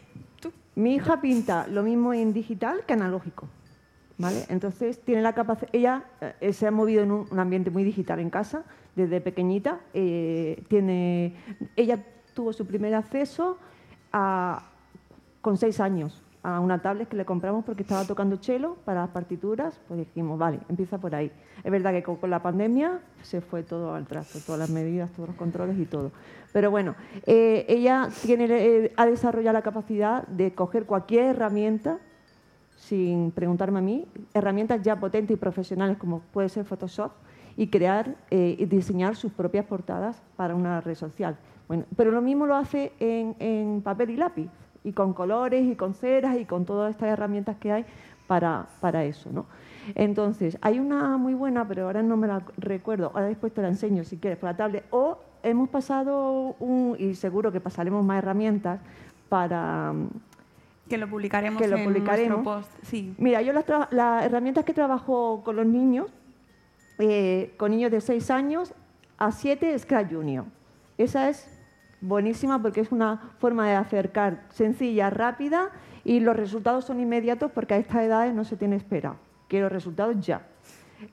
[0.75, 3.47] Mi hija pinta lo mismo en digital que analógico.
[4.19, 4.45] ¿Vale?
[4.49, 6.03] Entonces tiene la capacidad, ella
[6.41, 8.63] eh, se ha movido en un, ambiente muy digital en casa
[8.95, 9.79] desde pequeñita.
[9.93, 11.35] eh, tiene,
[11.75, 12.03] ella
[12.33, 13.57] tuvo su primer acceso
[14.11, 14.63] a-
[15.41, 19.09] con seis años a una tablet que le compramos porque estaba tocando cello para las
[19.09, 19.81] partituras.
[19.85, 21.29] Pues dijimos, vale, empieza por ahí.
[21.61, 25.11] Es verdad que con, con la pandemia se fue todo al trasto, todas las medidas,
[25.11, 26.11] todos los controles y todo.
[26.53, 26.95] Pero bueno,
[27.25, 31.99] eh, ella tiene, eh, ha desarrollado la capacidad de coger cualquier herramienta
[32.77, 37.11] sin preguntarme a mí, herramientas ya potentes y profesionales como puede ser Photoshop
[37.57, 41.35] y crear eh, y diseñar sus propias portadas para una red social.
[41.67, 44.49] Bueno, pero lo mismo lo hace en, en papel y lápiz,
[44.87, 47.85] y con colores, y con ceras, y con todas estas herramientas que hay
[48.25, 49.29] para, para eso.
[49.33, 49.45] ¿no?
[49.95, 53.67] Entonces, hay una muy buena, pero ahora no me la recuerdo, ahora después te la
[53.67, 58.19] enseño si quieres por la tablet, o hemos pasado, un, y seguro que pasaremos más
[58.19, 58.79] herramientas
[59.27, 59.93] para
[60.87, 62.45] Que lo publicaremos que lo en publicaremos.
[62.45, 62.85] nuestro post.
[62.85, 63.13] Sí.
[63.17, 66.07] Mira, yo las herramientas que trabajo con los niños,
[66.97, 68.73] eh, con niños de 6 años
[69.17, 70.45] a 7, Scratch Junior.
[70.97, 71.56] Esa es
[72.01, 75.71] buenísima porque es una forma de acercar sencilla, rápida
[76.03, 79.15] y los resultados son inmediatos porque a estas edades no se tiene espera.
[79.47, 80.41] Quiero resultados ya.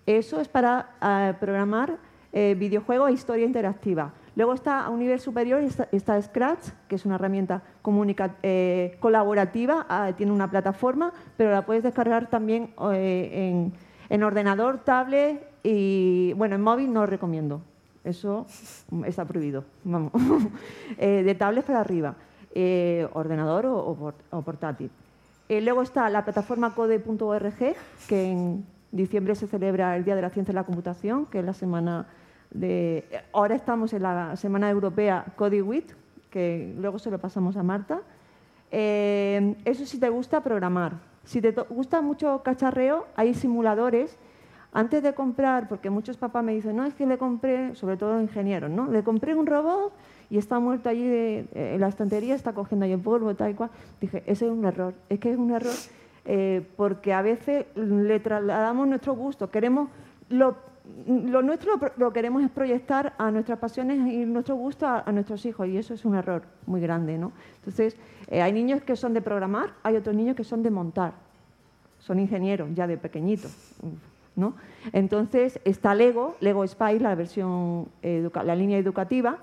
[0.06, 1.98] Eso es para eh, programar
[2.32, 4.12] eh, videojuegos e historia interactiva.
[4.36, 5.62] Luego está a un nivel superior
[5.92, 11.64] está, Scratch, que es una herramienta comunica- eh, colaborativa, ah, tiene una plataforma, pero la
[11.64, 13.72] puedes descargar también eh, en,
[14.08, 17.62] en ordenador, tablet y, bueno, en móvil no lo recomiendo.
[18.04, 18.46] Eso
[18.90, 20.12] mm, está prohibido, vamos.
[20.98, 22.14] Eh, de tablet para arriba.
[22.56, 24.88] eh, ordenador o, o por- o portátil.
[25.48, 27.74] Eh, luego está la plataforma code.org,
[28.08, 31.44] que en diciembre se celebra el Día de la Ciencia y la Computación, que es
[31.44, 32.06] la semana
[32.52, 33.04] de...
[33.32, 35.96] Ahora estamos en la Semana Europea CodeWeek,
[36.30, 38.02] que luego se lo pasamos a Marta.
[38.70, 40.92] Eh, eso si te gusta programar.
[41.24, 44.16] Si te gusta mucho cacharreo, hay simuladores.
[44.74, 48.20] Antes de comprar, porque muchos papás me dicen, no, es que le compré, sobre todo
[48.20, 48.90] ingenieros, ¿no?
[48.90, 49.92] Le compré un robot
[50.28, 53.54] y está muerto allí de- en la estantería, está cogiendo ahí el polvo, tal y
[53.54, 53.70] cual.
[54.00, 54.94] Dije, ese es un error.
[55.08, 55.72] Es que es un error
[56.24, 59.48] eh, porque a veces le trasladamos nuestro gusto.
[59.50, 59.88] Queremos
[60.28, 60.56] lo,
[61.42, 65.76] nuestro lo, queremos es proyectar a nuestras pasiones y nuestro gusto a, nuestros hijos y
[65.78, 67.32] eso es un error muy grande, ¿no?
[67.56, 67.96] Entonces,
[68.28, 71.12] eh, hay niños que son de programar, hay otros niños que son de montar,
[71.98, 73.76] son ingenieros ya de pequeñitos,
[74.36, 74.54] ¿no?
[74.92, 79.38] Entonces, está Lego, Lego Spy, la versión, la línea educativa,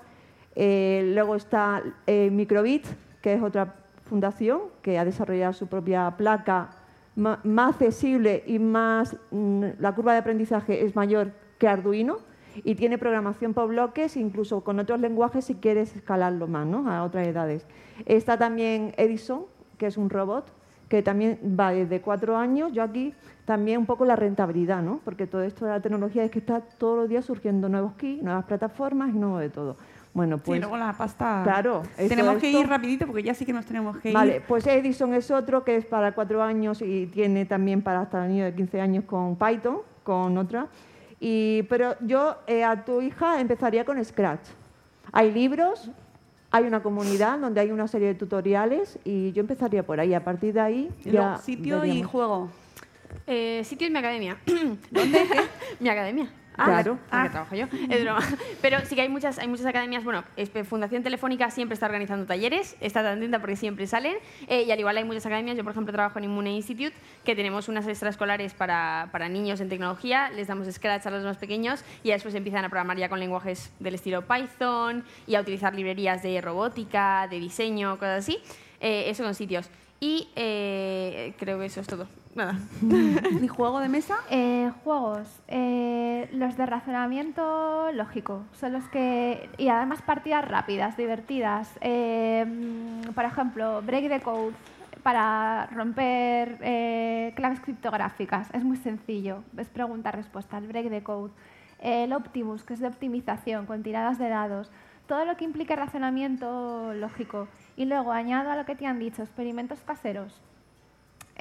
[0.54, 2.86] eh, luego está eh, Microbit,
[3.20, 3.74] que es otra
[4.04, 6.70] fundación que ha desarrollado su propia placa
[7.14, 7.38] más
[7.74, 12.18] accesible y más mm, la curva de aprendizaje es mayor que Arduino
[12.64, 16.90] y tiene programación por bloques, incluso con otros lenguajes si quieres escalarlo más ¿no?
[16.90, 17.66] a otras edades.
[18.04, 19.46] Está también Edison,
[19.78, 20.52] que es un robot
[20.92, 22.70] que también va desde cuatro años.
[22.74, 23.14] Yo aquí
[23.46, 25.00] también un poco la rentabilidad, ¿no?
[25.02, 28.22] porque todo esto de la tecnología es que está todos los días surgiendo nuevos kits,
[28.22, 29.78] nuevas plataformas y nuevo de todo.
[30.12, 31.40] Bueno, pues sí, luego la pasta...
[31.44, 34.14] Claro, esto- Tenemos que esto- ir rapidito porque ya sí que nos tenemos que ir.
[34.14, 38.26] Vale, pues Edison es otro que es para cuatro años y tiene también para hasta
[38.28, 40.66] niños de 15 años con Python, con otra.
[41.18, 44.46] Y, pero yo eh, a tu hija empezaría con Scratch.
[45.10, 45.90] Hay libros,
[46.52, 50.12] hay una comunidad donde hay una serie de tutoriales y yo empezaría por ahí.
[50.12, 52.50] A partir de ahí ya sitio y juego.
[53.26, 54.36] Eh, sitio es mi academia.
[54.90, 55.24] ¿Dónde?
[55.80, 56.30] mi academia.
[56.56, 56.98] Ah, Claro.
[57.10, 57.66] Porque trabajo yo.
[57.90, 58.20] Es broma.
[58.62, 60.04] Pero sí que hay muchas, hay muchas academias.
[60.04, 60.24] Bueno,
[60.68, 62.76] Fundación Telefónica siempre está organizando talleres.
[62.80, 64.16] Está atenta porque siempre salen.
[64.48, 65.56] Eh, y al igual hay muchas academias.
[65.56, 69.68] Yo, por ejemplo, trabajo en Immune Institute, que tenemos unas extraescolares para, para niños en
[69.68, 70.30] tecnología.
[70.30, 73.72] Les damos Scratch a los más pequeños y después empiezan a programar ya con lenguajes
[73.78, 78.38] del estilo Python y a utilizar librerías de robótica, de diseño, cosas así.
[78.80, 79.70] Eh, eso son sitios.
[80.00, 82.06] Y eh, creo que eso es todo.
[82.34, 82.56] Nada.
[83.42, 84.16] ¿Y juego de mesa?
[84.30, 85.28] Eh, juegos.
[85.48, 88.44] eh, los de razonamiento lógico.
[88.52, 89.50] Son los que.
[89.58, 91.70] Y además partidas rápidas, divertidas.
[91.82, 92.46] Eh,
[93.14, 94.54] por ejemplo, Break the Code
[95.02, 98.48] para romper eh, claves criptográficas.
[98.54, 99.42] Es muy sencillo.
[99.58, 100.56] Es pregunta-respuesta.
[100.56, 101.32] El Break the Code.
[101.80, 104.70] El Optimus, que es de optimización, con tiradas de dados.
[105.06, 107.48] Todo lo que implique razonamiento lógico.
[107.76, 110.40] Y luego añado a lo que te han dicho, experimentos caseros.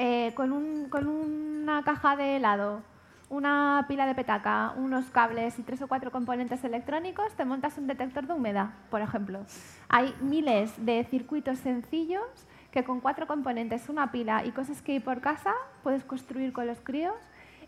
[0.03, 2.81] Eh, con, un- con una caja de helado,
[3.29, 7.85] una pila de petaca, unos cables y tres o cuatro componentes electrónicos, te montas un
[7.85, 9.41] detector de humedad, por ejemplo.
[9.89, 12.23] Hay miles de circuitos sencillos
[12.71, 15.53] que con cuatro componentes, una pila y cosas que hay por casa,
[15.83, 17.13] puedes construir con los críos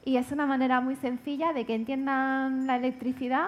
[0.06, 3.48] y es una manera muy sencilla de que entiendan la electricidad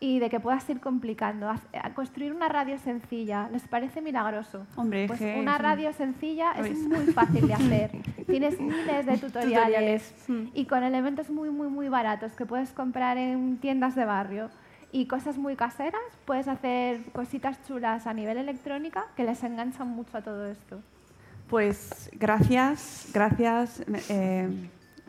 [0.00, 1.48] y de que puedas ir complicando.
[1.48, 1.60] A
[1.94, 4.66] Construir una radio sencilla, ¿les parece milagroso?
[4.76, 6.78] Hombre, pues que una radio sencilla es ¿Ves?
[6.78, 7.90] muy fácil de hacer.
[8.26, 10.54] Tienes miles de tutoriales, Tutoriales.
[10.54, 14.48] y con elementos muy, muy, muy baratos que puedes comprar en tiendas de barrio
[14.92, 20.16] y cosas muy caseras, puedes hacer cositas chulas a nivel electrónica que les enganchan mucho
[20.16, 20.80] a todo esto.
[21.48, 24.48] Pues gracias, gracias eh,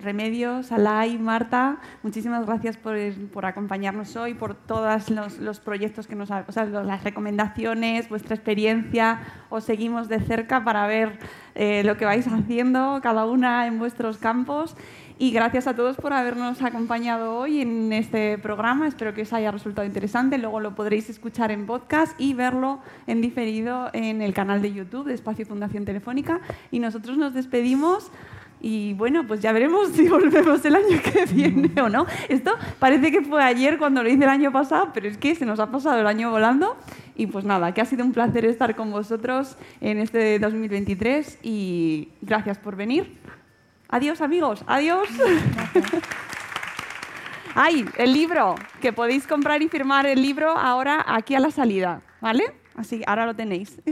[0.02, 2.96] Remedios, Alay, Marta, muchísimas gracias por,
[3.32, 8.36] por acompañarnos hoy, por todos los, los proyectos que nos o sea, las recomendaciones, vuestra
[8.36, 9.22] experiencia.
[9.50, 11.20] Os seguimos de cerca para ver
[11.56, 14.76] eh, lo que vais haciendo cada una en vuestros campos.
[15.22, 18.88] Y gracias a todos por habernos acompañado hoy en este programa.
[18.88, 20.40] Espero que os haya resultado interesante.
[20.40, 25.06] Luego lo podréis escuchar en podcast y verlo en diferido en el canal de YouTube
[25.06, 26.42] de Espacio Fundación Telefónica.
[26.72, 28.12] Y nosotros nos despedimos.
[28.62, 32.06] Y bueno, pues ya veremos si volvemos el año que viene o no.
[32.30, 35.46] Esto parece que fue ayer cuando lo hice el año pasado, pero es que se
[35.46, 36.78] nos ha pasado el año volando.
[37.16, 42.10] Y pues nada, que ha sido un placer estar con vosotros en este 2023 y
[42.22, 43.18] gracias por venir.
[43.90, 45.10] Adiós amigos, adiós.
[47.54, 52.02] Ay, el libro, que podéis comprar y firmar el libro ahora aquí a la salida,
[52.22, 52.54] ¿vale?
[52.76, 53.82] Así ahora lo tenéis.